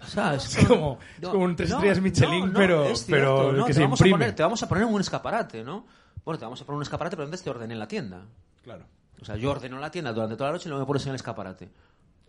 O 0.03 0.07
sea, 0.07 0.33
es, 0.33 0.57
Es 0.57 0.65
como- 0.67 0.97
es 1.21 1.29
como 1.29 1.43
un 1.43 1.55
tres 1.55 1.69
estrellas 1.69 2.01
Michelin, 2.01 2.51
pero- 2.51 2.83
es 2.85 3.03
pero 3.03 3.35
cierto, 3.37 3.51
no, 3.53 3.65
que 3.65 3.73
te 3.73 3.73
se 3.75 3.81
vamos 3.83 4.01
a 4.01 4.05
poner- 4.05 4.35
te 4.35 4.41
vamos 4.41 4.63
a 4.63 4.67
poner 4.67 4.85
en 4.87 4.93
un 4.95 5.01
escaparate, 5.01 5.63
¿no? 5.63 5.85
Bueno, 6.25 6.39
te 6.39 6.45
vamos 6.45 6.59
a 6.59 6.65
poner 6.65 6.77
un 6.77 6.81
escaparate, 6.81 7.15
pero 7.15 7.25
antes 7.25 7.43
te 7.43 7.49
ordené 7.51 7.73
en 7.75 7.79
la 7.79 7.87
tienda. 7.87 8.25
Claro. 8.63 8.85
O 9.21 9.25
sea, 9.25 9.35
yo 9.35 9.51
ordeno 9.51 9.79
la 9.79 9.91
tienda 9.91 10.13
durante 10.13 10.35
toda 10.35 10.49
la 10.49 10.53
noche 10.53 10.67
y 10.67 10.69
luego 10.69 10.83
me 10.83 10.87
pones 10.87 11.03
en 11.03 11.09
el 11.09 11.15
escaparate. 11.15 11.69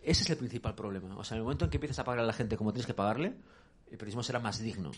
Ese 0.01 0.23
es 0.23 0.29
el 0.29 0.37
principal 0.37 0.75
problema. 0.75 1.15
O 1.17 1.23
sea, 1.23 1.35
en 1.35 1.39
el 1.39 1.43
momento 1.43 1.65
en 1.65 1.71
que 1.71 1.77
empieces 1.77 1.99
a 1.99 2.03
pagar 2.03 2.23
a 2.23 2.27
la 2.27 2.33
gente 2.33 2.57
como 2.57 2.71
tienes 2.71 2.87
que 2.87 2.93
pagarle, 2.93 3.35
el 3.91 3.97
periodismo 3.97 4.23
será 4.23 4.39
más 4.39 4.59
digno. 4.59 4.91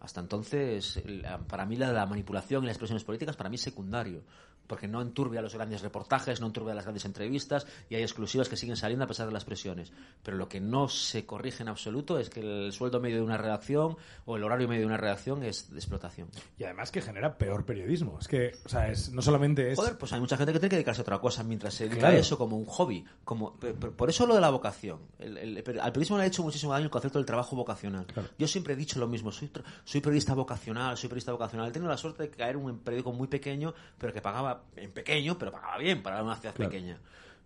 Hasta 0.00 0.20
entonces, 0.20 1.02
para 1.48 1.66
mí 1.66 1.76
la, 1.76 1.92
la 1.92 2.06
manipulación 2.06 2.62
y 2.62 2.66
las 2.66 2.74
expresiones 2.74 3.04
políticas, 3.04 3.36
para 3.36 3.50
mí 3.50 3.56
es 3.56 3.62
secundario. 3.62 4.22
Porque 4.68 4.86
no 4.86 5.02
enturbia 5.02 5.42
los 5.42 5.54
grandes 5.54 5.82
reportajes, 5.82 6.40
no 6.40 6.46
enturbia 6.46 6.74
las 6.74 6.84
grandes 6.84 7.04
entrevistas 7.04 7.66
y 7.90 7.96
hay 7.96 8.02
exclusivas 8.02 8.48
que 8.48 8.56
siguen 8.56 8.76
saliendo 8.76 9.04
a 9.04 9.08
pesar 9.08 9.26
de 9.26 9.32
las 9.32 9.44
presiones. 9.44 9.92
Pero 10.22 10.36
lo 10.36 10.48
que 10.48 10.60
no 10.60 10.88
se 10.88 11.26
corrige 11.26 11.62
en 11.64 11.68
absoluto 11.70 12.18
es 12.20 12.30
que 12.30 12.40
el 12.66 12.72
sueldo 12.72 13.00
medio 13.00 13.16
de 13.16 13.22
una 13.22 13.38
redacción 13.38 13.96
o 14.26 14.36
el 14.36 14.44
horario 14.44 14.68
medio 14.68 14.82
de 14.82 14.86
una 14.86 14.96
redacción 14.98 15.42
es 15.42 15.70
de 15.70 15.78
explotación. 15.78 16.28
Y 16.58 16.64
además 16.64 16.90
que 16.92 17.00
genera 17.00 17.36
peor 17.38 17.64
periodismo. 17.64 18.18
Es 18.20 18.28
que, 18.28 18.52
o 18.64 18.68
sea, 18.68 18.88
es, 18.90 19.10
no 19.10 19.22
solamente 19.22 19.72
es... 19.72 19.78
Joder, 19.78 19.96
pues 19.98 20.12
hay 20.12 20.20
mucha 20.20 20.36
gente 20.36 20.52
que 20.52 20.58
tiene 20.60 20.70
que 20.70 20.76
dedicarse 20.76 21.00
a 21.00 21.02
otra 21.02 21.18
cosa 21.18 21.42
mientras 21.42 21.74
se 21.74 21.84
dedica 21.84 22.00
Claro. 22.00 22.16
a 22.16 22.20
eso 22.20 22.36
como 22.38 22.56
un 22.58 22.66
hobby. 22.66 23.04
Como, 23.24 23.54
por 23.56 24.10
eso 24.10 24.26
lo 24.26 24.34
de 24.34 24.40
la 24.40 24.50
vocación. 24.50 25.00
El- 25.18 25.38
el- 25.38 25.56
el- 25.58 25.80
al 25.80 25.92
periodismo 25.92 26.18
le 26.18 26.24
ha 26.24 26.26
hecho 26.26 26.42
muchísimo 26.42 26.72
daño 26.72 26.84
el 26.84 26.90
concepto 26.90 27.18
del 27.18 27.26
trabajo 27.26 27.56
vocacional. 27.56 28.06
Yo 28.38 28.46
siempre 28.46 28.74
he 28.74 28.76
dicho 28.76 28.98
lo 29.00 29.08
mismo. 29.08 29.32
Soy, 29.32 29.50
soy 29.84 30.00
periodista 30.02 30.34
vocacional, 30.34 30.96
soy 30.98 31.08
periodista 31.08 31.32
vocacional. 31.32 31.68
He 31.68 31.72
tenido 31.72 31.90
la 31.90 31.96
suerte 31.96 32.24
de 32.24 32.30
caer 32.30 32.56
en 32.56 32.64
un 32.64 32.78
periódico 32.80 33.12
muy 33.12 33.28
pequeño, 33.28 33.72
pero 33.98 34.12
que 34.12 34.20
pagaba 34.20 34.57
en 34.76 34.92
pequeño, 34.92 35.38
pero 35.38 35.50
pagaba 35.52 35.78
bien 35.78 36.02
para 36.02 36.22
una 36.22 36.36
ciudad 36.36 36.54
Claro. 36.54 36.70
pequeña. 36.70 36.98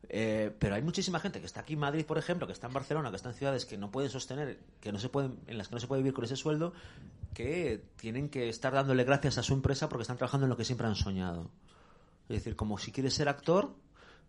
Eh, 0.08 0.52
pero 0.58 0.74
hay 0.74 0.82
muchísima 0.82 1.20
gente 1.20 1.38
que 1.40 1.46
está 1.46 1.60
aquí 1.60 1.74
en 1.74 1.78
Madrid, 1.78 2.04
por 2.04 2.18
ejemplo, 2.18 2.46
que 2.46 2.52
está 2.52 2.66
en 2.66 2.72
Barcelona, 2.72 3.10
que 3.10 3.16
está 3.16 3.28
en 3.30 3.34
ciudades 3.36 3.64
que 3.64 3.78
no 3.78 3.90
pueden 3.90 4.10
sostener, 4.10 4.58
que 4.80 4.90
no 4.92 4.98
se 4.98 5.08
pueden, 5.08 5.38
en 5.46 5.56
las 5.58 5.68
que 5.68 5.74
no 5.76 5.80
se 5.80 5.86
puede 5.86 6.02
vivir 6.02 6.12
con 6.12 6.24
ese 6.24 6.36
sueldo, 6.36 6.72
que 7.34 7.82
tienen 7.96 8.28
que 8.28 8.48
estar 8.48 8.72
dándole 8.72 9.04
gracias 9.04 9.38
a 9.38 9.42
su 9.42 9.54
empresa 9.54 9.88
porque 9.88 10.02
están 10.02 10.16
trabajando 10.18 10.46
en 10.46 10.50
lo 10.50 10.56
que 10.56 10.64
siempre 10.64 10.86
han 10.86 10.96
soñado. 10.96 11.50
Es 12.28 12.36
decir, 12.36 12.56
como 12.56 12.78
si 12.78 12.90
quieres 12.92 13.14
ser 13.14 13.28
actor 13.28 13.74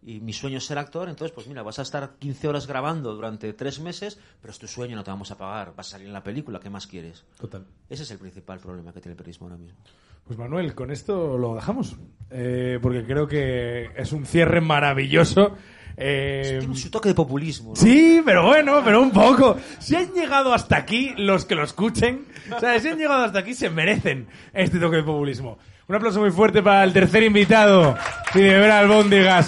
y 0.06 0.20
mi 0.20 0.34
sueño 0.34 0.58
es 0.58 0.66
ser 0.66 0.78
actor, 0.78 1.10
entonces 1.10 1.34
pues 1.34 1.48
mira, 1.48 1.64
vas 1.64 1.80
a 1.80 1.84
estar 1.84 2.16
15 2.20 2.48
horas 2.48 2.68
grabando 2.68 3.14
durante 3.14 3.54
tres 3.54 3.80
meses, 3.80 4.20
pero 4.42 4.52
es 4.52 4.60
tu 4.60 4.68
sueño, 4.68 4.96
no 4.96 5.04
te 5.04 5.12
vamos 5.12 5.32
a 5.32 5.38
pagar, 5.38 5.74
vas 5.76 5.88
a 5.88 5.92
salir 5.92 6.08
en 6.08 6.14
la 6.14 6.24
película, 6.24 6.60
¿qué 6.60 6.70
más 6.70 6.88
quieres? 6.88 7.24
Total. 7.40 7.66
Ese 7.90 8.04
es 8.04 8.12
el 8.12 8.18
principal 8.20 8.60
problema 8.60 8.94
que 8.94 9.00
tiene 9.02 9.14
el 9.14 9.18
periodismo 9.18 9.48
ahora 9.48 9.58
mismo. 9.58 9.80
Pues 10.26 10.40
Manuel, 10.40 10.74
con 10.74 10.90
esto 10.92 11.38
lo 11.38 11.56
dejamos. 11.56 11.98
Eh, 12.30 12.80
porque 12.82 13.04
creo 13.06 13.28
que 13.28 13.90
es 13.96 14.14
un 14.14 14.26
cierre 14.26 14.62
maravilloso. 14.62 15.56
Eh, 15.98 16.58
Tiene 16.60 16.76
su 16.76 16.90
toque 16.90 17.10
de 17.10 17.16
populismo. 17.16 17.72
¿no? 17.72 17.76
Sí, 17.76 18.22
pero 18.26 18.46
bueno, 18.48 18.82
pero 18.84 19.02
un 19.02 19.12
poco. 19.12 19.58
Si 19.80 19.96
han 19.96 20.14
llegado 20.14 20.54
hasta 20.54 20.78
aquí, 20.78 21.14
los 21.18 21.46
que 21.46 21.56
lo 21.56 21.64
escuchen, 21.64 22.26
o 22.56 22.60
sea, 22.60 22.80
si 22.80 22.88
han 22.88 22.98
llegado 22.98 23.24
hasta 23.24 23.40
aquí, 23.40 23.54
se 23.54 23.70
merecen 23.70 24.28
este 24.54 24.80
toque 24.80 24.98
de 24.98 25.04
populismo. 25.04 25.60
Un 25.86 25.96
aplauso 25.96 26.22
muy 26.22 26.32
fuerte 26.32 26.64
para 26.64 26.86
el 26.86 26.94
tercer 26.94 27.24
invitado. 27.24 27.98
Sí, 28.32 28.40
de 28.40 28.58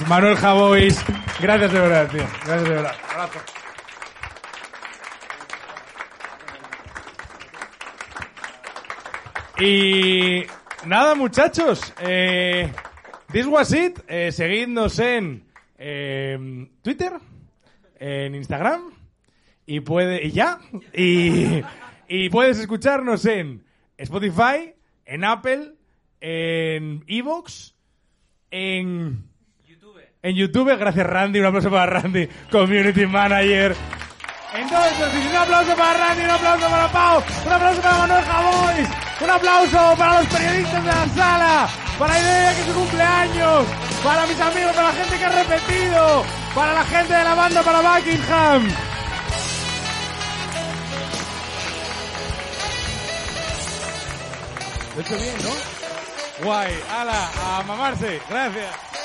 Manuel 0.07 0.35
Javois. 0.35 1.01
Gracias 1.39 1.71
de 1.71 1.79
verdad, 1.79 2.09
tío. 2.09 2.23
Gracias 2.45 2.63
de 2.63 2.69
verdad. 2.69 2.95
Abrazo. 3.09 3.39
Y 9.59 10.43
nada, 10.85 11.15
muchachos. 11.15 11.93
Eh, 12.01 12.69
this 13.31 13.45
was 13.45 13.71
it. 13.71 13.99
Eh, 14.09 14.33
seguidnos 14.33 14.99
en 14.99 15.45
eh, 15.77 16.67
Twitter, 16.81 17.13
en 17.97 18.35
Instagram 18.35 18.91
y 19.65 19.79
puede 19.79 20.25
y 20.25 20.31
ya 20.31 20.59
y 20.91 22.29
puedes 22.29 22.59
escucharnos 22.59 23.25
en 23.25 23.63
Spotify, 23.97 24.75
en 25.05 25.23
Apple, 25.23 25.75
en 26.27 27.03
Evox, 27.05 27.75
en 28.49 29.29
en 30.23 30.35
YouTube. 30.35 30.75
Gracias 30.75 31.05
Randy, 31.05 31.39
un 31.39 31.45
aplauso 31.45 31.69
para 31.69 31.85
Randy, 31.85 32.27
Community 32.49 33.05
Manager. 33.05 33.75
Entonces, 34.55 35.29
un 35.29 35.35
aplauso 35.35 35.75
para 35.75 35.93
Randy, 35.93 36.23
un 36.23 36.29
aplauso 36.31 36.67
para 36.67 36.87
Pau, 36.91 37.23
un 37.45 37.51
aplauso 37.51 37.81
para 37.81 37.97
Manuel 37.99 38.23
Javois, 38.23 38.89
un 39.21 39.29
aplauso 39.29 39.95
para 39.99 40.19
los 40.21 40.33
periodistas 40.33 40.83
de 40.83 40.91
la 40.91 41.07
sala, 41.09 41.69
para 41.99 42.19
Idea 42.19 42.53
que 42.55 42.61
es 42.61 42.67
su 42.67 42.73
cumpleaños, 42.73 43.65
para 44.03 44.25
mis 44.25 44.39
amigos, 44.39 44.71
para 44.75 44.87
la 44.87 44.93
gente 44.93 45.17
que 45.19 45.25
ha 45.25 45.43
repetido, 45.43 46.25
para 46.55 46.73
la 46.73 46.85
gente 46.85 47.13
de 47.13 47.23
la 47.23 47.35
banda, 47.35 47.61
para 47.61 47.81
Buckingham. 47.81 48.67
Lo 54.95 55.01
he 55.01 55.03
hecho 55.03 55.17
bien, 55.17 55.35
¿no? 55.43 55.74
Guay, 56.43 56.73
ala, 56.91 57.31
a 57.59 57.63
mamarse, 57.63 58.19
gracias. 58.29 59.04